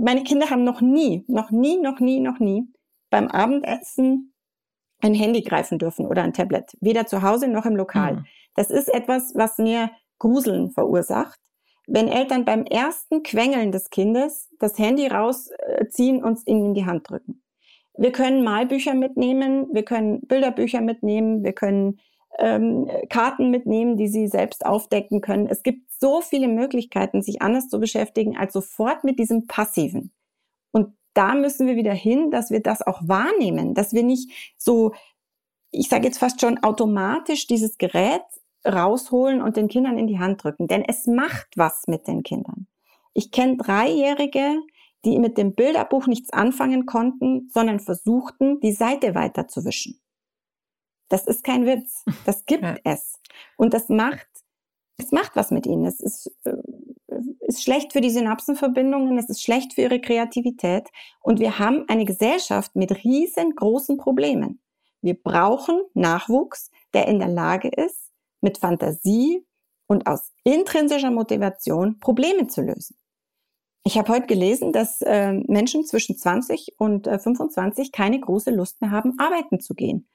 meine 0.00 0.22
Kinder 0.22 0.50
haben 0.50 0.64
noch 0.64 0.80
nie, 0.80 1.24
noch 1.26 1.50
nie, 1.50 1.78
noch 1.78 1.98
nie, 1.98 2.20
noch 2.20 2.38
nie 2.38 2.68
beim 3.10 3.28
Abendessen 3.28 4.32
ein 5.00 5.14
Handy 5.14 5.42
greifen 5.42 5.78
dürfen 5.78 6.06
oder 6.06 6.22
ein 6.22 6.32
Tablet. 6.32 6.76
Weder 6.80 7.06
zu 7.06 7.22
Hause 7.22 7.48
noch 7.48 7.66
im 7.66 7.76
Lokal. 7.76 8.14
Mhm. 8.14 8.26
Das 8.54 8.70
ist 8.70 8.92
etwas, 8.92 9.34
was 9.34 9.58
mir 9.58 9.90
Gruseln 10.18 10.70
verursacht. 10.70 11.38
Wenn 11.86 12.08
Eltern 12.08 12.44
beim 12.44 12.64
ersten 12.64 13.22
Quengeln 13.22 13.72
des 13.72 13.90
Kindes 13.90 14.48
das 14.58 14.78
Handy 14.78 15.08
rausziehen 15.08 16.22
und 16.22 16.38
es 16.38 16.46
ihnen 16.46 16.66
in 16.66 16.74
die 16.74 16.86
Hand 16.86 17.10
drücken. 17.10 17.42
Wir 17.94 18.12
können 18.12 18.44
Malbücher 18.44 18.94
mitnehmen, 18.94 19.66
wir 19.72 19.84
können 19.84 20.20
Bilderbücher 20.22 20.80
mitnehmen, 20.80 21.44
wir 21.44 21.52
können 21.52 21.98
ähm, 22.38 22.88
Karten 23.10 23.50
mitnehmen, 23.50 23.96
die 23.96 24.08
sie 24.08 24.28
selbst 24.28 24.64
aufdecken 24.64 25.20
können. 25.20 25.46
Es 25.46 25.62
gibt 25.62 25.90
so 25.92 26.20
viele 26.20 26.48
Möglichkeiten, 26.48 27.22
sich 27.22 27.42
anders 27.42 27.68
zu 27.68 27.78
beschäftigen, 27.78 28.36
als 28.36 28.52
sofort 28.52 29.04
mit 29.04 29.18
diesem 29.18 29.46
Passiven. 29.46 30.12
Und 30.70 30.96
da 31.14 31.34
müssen 31.34 31.66
wir 31.66 31.76
wieder 31.76 31.92
hin, 31.92 32.30
dass 32.30 32.50
wir 32.50 32.60
das 32.60 32.80
auch 32.80 33.00
wahrnehmen, 33.04 33.74
dass 33.74 33.92
wir 33.92 34.02
nicht 34.02 34.30
so, 34.56 34.92
ich 35.70 35.88
sage 35.88 36.06
jetzt 36.06 36.18
fast 36.18 36.40
schon 36.40 36.62
automatisch 36.62 37.46
dieses 37.46 37.76
Gerät 37.76 38.22
rausholen 38.66 39.42
und 39.42 39.56
den 39.56 39.68
Kindern 39.68 39.98
in 39.98 40.06
die 40.06 40.18
Hand 40.18 40.42
drücken. 40.42 40.68
Denn 40.68 40.84
es 40.84 41.06
macht 41.06 41.48
was 41.56 41.84
mit 41.86 42.06
den 42.06 42.22
Kindern. 42.22 42.66
Ich 43.14 43.30
kenne 43.30 43.56
Dreijährige, 43.56 44.60
die 45.04 45.18
mit 45.18 45.36
dem 45.36 45.54
Bilderbuch 45.54 46.06
nichts 46.06 46.32
anfangen 46.32 46.86
konnten, 46.86 47.50
sondern 47.52 47.80
versuchten, 47.80 48.60
die 48.60 48.72
Seite 48.72 49.14
weiterzuwischen. 49.14 50.00
Das 51.08 51.26
ist 51.26 51.44
kein 51.44 51.66
Witz. 51.66 52.04
Das 52.24 52.44
gibt 52.46 52.62
ja. 52.62 52.76
es. 52.84 53.18
Und 53.56 53.74
das 53.74 53.88
macht, 53.88 54.28
es 54.96 55.12
macht 55.12 55.34
was 55.34 55.50
mit 55.50 55.66
ihnen. 55.66 55.84
Es 55.84 56.00
ist, 56.00 56.32
äh, 56.44 56.54
ist 57.40 57.62
schlecht 57.62 57.92
für 57.92 58.00
die 58.00 58.10
Synapsenverbindungen, 58.10 59.18
es 59.18 59.28
ist 59.28 59.42
schlecht 59.42 59.74
für 59.74 59.82
ihre 59.82 60.00
Kreativität. 60.00 60.88
Und 61.20 61.40
wir 61.40 61.58
haben 61.58 61.84
eine 61.88 62.04
Gesellschaft 62.04 62.74
mit 62.76 63.04
riesengroßen 63.04 63.96
Problemen. 63.98 64.60
Wir 65.00 65.20
brauchen 65.20 65.82
Nachwuchs, 65.94 66.70
der 66.94 67.08
in 67.08 67.18
der 67.18 67.28
Lage 67.28 67.68
ist, 67.68 68.11
mit 68.42 68.58
Fantasie 68.58 69.46
und 69.86 70.06
aus 70.06 70.32
intrinsischer 70.44 71.10
Motivation 71.10 71.98
Probleme 72.00 72.48
zu 72.48 72.62
lösen. 72.62 72.96
Ich 73.84 73.98
habe 73.98 74.12
heute 74.12 74.26
gelesen, 74.26 74.72
dass 74.72 75.02
äh, 75.02 75.32
Menschen 75.32 75.84
zwischen 75.84 76.16
20 76.16 76.74
und 76.78 77.06
äh, 77.06 77.18
25 77.18 77.90
keine 77.90 78.20
große 78.20 78.50
Lust 78.50 78.80
mehr 78.80 78.90
haben, 78.90 79.18
arbeiten 79.18 79.58
zu 79.60 79.74
gehen. 79.74 80.08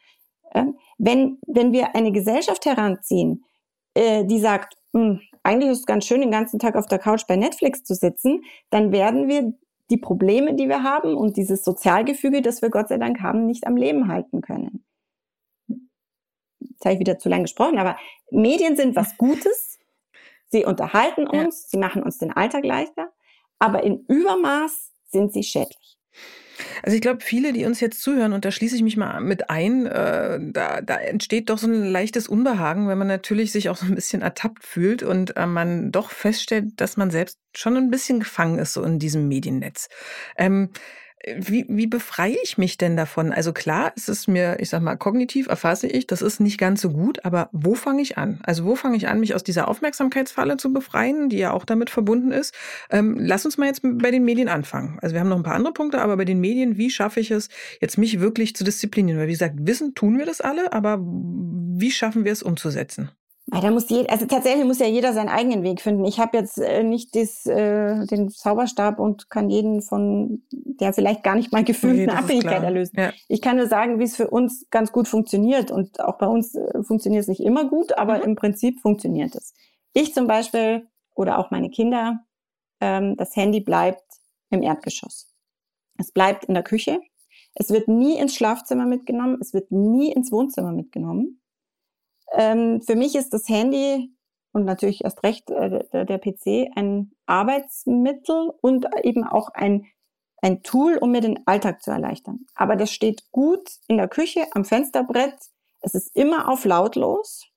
Äh, 0.52 0.66
wenn, 0.98 1.40
wenn 1.48 1.74
wir 1.74 1.94
eine 1.96 2.12
Gesellschaft 2.12 2.66
heranziehen, 2.66 3.44
äh, 3.94 4.24
die 4.24 4.40
sagt, 4.40 4.78
hm, 4.94 5.20
eigentlich 5.44 5.72
ist 5.72 5.80
es 5.80 5.86
ganz 5.86 6.06
schön, 6.06 6.22
den 6.22 6.32
ganzen 6.32 6.60
Tag 6.60 6.76
auf 6.76 6.88
der 6.88 7.00
Couch 7.00 7.28
bei 7.28 7.36
Netflix 7.36 7.84
zu 7.84 7.94
sitzen, 7.94 8.42
dann 8.70 8.92
werden 8.92 9.28
wir 9.28 9.54
die 9.90 9.98
Probleme, 9.98 10.54
die 10.54 10.70
wir 10.70 10.84
haben 10.84 11.16
und 11.16 11.38
dieses 11.38 11.64
Sozialgefüge, 11.64 12.42
das 12.42 12.62
wir 12.62 12.70
Gott 12.70 12.90
sei 12.90 12.98
Dank 12.98 13.22
haben, 13.22 13.46
nicht 13.46 13.68
am 13.68 13.76
Leben 13.76 14.08
halten 14.08 14.42
können 14.42 14.87
jetzt 16.78 16.86
habe 16.86 16.94
ich 16.94 17.00
wieder 17.00 17.18
zu 17.18 17.28
lange 17.28 17.44
gesprochen, 17.44 17.80
aber 17.80 17.98
Medien 18.30 18.76
sind 18.76 18.96
was 18.96 19.18
Gutes. 19.18 19.80
Sie 20.50 20.64
unterhalten 20.64 21.28
uns, 21.28 21.64
ja. 21.64 21.70
sie 21.72 21.78
machen 21.78 22.04
uns 22.04 22.20
den 22.20 22.32
Alltag 22.32 22.64
leichter, 22.64 23.10
aber 23.60 23.84
in 23.84 24.06
Übermaß 24.08 24.92
sind 25.10 25.34
sie 25.34 25.44
schädlich. 25.44 25.98
Also 26.82 26.96
ich 26.96 27.02
glaube, 27.02 27.20
viele, 27.22 27.54
die 27.54 27.66
uns 27.66 27.82
jetzt 27.82 28.02
zuhören, 28.02 28.34
und 28.34 28.46
da 28.46 28.52
schließe 28.52 28.76
ich 28.76 28.82
mich 28.82 28.98
mal 28.98 29.20
mit 29.20 29.50
ein, 29.50 29.86
äh, 29.86 30.40
da, 30.42 30.82
da 30.82 30.96
entsteht 30.96 31.50
doch 31.50 31.58
so 31.58 31.68
ein 31.68 31.92
leichtes 31.92 32.28
Unbehagen, 32.28 32.88
wenn 32.88 32.98
man 32.98 33.08
natürlich 33.08 33.52
sich 33.52 33.70
auch 33.70 33.76
so 33.76 33.86
ein 33.86 33.94
bisschen 33.94 34.22
ertappt 34.22 34.64
fühlt 34.64 35.04
und 35.04 35.36
äh, 35.38 35.46
man 35.46 35.92
doch 35.92 36.10
feststellt, 36.10 36.80
dass 36.80 36.98
man 36.98 37.12
selbst 37.12 37.40
schon 37.56 37.78
ein 37.78 37.92
bisschen 37.92 38.20
gefangen 38.20 38.58
ist 38.58 38.74
so 38.74 38.84
in 38.84 39.00
diesem 39.00 39.28
Mediennetz. 39.28 39.90
Ähm, 40.38 40.70
Wie, 41.26 41.66
wie 41.68 41.88
befreie 41.88 42.38
ich 42.44 42.60
mich 42.60 42.78
denn 42.78 42.96
davon? 42.96 43.34
Also 43.34 43.52
klar, 43.52 43.92
es 43.96 44.08
ist 44.08 44.28
mir, 44.28 44.58
ich 44.60 44.70
sag 44.70 44.84
mal, 44.84 44.96
kognitiv 44.98 45.48
erfasse 45.48 45.88
ich, 45.88 46.06
das 46.06 46.22
ist 46.22 46.40
nicht 46.40 46.60
ganz 46.60 46.80
so 46.80 46.92
gut, 46.92 47.26
aber 47.26 47.50
wo 47.52 47.74
fange 47.74 48.04
ich 48.04 48.20
an? 48.20 48.40
Also 48.44 48.66
wo 48.66 48.76
fange 48.76 48.98
ich 48.98 49.08
an, 49.08 49.20
mich 49.20 49.34
aus 49.34 49.44
dieser 49.44 49.68
Aufmerksamkeitsfalle 49.68 50.58
zu 50.58 50.72
befreien, 50.72 51.30
die 51.30 51.40
ja 51.40 51.52
auch 51.54 51.66
damit 51.66 51.90
verbunden 51.90 52.32
ist? 52.32 52.54
Ähm, 52.92 53.18
lass 53.20 53.46
uns 53.46 53.58
mal 53.58 53.66
jetzt 53.66 53.82
bei 53.84 54.12
den 54.12 54.26
Medien 54.26 54.48
anfangen. 54.48 55.00
Also 55.02 55.16
wir 55.16 55.20
haben 55.20 55.30
noch 55.30 55.38
ein 55.38 55.44
paar 55.44 55.56
andere 55.56 55.74
Punkte, 55.74 56.02
aber 56.02 56.18
bei 56.18 56.26
den 56.26 56.40
Medien, 56.40 56.78
wie 56.78 56.92
schaffe 56.92 57.20
ich 57.20 57.32
es, 57.32 57.50
jetzt 57.82 57.98
mich 57.98 58.20
wirklich 58.20 58.56
zu 58.56 58.64
disziplinieren? 58.64 59.20
Weil 59.20 59.28
wie 59.28 59.32
gesagt, 59.32 59.56
wissen 59.58 59.96
tun 59.96 60.20
wir 60.20 60.26
das 60.28 60.40
alle, 60.40 60.72
aber 60.72 61.00
wie 61.02 61.92
schaffen 61.92 62.26
wir 62.26 62.32
es 62.32 62.44
umzusetzen? 62.44 63.10
Da 63.50 63.72
muss 63.72 63.90
jeder, 63.90 64.12
also 64.12 64.26
tatsächlich 64.26 64.66
muss 64.66 64.80
ja 64.80 64.88
jeder 64.88 65.14
seinen 65.14 65.30
eigenen 65.30 65.64
Weg 65.64 65.80
finden. 65.80 66.04
Ich 66.04 66.20
habe 66.20 66.38
jetzt 66.38 66.58
äh, 66.58 66.84
nicht 66.84 67.16
des, 67.16 67.46
äh, 67.46 68.06
den 68.06 68.30
Zauberstab 68.30 69.00
und 69.00 69.30
kann 69.30 69.50
jeden 69.50 69.82
von 69.82 70.44
der 70.52 70.92
vielleicht 70.92 71.24
gar 71.24 71.36
nicht 71.36 71.54
mal 71.54 71.64
gefühlt 71.64 71.94
okay, 71.94 72.10
eine 72.10 72.20
Abhängigkeit 72.20 72.62
erlösen. 72.62 73.00
Ja. 73.00 73.14
Ich 73.30 73.42
kann 73.42 73.56
nur 73.56 73.68
sagen, 73.68 74.00
wie 74.00 74.04
es 74.04 74.18
für 74.18 74.30
uns 74.30 74.68
ganz 74.70 74.92
gut 74.92 75.08
funktioniert. 75.08 75.72
Und 75.72 76.02
auch 76.02 76.18
bei 76.18 76.28
uns 76.28 76.56
äh, 76.56 76.84
funktioniert 76.84 77.22
es 77.22 77.30
nicht 77.30 77.40
immer 77.40 77.64
gut, 77.70 77.98
aber 77.98 78.18
mhm. 78.18 78.24
im 78.24 78.36
Prinzip 78.36 78.82
funktioniert 78.82 79.34
es. 79.34 79.54
Ich 79.94 80.14
zum 80.14 80.28
Beispiel 80.28 80.86
oder 81.16 81.40
auch 81.40 81.50
meine 81.50 81.70
Kinder, 81.70 82.20
ähm, 82.82 83.16
das 83.16 83.34
Handy 83.38 83.62
bleibt 83.62 84.04
im 84.50 84.62
Erdgeschoss. 84.62 85.34
Es 85.98 86.12
bleibt 86.12 86.46
in 86.46 86.54
der 86.54 86.64
Küche. 86.64 87.00
Es 87.56 87.70
wird 87.70 87.88
nie 87.88 88.20
ins 88.20 88.36
Schlafzimmer 88.36 88.86
mitgenommen. 88.86 89.38
Es 89.40 89.54
wird 89.54 89.72
nie 89.72 90.12
ins 90.12 90.34
Wohnzimmer 90.34 90.74
mitgenommen 90.74 91.40
ähm, 92.34 92.82
für 92.82 92.96
mich 92.96 93.16
ist 93.16 93.34
das 93.34 93.48
Handy 93.48 94.12
und 94.52 94.66
natürlich 94.66 95.04
erst 95.04 95.24
recht 95.24 95.50
äh, 95.50 95.84
der, 95.92 96.06
der 96.06 96.18
PC 96.18 96.70
ein 96.76 97.12
Arbeitsmittel 97.26 98.52
und 98.62 98.88
eben 99.04 99.24
auch 99.24 99.50
ein, 99.54 99.86
ein 100.42 100.64
Tool, 100.64 100.98
um 100.98 101.12
mir 101.12 101.22
den 101.22 101.46
Alltag 101.46 101.82
zu 101.82 101.92
erleichtern. 101.92 102.46
Aber 102.56 102.76
das 102.76 102.92
steht 102.92 103.32
gut 103.32 103.70
in 103.88 103.98
der 103.98 104.08
Küche, 104.08 104.46
am 104.54 104.66
Fensterbrett. 104.66 105.36
Es 105.82 105.94
ist 105.94 106.16
immer 106.16 106.50
auf 106.50 106.66
lautlos. 106.66 107.52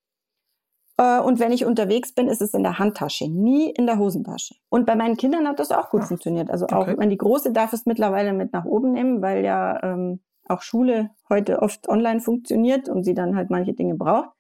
Äh, 0.99 1.21
und 1.21 1.39
wenn 1.39 1.53
ich 1.53 1.65
unterwegs 1.65 2.13
bin, 2.13 2.29
ist 2.29 2.43
es 2.43 2.53
in 2.55 2.63
der 2.63 2.79
Handtasche, 2.79 3.29
nie 3.29 3.71
in 3.71 3.87
der 3.87 3.99
Hosentasche. 3.99 4.55
Und 4.69 4.85
bei 4.87 4.95
meinen 4.95 5.17
Kindern 5.17 5.49
hat 5.49 5.59
das 5.59 5.73
auch 5.73 5.91
gut 5.91 6.05
funktioniert. 6.05 6.51
Also 6.51 6.67
auch, 6.67 6.83
okay. 6.83 6.99
wenn 6.99 7.11
die 7.11 7.19
Große 7.19 7.53
darf 7.53 7.73
es 7.73 7.87
mittlerweile 7.87 8.33
mit 8.33 8.53
nach 8.53 8.67
oben 8.67 8.93
nehmen, 8.93 9.23
weil 9.23 9.45
ja 9.45 9.83
ähm, 9.83 10.21
auch 10.47 10.63
Schule 10.63 11.11
heute 11.29 11.63
oft 11.63 11.89
online 11.89 12.21
funktioniert 12.21 12.89
und 12.89 13.05
sie 13.05 13.15
dann 13.15 13.37
halt 13.37 13.51
manche 13.51 13.73
Dinge 13.73 13.95
braucht. 13.95 14.31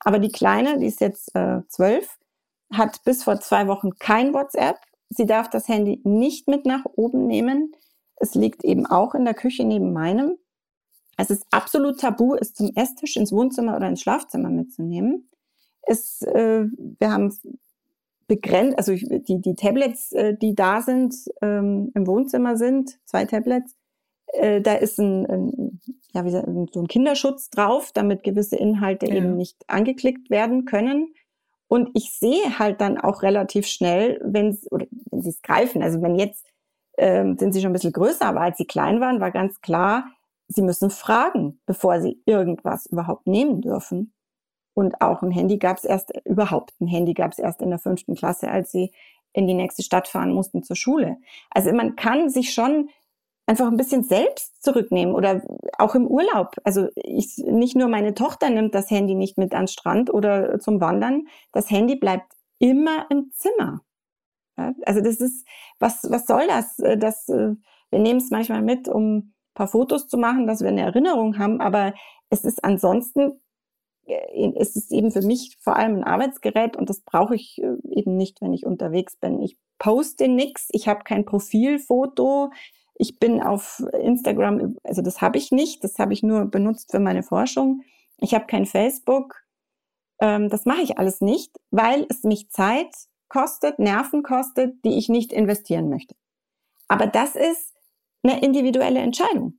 Aber 0.00 0.18
die 0.18 0.32
Kleine, 0.32 0.78
die 0.78 0.86
ist 0.86 1.00
jetzt 1.00 1.34
äh, 1.34 1.60
zwölf, 1.68 2.18
hat 2.72 3.04
bis 3.04 3.22
vor 3.22 3.40
zwei 3.40 3.66
Wochen 3.66 3.96
kein 3.98 4.32
WhatsApp. 4.32 4.78
Sie 5.10 5.26
darf 5.26 5.50
das 5.50 5.68
Handy 5.68 6.00
nicht 6.04 6.48
mit 6.48 6.66
nach 6.66 6.84
oben 6.84 7.26
nehmen. 7.26 7.74
Es 8.16 8.34
liegt 8.34 8.64
eben 8.64 8.86
auch 8.86 9.14
in 9.14 9.24
der 9.24 9.34
Küche 9.34 9.64
neben 9.64 9.92
meinem. 9.92 10.36
Es 11.16 11.30
ist 11.30 11.46
absolut 11.50 12.00
tabu, 12.00 12.34
es 12.34 12.54
zum 12.54 12.70
Esstisch, 12.74 13.16
ins 13.16 13.32
Wohnzimmer 13.32 13.76
oder 13.76 13.88
ins 13.88 14.00
Schlafzimmer 14.00 14.48
mitzunehmen. 14.48 15.28
Es, 15.82 16.22
äh, 16.22 16.64
wir 16.98 17.12
haben 17.12 17.36
begrenzt, 18.26 18.78
also 18.78 18.94
die, 18.94 19.40
die 19.40 19.54
Tablets, 19.54 20.12
äh, 20.12 20.36
die 20.40 20.54
da 20.54 20.80
sind, 20.82 21.14
ähm, 21.42 21.90
im 21.94 22.06
Wohnzimmer 22.06 22.56
sind, 22.56 22.98
zwei 23.04 23.24
Tablets, 23.24 23.74
äh, 24.32 24.60
da 24.60 24.74
ist 24.74 24.98
ein, 24.98 25.26
ein 25.26 25.80
ja, 26.12 26.24
wie 26.24 26.30
so 26.30 26.80
ein 26.80 26.88
Kinderschutz 26.88 27.50
drauf, 27.50 27.90
damit 27.92 28.22
gewisse 28.22 28.56
Inhalte 28.56 29.06
ja. 29.06 29.14
eben 29.14 29.36
nicht 29.36 29.56
angeklickt 29.68 30.30
werden 30.30 30.64
können. 30.64 31.14
Und 31.68 31.90
ich 31.94 32.12
sehe 32.18 32.58
halt 32.58 32.80
dann 32.80 32.98
auch 32.98 33.22
relativ 33.22 33.66
schnell, 33.66 34.20
wenn 34.24 34.58
oder 34.70 34.86
wenn 35.10 35.22
sie 35.22 35.30
es 35.30 35.42
greifen. 35.42 35.82
Also 35.82 36.02
wenn 36.02 36.16
jetzt 36.16 36.44
ähm, 36.98 37.38
sind 37.38 37.52
sie 37.52 37.60
schon 37.60 37.70
ein 37.70 37.74
bisschen 37.74 37.92
größer, 37.92 38.26
aber 38.26 38.40
als 38.40 38.58
sie 38.58 38.66
klein 38.66 39.00
waren, 39.00 39.20
war 39.20 39.30
ganz 39.30 39.60
klar, 39.60 40.04
sie 40.48 40.62
müssen 40.62 40.90
fragen, 40.90 41.60
bevor 41.66 42.00
sie 42.00 42.20
irgendwas 42.26 42.86
überhaupt 42.86 43.26
nehmen 43.26 43.60
dürfen. 43.60 44.12
Und 44.74 45.00
auch 45.00 45.22
ein 45.22 45.30
Handy 45.30 45.58
gab 45.58 45.78
es 45.78 45.84
erst 45.84 46.12
überhaupt 46.24 46.74
ein 46.80 46.86
Handy 46.86 47.14
gab 47.14 47.32
es 47.32 47.38
erst 47.38 47.62
in 47.62 47.70
der 47.70 47.78
fünften 47.78 48.14
Klasse, 48.14 48.50
als 48.50 48.72
sie 48.72 48.92
in 49.32 49.46
die 49.46 49.54
nächste 49.54 49.82
Stadt 49.82 50.08
fahren 50.08 50.32
mussten 50.32 50.62
zur 50.62 50.76
Schule. 50.76 51.18
Also 51.50 51.72
man 51.72 51.96
kann 51.96 52.30
sich 52.30 52.52
schon 52.52 52.88
einfach 53.50 53.66
ein 53.66 53.76
bisschen 53.76 54.04
selbst 54.04 54.62
zurücknehmen 54.62 55.12
oder 55.12 55.42
auch 55.76 55.96
im 55.96 56.06
Urlaub. 56.06 56.54
Also 56.62 56.86
ich, 56.94 57.36
nicht 57.38 57.74
nur 57.74 57.88
meine 57.88 58.14
Tochter 58.14 58.48
nimmt 58.48 58.76
das 58.76 58.90
Handy 58.90 59.16
nicht 59.16 59.38
mit 59.38 59.54
an 59.54 59.66
Strand 59.66 60.14
oder 60.14 60.60
zum 60.60 60.80
Wandern. 60.80 61.26
Das 61.50 61.68
Handy 61.68 61.96
bleibt 61.96 62.32
immer 62.60 63.06
im 63.10 63.32
Zimmer. 63.32 63.80
Ja, 64.56 64.72
also 64.86 65.00
das 65.00 65.16
ist, 65.16 65.44
was, 65.80 66.08
was 66.08 66.26
soll 66.26 66.46
das? 66.46 66.78
Äh, 66.78 66.96
das 66.96 67.28
äh, 67.28 67.56
wir 67.90 67.98
nehmen 67.98 68.20
es 68.20 68.30
manchmal 68.30 68.62
mit, 68.62 68.86
um 68.86 69.16
ein 69.16 69.34
paar 69.54 69.66
Fotos 69.66 70.06
zu 70.06 70.16
machen, 70.16 70.46
dass 70.46 70.60
wir 70.60 70.68
eine 70.68 70.82
Erinnerung 70.82 71.36
haben, 71.36 71.60
aber 71.60 71.92
es 72.28 72.44
ist 72.44 72.62
ansonsten, 72.62 73.40
äh, 74.06 74.52
es 74.60 74.76
ist 74.76 74.92
eben 74.92 75.10
für 75.10 75.22
mich 75.22 75.56
vor 75.58 75.74
allem 75.74 75.96
ein 75.96 76.04
Arbeitsgerät 76.04 76.76
und 76.76 76.88
das 76.88 77.00
brauche 77.00 77.34
ich 77.34 77.60
eben 77.60 78.16
nicht, 78.16 78.40
wenn 78.42 78.52
ich 78.52 78.64
unterwegs 78.64 79.16
bin. 79.16 79.40
Ich 79.40 79.58
poste 79.80 80.28
nichts, 80.28 80.68
ich 80.70 80.86
habe 80.86 81.02
kein 81.02 81.24
Profilfoto, 81.24 82.52
ich 83.00 83.18
bin 83.18 83.42
auf 83.42 83.82
Instagram, 83.98 84.76
also 84.84 85.00
das 85.00 85.22
habe 85.22 85.38
ich 85.38 85.50
nicht, 85.50 85.82
das 85.82 85.98
habe 85.98 86.12
ich 86.12 86.22
nur 86.22 86.44
benutzt 86.44 86.90
für 86.90 87.00
meine 87.00 87.22
Forschung. 87.22 87.82
Ich 88.18 88.34
habe 88.34 88.44
kein 88.44 88.66
Facebook. 88.66 89.42
Ähm, 90.20 90.50
das 90.50 90.66
mache 90.66 90.82
ich 90.82 90.98
alles 90.98 91.22
nicht, 91.22 91.56
weil 91.70 92.06
es 92.10 92.24
mich 92.24 92.50
Zeit 92.50 92.94
kostet, 93.30 93.78
Nerven 93.78 94.22
kostet, 94.22 94.84
die 94.84 94.98
ich 94.98 95.08
nicht 95.08 95.32
investieren 95.32 95.88
möchte. 95.88 96.14
Aber 96.88 97.06
das 97.06 97.36
ist 97.36 97.74
eine 98.22 98.42
individuelle 98.42 99.00
Entscheidung, 99.00 99.58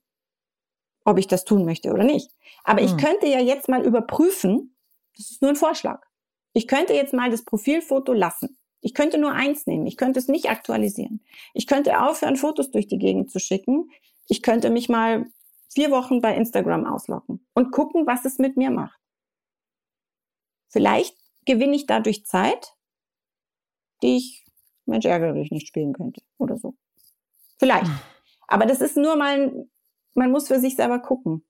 ob 1.04 1.18
ich 1.18 1.26
das 1.26 1.44
tun 1.44 1.66
möchte 1.66 1.92
oder 1.92 2.04
nicht. 2.04 2.30
Aber 2.64 2.82
hm. 2.82 2.88
ich 2.88 3.04
könnte 3.04 3.26
ja 3.26 3.39
jetzt 3.39 3.68
mal 3.68 3.84
überprüfen, 3.84 4.76
das 5.18 5.32
ist 5.32 5.42
nur 5.42 5.50
ein 5.50 5.56
Vorschlag. 5.56 6.06
Ich 6.54 6.68
könnte 6.68 6.94
jetzt 6.94 7.14
mal 7.14 7.32
das 7.32 7.44
Profilfoto 7.44 8.14
lassen. 8.14 8.61
Ich 8.82 8.94
könnte 8.94 9.18
nur 9.18 9.32
eins 9.32 9.68
nehmen. 9.68 9.86
Ich 9.86 9.96
könnte 9.96 10.20
es 10.20 10.28
nicht 10.28 10.50
aktualisieren. 10.50 11.22
Ich 11.54 11.68
könnte 11.68 12.02
aufhören, 12.02 12.36
Fotos 12.36 12.72
durch 12.72 12.88
die 12.88 12.98
Gegend 12.98 13.32
zu 13.32 13.40
schicken. 13.40 13.92
Ich 14.28 14.42
könnte 14.42 14.70
mich 14.70 14.90
mal 14.90 15.28
vier 15.70 15.92
Wochen 15.92 16.20
bei 16.20 16.36
Instagram 16.36 16.86
ausloggen 16.86 17.46
und 17.54 17.72
gucken, 17.72 18.08
was 18.08 18.26
es 18.26 18.40
mit 18.40 18.58
mir 18.58 18.72
macht. 18.72 19.00
Vielleicht 20.70 21.16
gewinne 21.46 21.76
ich 21.76 21.86
dadurch 21.86 22.26
Zeit, 22.26 22.76
die 24.02 24.18
ich, 24.18 24.46
Mensch, 24.86 25.06
ärgere 25.06 25.34
dich 25.34 25.52
nicht 25.52 25.68
spielen 25.68 25.94
könnte 25.94 26.22
oder 26.38 26.58
so. 26.58 26.76
Vielleicht. 27.58 27.88
Hm. 27.88 28.00
Aber 28.48 28.66
das 28.66 28.82
ist 28.82 28.98
nur 28.98 29.16
mal, 29.16 29.68
man 30.14 30.32
muss 30.32 30.48
für 30.48 30.60
sich 30.60 30.76
selber 30.76 31.00
gucken. 31.00 31.46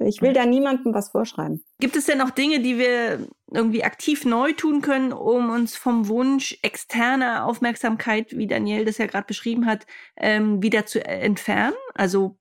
Ich 0.00 0.20
will 0.20 0.32
da 0.32 0.46
niemandem 0.46 0.94
was 0.94 1.10
vorschreiben. 1.10 1.64
Gibt 1.78 1.94
es 1.94 2.06
denn 2.06 2.18
noch 2.18 2.30
Dinge, 2.30 2.60
die 2.60 2.78
wir 2.78 3.28
irgendwie 3.52 3.84
aktiv 3.84 4.24
neu 4.24 4.52
tun 4.52 4.80
können, 4.80 5.12
um 5.12 5.50
uns 5.50 5.76
vom 5.76 6.08
Wunsch 6.08 6.58
externer 6.62 7.46
Aufmerksamkeit, 7.46 8.36
wie 8.36 8.46
Daniel 8.46 8.84
das 8.84 8.98
ja 8.98 9.06
gerade 9.06 9.26
beschrieben 9.26 9.66
hat, 9.66 9.86
ähm, 10.16 10.62
wieder 10.62 10.86
zu 10.86 11.04
entfernen? 11.04 11.76
Also 11.94 12.36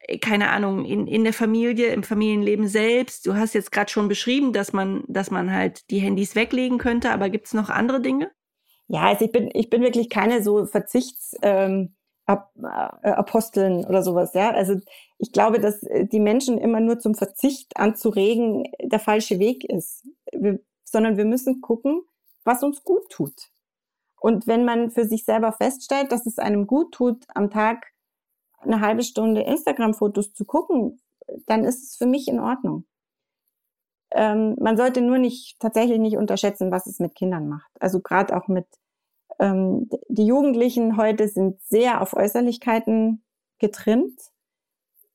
äh, 0.00 0.18
keine 0.18 0.50
Ahnung, 0.50 0.84
in, 0.84 1.06
in 1.06 1.24
der 1.24 1.32
Familie, 1.32 1.88
im 1.88 2.02
Familienleben 2.02 2.68
selbst. 2.68 3.26
Du 3.26 3.34
hast 3.34 3.54
jetzt 3.54 3.72
gerade 3.72 3.90
schon 3.90 4.08
beschrieben, 4.08 4.52
dass 4.52 4.72
man, 4.72 5.04
dass 5.08 5.30
man 5.30 5.52
halt 5.52 5.88
die 5.90 6.00
Handys 6.00 6.34
weglegen 6.34 6.78
könnte, 6.78 7.10
aber 7.10 7.30
gibt 7.30 7.46
es 7.46 7.54
noch 7.54 7.70
andere 7.70 8.00
Dinge? 8.00 8.30
Ja, 8.86 9.04
also 9.04 9.24
ich 9.24 9.32
bin, 9.32 9.50
ich 9.54 9.70
bin 9.70 9.82
wirklich 9.82 10.10
keine 10.10 10.42
so 10.42 10.66
Verzichts, 10.66 11.34
ähm, 11.42 11.94
äh, 11.94 12.03
Aposteln 12.26 13.84
oder 13.84 14.02
sowas, 14.02 14.32
ja. 14.34 14.50
Also 14.50 14.80
ich 15.18 15.32
glaube, 15.32 15.60
dass 15.60 15.82
äh, 15.82 16.06
die 16.06 16.20
Menschen 16.20 16.58
immer 16.58 16.80
nur 16.80 16.98
zum 16.98 17.14
Verzicht 17.14 17.76
anzuregen 17.76 18.64
der 18.82 18.98
falsche 18.98 19.38
Weg 19.38 19.64
ist, 19.64 20.06
wir, 20.32 20.58
sondern 20.84 21.16
wir 21.16 21.26
müssen 21.26 21.60
gucken, 21.60 22.02
was 22.44 22.62
uns 22.62 22.82
gut 22.82 23.08
tut. 23.10 23.50
Und 24.20 24.46
wenn 24.46 24.64
man 24.64 24.90
für 24.90 25.04
sich 25.04 25.24
selber 25.24 25.52
feststellt, 25.52 26.12
dass 26.12 26.24
es 26.24 26.38
einem 26.38 26.66
gut 26.66 26.92
tut, 26.94 27.24
am 27.34 27.50
Tag 27.50 27.92
eine 28.60 28.80
halbe 28.80 29.02
Stunde 29.02 29.42
Instagram-Fotos 29.42 30.32
zu 30.32 30.46
gucken, 30.46 31.00
dann 31.46 31.64
ist 31.64 31.82
es 31.82 31.96
für 31.96 32.06
mich 32.06 32.28
in 32.28 32.40
Ordnung. 32.40 32.86
Ähm, 34.12 34.56
man 34.60 34.76
sollte 34.76 35.02
nur 35.02 35.18
nicht 35.18 35.58
tatsächlich 35.60 35.98
nicht 35.98 36.16
unterschätzen, 36.16 36.70
was 36.70 36.86
es 36.86 37.00
mit 37.00 37.14
Kindern 37.14 37.48
macht. 37.48 37.70
Also 37.80 38.00
gerade 38.00 38.34
auch 38.36 38.48
mit 38.48 38.66
ähm, 39.38 39.88
die 40.08 40.26
Jugendlichen 40.26 40.96
heute 40.96 41.28
sind 41.28 41.60
sehr 41.62 42.00
auf 42.00 42.14
Äußerlichkeiten 42.14 43.24
getrimmt. 43.58 44.20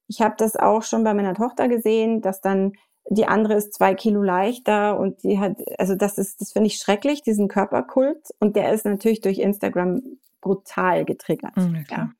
Ich 0.07 0.21
habe 0.21 0.35
das 0.37 0.55
auch 0.55 0.83
schon 0.83 1.03
bei 1.03 1.13
meiner 1.13 1.35
Tochter 1.35 1.67
gesehen, 1.67 2.21
dass 2.21 2.41
dann 2.41 2.73
die 3.09 3.25
andere 3.25 3.55
ist 3.55 3.73
zwei 3.73 3.95
Kilo 3.95 4.21
leichter 4.21 4.99
und 4.99 5.23
die 5.23 5.39
hat, 5.39 5.57
also 5.77 5.95
das 5.95 6.17
ist, 6.17 6.41
das 6.41 6.51
finde 6.51 6.67
ich 6.67 6.77
schrecklich, 6.77 7.21
diesen 7.21 7.47
Körperkult. 7.47 8.21
Und 8.39 8.55
der 8.55 8.71
ist 8.71 8.85
natürlich 8.85 9.21
durch 9.21 9.39
Instagram 9.39 10.01
brutal 10.41 11.05
getriggert. 11.05 11.57
Mhm, 11.57 11.85
ja. 11.89 12.11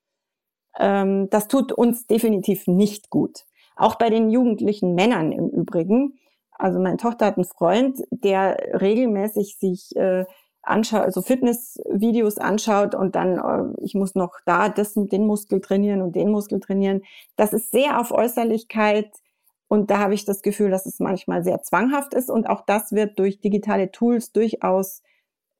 ähm, 0.78 1.30
das 1.30 1.47
tut 1.47 1.72
uns 1.72 2.08
definitiv 2.08 2.68
nicht 2.68 3.10
gut. 3.10 3.45
Auch 3.76 3.95
bei 3.95 4.10
den 4.10 4.30
jugendlichen 4.30 4.95
Männern 4.95 5.32
im 5.32 5.50
Übrigen. 5.50 6.20
Also 6.52 6.80
meine 6.80 6.97
Tochter 6.97 7.28
hat 7.28 7.38
einen 7.38 7.45
Freund, 7.45 8.00
der 8.12 8.58
regelmäßig 8.82 9.58
sich 9.60 9.95
äh, 9.95 10.26
anschaut, 10.70 11.01
also 11.01 11.22
Fitnessvideos 11.22 12.38
anschaut 12.38 12.95
und 12.95 13.15
dann, 13.15 13.38
äh, 13.38 13.84
ich 13.84 13.95
muss 13.95 14.15
noch 14.15 14.39
da 14.45 14.70
das, 14.70 14.93
den 14.95 15.26
Muskel 15.26 15.61
trainieren 15.61 16.01
und 16.01 16.15
den 16.15 16.30
Muskel 16.32 16.59
trainieren. 16.59 17.01
Das 17.36 17.53
ist 17.53 17.72
sehr 17.72 17.99
auf 17.99 18.11
Äußerlichkeit 18.11 19.11
und 19.67 19.91
da 19.91 19.99
habe 19.99 20.13
ich 20.13 20.26
das 20.26 20.41
Gefühl, 20.41 20.72
dass 20.72 20.86
es 20.86 20.99
manchmal 20.99 21.43
sehr 21.43 21.61
zwanghaft 21.61 22.13
ist 22.13 22.30
und 22.30 22.47
auch 22.49 22.65
das 22.65 22.91
wird 22.91 23.20
durch 23.20 23.39
digitale 23.39 23.91
Tools 23.91 24.32
durchaus 24.32 25.01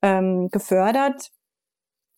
ähm, 0.02 0.50
gefördert. 0.50 1.32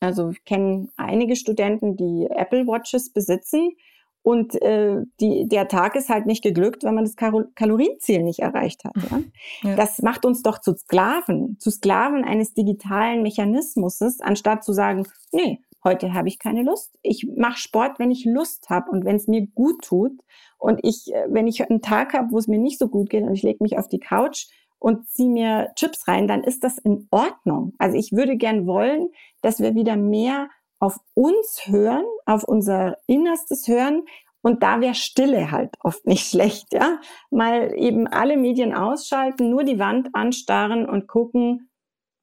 Also 0.01 0.30
ich 0.30 0.45
kenne 0.45 0.88
einige 0.97 1.36
Studenten, 1.36 1.97
die 1.97 2.26
Apple 2.30 2.66
Watches 2.66 3.12
besitzen 3.12 3.76
und 4.23 4.61
äh, 4.62 5.03
die, 5.20 5.49
der 5.49 5.66
Tag 5.66 5.97
ist 5.97 6.09
halt 6.09 6.27
nicht 6.27 6.43
geglückt, 6.43 6.85
wenn 6.85 6.95
man 6.95 7.05
das 7.05 7.16
Kal 7.16 7.49
Kalorienziel 7.57 8.23
nicht 8.23 8.39
erreicht 8.39 8.85
hat. 8.85 8.93
Ja? 8.97 9.23
ja? 9.62 9.77
Das 9.77 10.01
macht 10.01 10.25
uns 10.25 10.43
doch 10.43 10.61
zu 10.61 10.75
Sklaven, 10.77 11.57
zu 11.59 11.70
Sklaven 11.70 12.25
eines 12.25 12.55
digitalen 12.55 13.23
Mechanismus, 13.23 14.01
anstatt 14.20 14.62
zu 14.64 14.73
sagen, 14.73 15.07
nee, 15.33 15.61
heute 15.83 16.14
habe 16.14 16.29
ich 16.29 16.39
keine 16.39 16.62
Lust. 16.62 16.97
Ich 17.03 17.27
mache 17.37 17.59
Sport, 17.59 17.99
wenn 17.99 18.12
ich 18.12 18.25
Lust 18.25 18.70
habe 18.70 18.91
und 18.93 19.05
wenn 19.05 19.16
es 19.16 19.27
mir 19.27 19.47
gut 19.49 19.83
tut. 19.83 20.12
Und 20.59 20.79
ich, 20.83 21.12
äh, 21.12 21.27
wenn 21.29 21.49
ich 21.49 21.68
einen 21.68 21.83
Tag 21.83 22.14
habe, 22.14 22.31
wo 22.31 22.39
es 22.39 22.47
mir 22.47 22.59
nicht 22.59 22.79
so 22.79 22.89
gut 22.89 23.11
geht 23.11 23.25
und 23.25 23.35
ich 23.35 23.43
lege 23.43 23.62
mich 23.62 23.77
auf 23.77 23.89
die 23.89 23.99
Couch 23.99 24.47
und 24.79 25.09
ziehe 25.09 25.31
mir 25.31 25.73
Chips 25.75 26.07
rein, 26.07 26.29
dann 26.29 26.45
ist 26.45 26.62
das 26.62 26.79
in 26.79 27.09
Ordnung. 27.11 27.73
Also 27.79 27.97
ich 27.97 28.12
würde 28.12 28.37
gern 28.37 28.66
wollen, 28.66 29.09
dass 29.41 29.59
wir 29.59 29.75
wieder 29.75 29.97
mehr 29.97 30.49
auf 30.83 30.99
uns 31.14 31.62
hören, 31.66 32.05
auf 32.26 32.43
unser 32.43 32.99
Innerstes 33.07 33.68
hören. 33.68 34.05
Und 34.43 34.64
da 34.64 34.80
wäre 34.80 34.97
Stille 34.97 35.53
halt 35.53 35.76
oft 35.78 36.05
nicht 36.09 36.26
schlecht, 36.30 36.72
ja. 36.72 37.01
Mal 37.30 37.72
eben 37.76 38.09
alle 38.09 38.37
Medien 38.37 38.74
ausschalten, 38.74 39.49
nur 39.49 39.62
die 39.62 39.78
Wand 39.78 40.09
anstarren 40.12 40.89
und 40.89 41.07
gucken, 41.07 41.70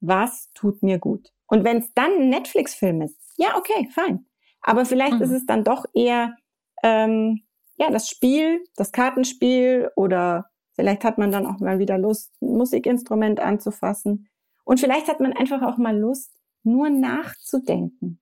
was 0.00 0.50
tut 0.52 0.82
mir 0.82 0.98
gut. 0.98 1.30
Und 1.46 1.64
wenn 1.64 1.78
es 1.78 1.94
dann 1.94 2.12
ein 2.12 2.28
Netflix-Film 2.28 3.00
ist, 3.00 3.18
ja, 3.38 3.56
okay, 3.56 3.88
fein. 3.92 4.26
Aber 4.60 4.84
vielleicht 4.84 5.16
mhm. 5.16 5.22
ist 5.22 5.30
es 5.32 5.46
dann 5.46 5.64
doch 5.64 5.86
eher 5.94 6.36
ähm, 6.82 7.40
ja 7.76 7.90
das 7.90 8.10
Spiel, 8.10 8.62
das 8.76 8.92
Kartenspiel 8.92 9.90
oder 9.96 10.50
vielleicht 10.74 11.02
hat 11.02 11.16
man 11.16 11.32
dann 11.32 11.46
auch 11.46 11.60
mal 11.60 11.78
wieder 11.78 11.96
Lust, 11.96 12.30
ein 12.42 12.58
Musikinstrument 12.58 13.40
anzufassen. 13.40 14.28
Und 14.64 14.80
vielleicht 14.80 15.08
hat 15.08 15.20
man 15.20 15.32
einfach 15.32 15.62
auch 15.62 15.78
mal 15.78 15.98
Lust, 15.98 16.30
nur 16.62 16.90
nachzudenken. 16.90 18.20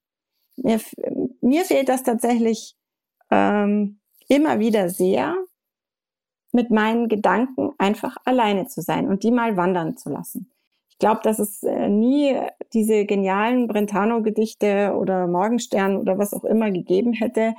Mir, 0.62 0.80
mir 1.40 1.64
fehlt 1.64 1.88
das 1.88 2.02
tatsächlich 2.02 2.76
ähm, 3.30 4.00
immer 4.28 4.58
wieder 4.58 4.88
sehr, 4.88 5.34
mit 6.52 6.70
meinen 6.70 7.08
Gedanken 7.08 7.72
einfach 7.78 8.16
alleine 8.24 8.66
zu 8.66 8.80
sein 8.80 9.08
und 9.08 9.22
die 9.22 9.30
mal 9.30 9.56
wandern 9.56 9.96
zu 9.96 10.10
lassen. 10.10 10.50
Ich 10.88 10.98
glaube, 10.98 11.20
dass 11.22 11.38
es 11.38 11.62
äh, 11.62 11.88
nie 11.88 12.36
diese 12.72 13.04
genialen 13.04 13.68
Brentano-Gedichte 13.68 14.94
oder 14.96 15.26
Morgenstern 15.26 15.96
oder 15.96 16.18
was 16.18 16.34
auch 16.34 16.44
immer 16.44 16.70
gegeben 16.70 17.12
hätte, 17.12 17.54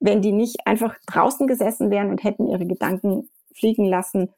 wenn 0.00 0.20
die 0.20 0.32
nicht 0.32 0.66
einfach 0.66 0.98
draußen 1.06 1.46
gesessen 1.46 1.90
wären 1.90 2.10
und 2.10 2.24
hätten 2.24 2.48
ihre 2.48 2.66
Gedanken 2.66 3.30
fliegen 3.54 3.84
lassen. 3.84 4.30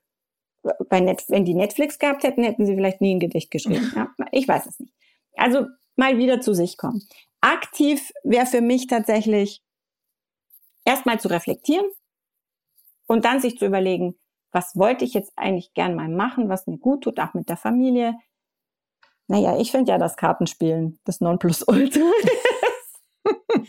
Net 0.90 1.24
wenn 1.28 1.44
die 1.44 1.54
Netflix 1.54 1.98
gehabt 1.98 2.22
hätten, 2.22 2.42
hätten 2.42 2.66
sie 2.66 2.74
vielleicht 2.74 3.00
nie 3.00 3.14
ein 3.14 3.20
Gedicht 3.20 3.50
geschrieben. 3.50 3.92
Ja, 3.96 4.08
ich 4.32 4.46
weiß 4.46 4.66
es 4.66 4.80
nicht. 4.80 4.92
Also 5.36 5.66
mal 5.96 6.18
wieder 6.18 6.40
zu 6.40 6.54
sich 6.54 6.76
kommen. 6.76 7.02
Aktiv 7.44 8.10
wäre 8.22 8.46
für 8.46 8.62
mich 8.62 8.86
tatsächlich 8.86 9.62
erstmal 10.86 11.20
zu 11.20 11.28
reflektieren 11.28 11.84
und 13.06 13.26
dann 13.26 13.38
sich 13.40 13.58
zu 13.58 13.66
überlegen, 13.66 14.18
was 14.50 14.76
wollte 14.76 15.04
ich 15.04 15.12
jetzt 15.12 15.32
eigentlich 15.36 15.74
gern 15.74 15.94
mal 15.94 16.08
machen, 16.08 16.48
was 16.48 16.66
mir 16.66 16.78
gut 16.78 17.04
tut, 17.04 17.20
auch 17.20 17.34
mit 17.34 17.50
der 17.50 17.58
Familie. 17.58 18.14
Naja, 19.26 19.58
ich 19.58 19.72
finde 19.72 19.92
ja 19.92 19.98
das 19.98 20.16
Kartenspielen 20.16 20.98
das 21.04 21.20
Nonplusultra. 21.20 22.00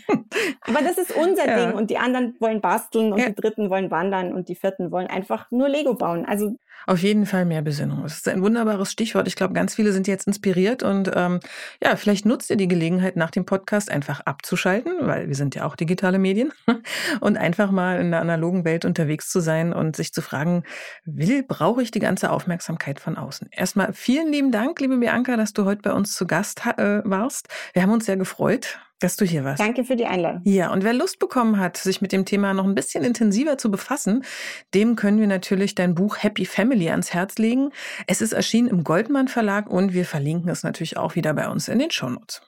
Aber 0.61 0.81
das 0.81 0.97
ist 0.97 1.15
unser 1.15 1.47
ja. 1.47 1.65
Ding 1.65 1.75
und 1.75 1.89
die 1.89 1.97
anderen 1.97 2.35
wollen 2.39 2.61
basteln 2.61 3.13
und 3.13 3.19
ja. 3.19 3.29
die 3.29 3.35
Dritten 3.35 3.69
wollen 3.69 3.91
wandern 3.91 4.33
und 4.33 4.49
die 4.49 4.55
Vierten 4.55 4.91
wollen 4.91 5.07
einfach 5.07 5.49
nur 5.51 5.69
Lego 5.69 5.93
bauen. 5.93 6.25
Also 6.25 6.55
auf 6.87 6.99
jeden 7.01 7.25
Fall 7.25 7.45
mehr 7.45 7.61
Besinnung. 7.61 8.03
Das 8.03 8.13
ist 8.17 8.27
ein 8.27 8.43
wunderbares 8.43 8.91
Stichwort. 8.91 9.27
Ich 9.27 9.35
glaube, 9.35 9.53
ganz 9.53 9.73
viele 9.73 9.91
sind 9.91 10.07
jetzt 10.07 10.27
inspiriert 10.27 10.83
und 10.83 11.11
ähm, 11.15 11.39
ja, 11.81 11.95
vielleicht 11.95 12.25
nutzt 12.25 12.49
ihr 12.51 12.57
die 12.57 12.67
Gelegenheit, 12.67 13.15
nach 13.15 13.31
dem 13.31 13.45
Podcast 13.45 13.89
einfach 13.89 14.19
abzuschalten, 14.21 14.93
weil 15.01 15.27
wir 15.27 15.35
sind 15.35 15.55
ja 15.55 15.65
auch 15.65 15.75
digitale 15.75 16.19
Medien 16.19 16.53
und 17.21 17.37
einfach 17.37 17.71
mal 17.71 17.99
in 17.99 18.11
der 18.11 18.21
analogen 18.21 18.65
Welt 18.65 18.85
unterwegs 18.85 19.29
zu 19.29 19.39
sein 19.39 19.73
und 19.73 19.95
sich 19.95 20.13
zu 20.13 20.21
fragen, 20.21 20.63
will, 21.05 21.43
brauche 21.43 21.81
ich 21.81 21.89
die 21.89 21.99
ganze 21.99 22.29
Aufmerksamkeit 22.29 22.99
von 22.99 23.17
außen? 23.17 23.47
Erstmal 23.51 23.93
vielen 23.93 24.31
lieben 24.31 24.51
Dank, 24.51 24.79
liebe 24.79 24.97
Bianca, 24.97 25.37
dass 25.37 25.53
du 25.53 25.65
heute 25.65 25.81
bei 25.81 25.93
uns 25.93 26.13
zu 26.13 26.27
Gast 26.27 26.61
äh, 26.77 27.01
warst. 27.03 27.47
Wir 27.73 27.81
haben 27.81 27.91
uns 27.91 28.05
sehr 28.05 28.17
gefreut 28.17 28.79
dass 28.99 29.15
du 29.15 29.25
hier 29.25 29.43
warst. 29.43 29.59
Danke 29.59 29.83
für 29.83 29.95
die 29.95 30.05
Einladung. 30.05 30.41
Ja, 30.45 30.71
und 30.71 30.83
wer 30.83 30.93
Lust 30.93 31.19
bekommen 31.19 31.59
hat, 31.59 31.77
sich 31.77 32.01
mit 32.01 32.11
dem 32.11 32.25
Thema 32.25 32.53
noch 32.53 32.65
ein 32.65 32.75
bisschen 32.75 33.03
intensiver 33.03 33.57
zu 33.57 33.69
befassen, 33.69 34.23
dem 34.73 34.95
können 34.95 35.19
wir 35.19 35.27
natürlich 35.27 35.75
dein 35.75 35.95
Buch 35.95 36.17
Happy 36.19 36.45
Family 36.45 36.89
ans 36.89 37.13
Herz 37.13 37.37
legen. 37.37 37.71
Es 38.07 38.21
ist 38.21 38.33
erschienen 38.33 38.67
im 38.67 38.83
Goldmann 38.83 39.27
Verlag 39.27 39.69
und 39.69 39.93
wir 39.93 40.05
verlinken 40.05 40.49
es 40.49 40.63
natürlich 40.63 40.97
auch 40.97 41.15
wieder 41.15 41.33
bei 41.33 41.49
uns 41.49 41.67
in 41.67 41.79
den 41.79 41.91
Shownotes. 41.91 42.41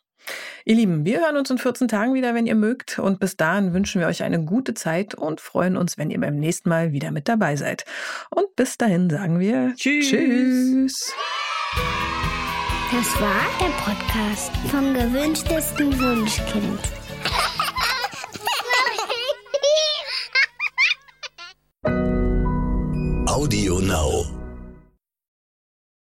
Ihr 0.66 0.76
Lieben, 0.76 1.06
wir 1.06 1.22
hören 1.22 1.38
uns 1.38 1.50
in 1.50 1.58
14 1.58 1.88
Tagen 1.88 2.14
wieder, 2.14 2.34
wenn 2.34 2.48
ihr 2.48 2.56
mögt. 2.56 3.00
Und 3.00 3.20
bis 3.20 3.38
dahin 3.38 3.74
wünschen 3.74 4.02
wir 4.02 4.08
euch 4.08 4.24
eine 4.24 4.44
gute 4.44 4.74
Zeit 4.74 5.16
und 5.16 5.40
freuen 5.42 5.78
uns, 5.78 5.98
wenn 5.98 6.12
ihr 6.12 6.20
beim 6.20 6.36
nächsten 6.36 6.70
Mal 6.70 6.92
wieder 6.92 7.12
mit 7.12 7.30
dabei 7.30 7.56
seid. 7.56 7.86
Und 8.30 8.56
bis 8.56 8.78
dahin 8.78 9.10
sagen 9.10 9.40
wir 9.40 9.74
Tschüss. 9.76 10.10
Tschüss. 10.10 11.14
Das 12.90 13.20
war 13.20 13.46
der 13.60 13.74
Podcast 13.84 14.52
vom 14.72 14.94
gewünschtesten 14.94 16.00
Wunschkind. 16.00 16.80
Audio 23.28 23.80
Now. 23.82 24.37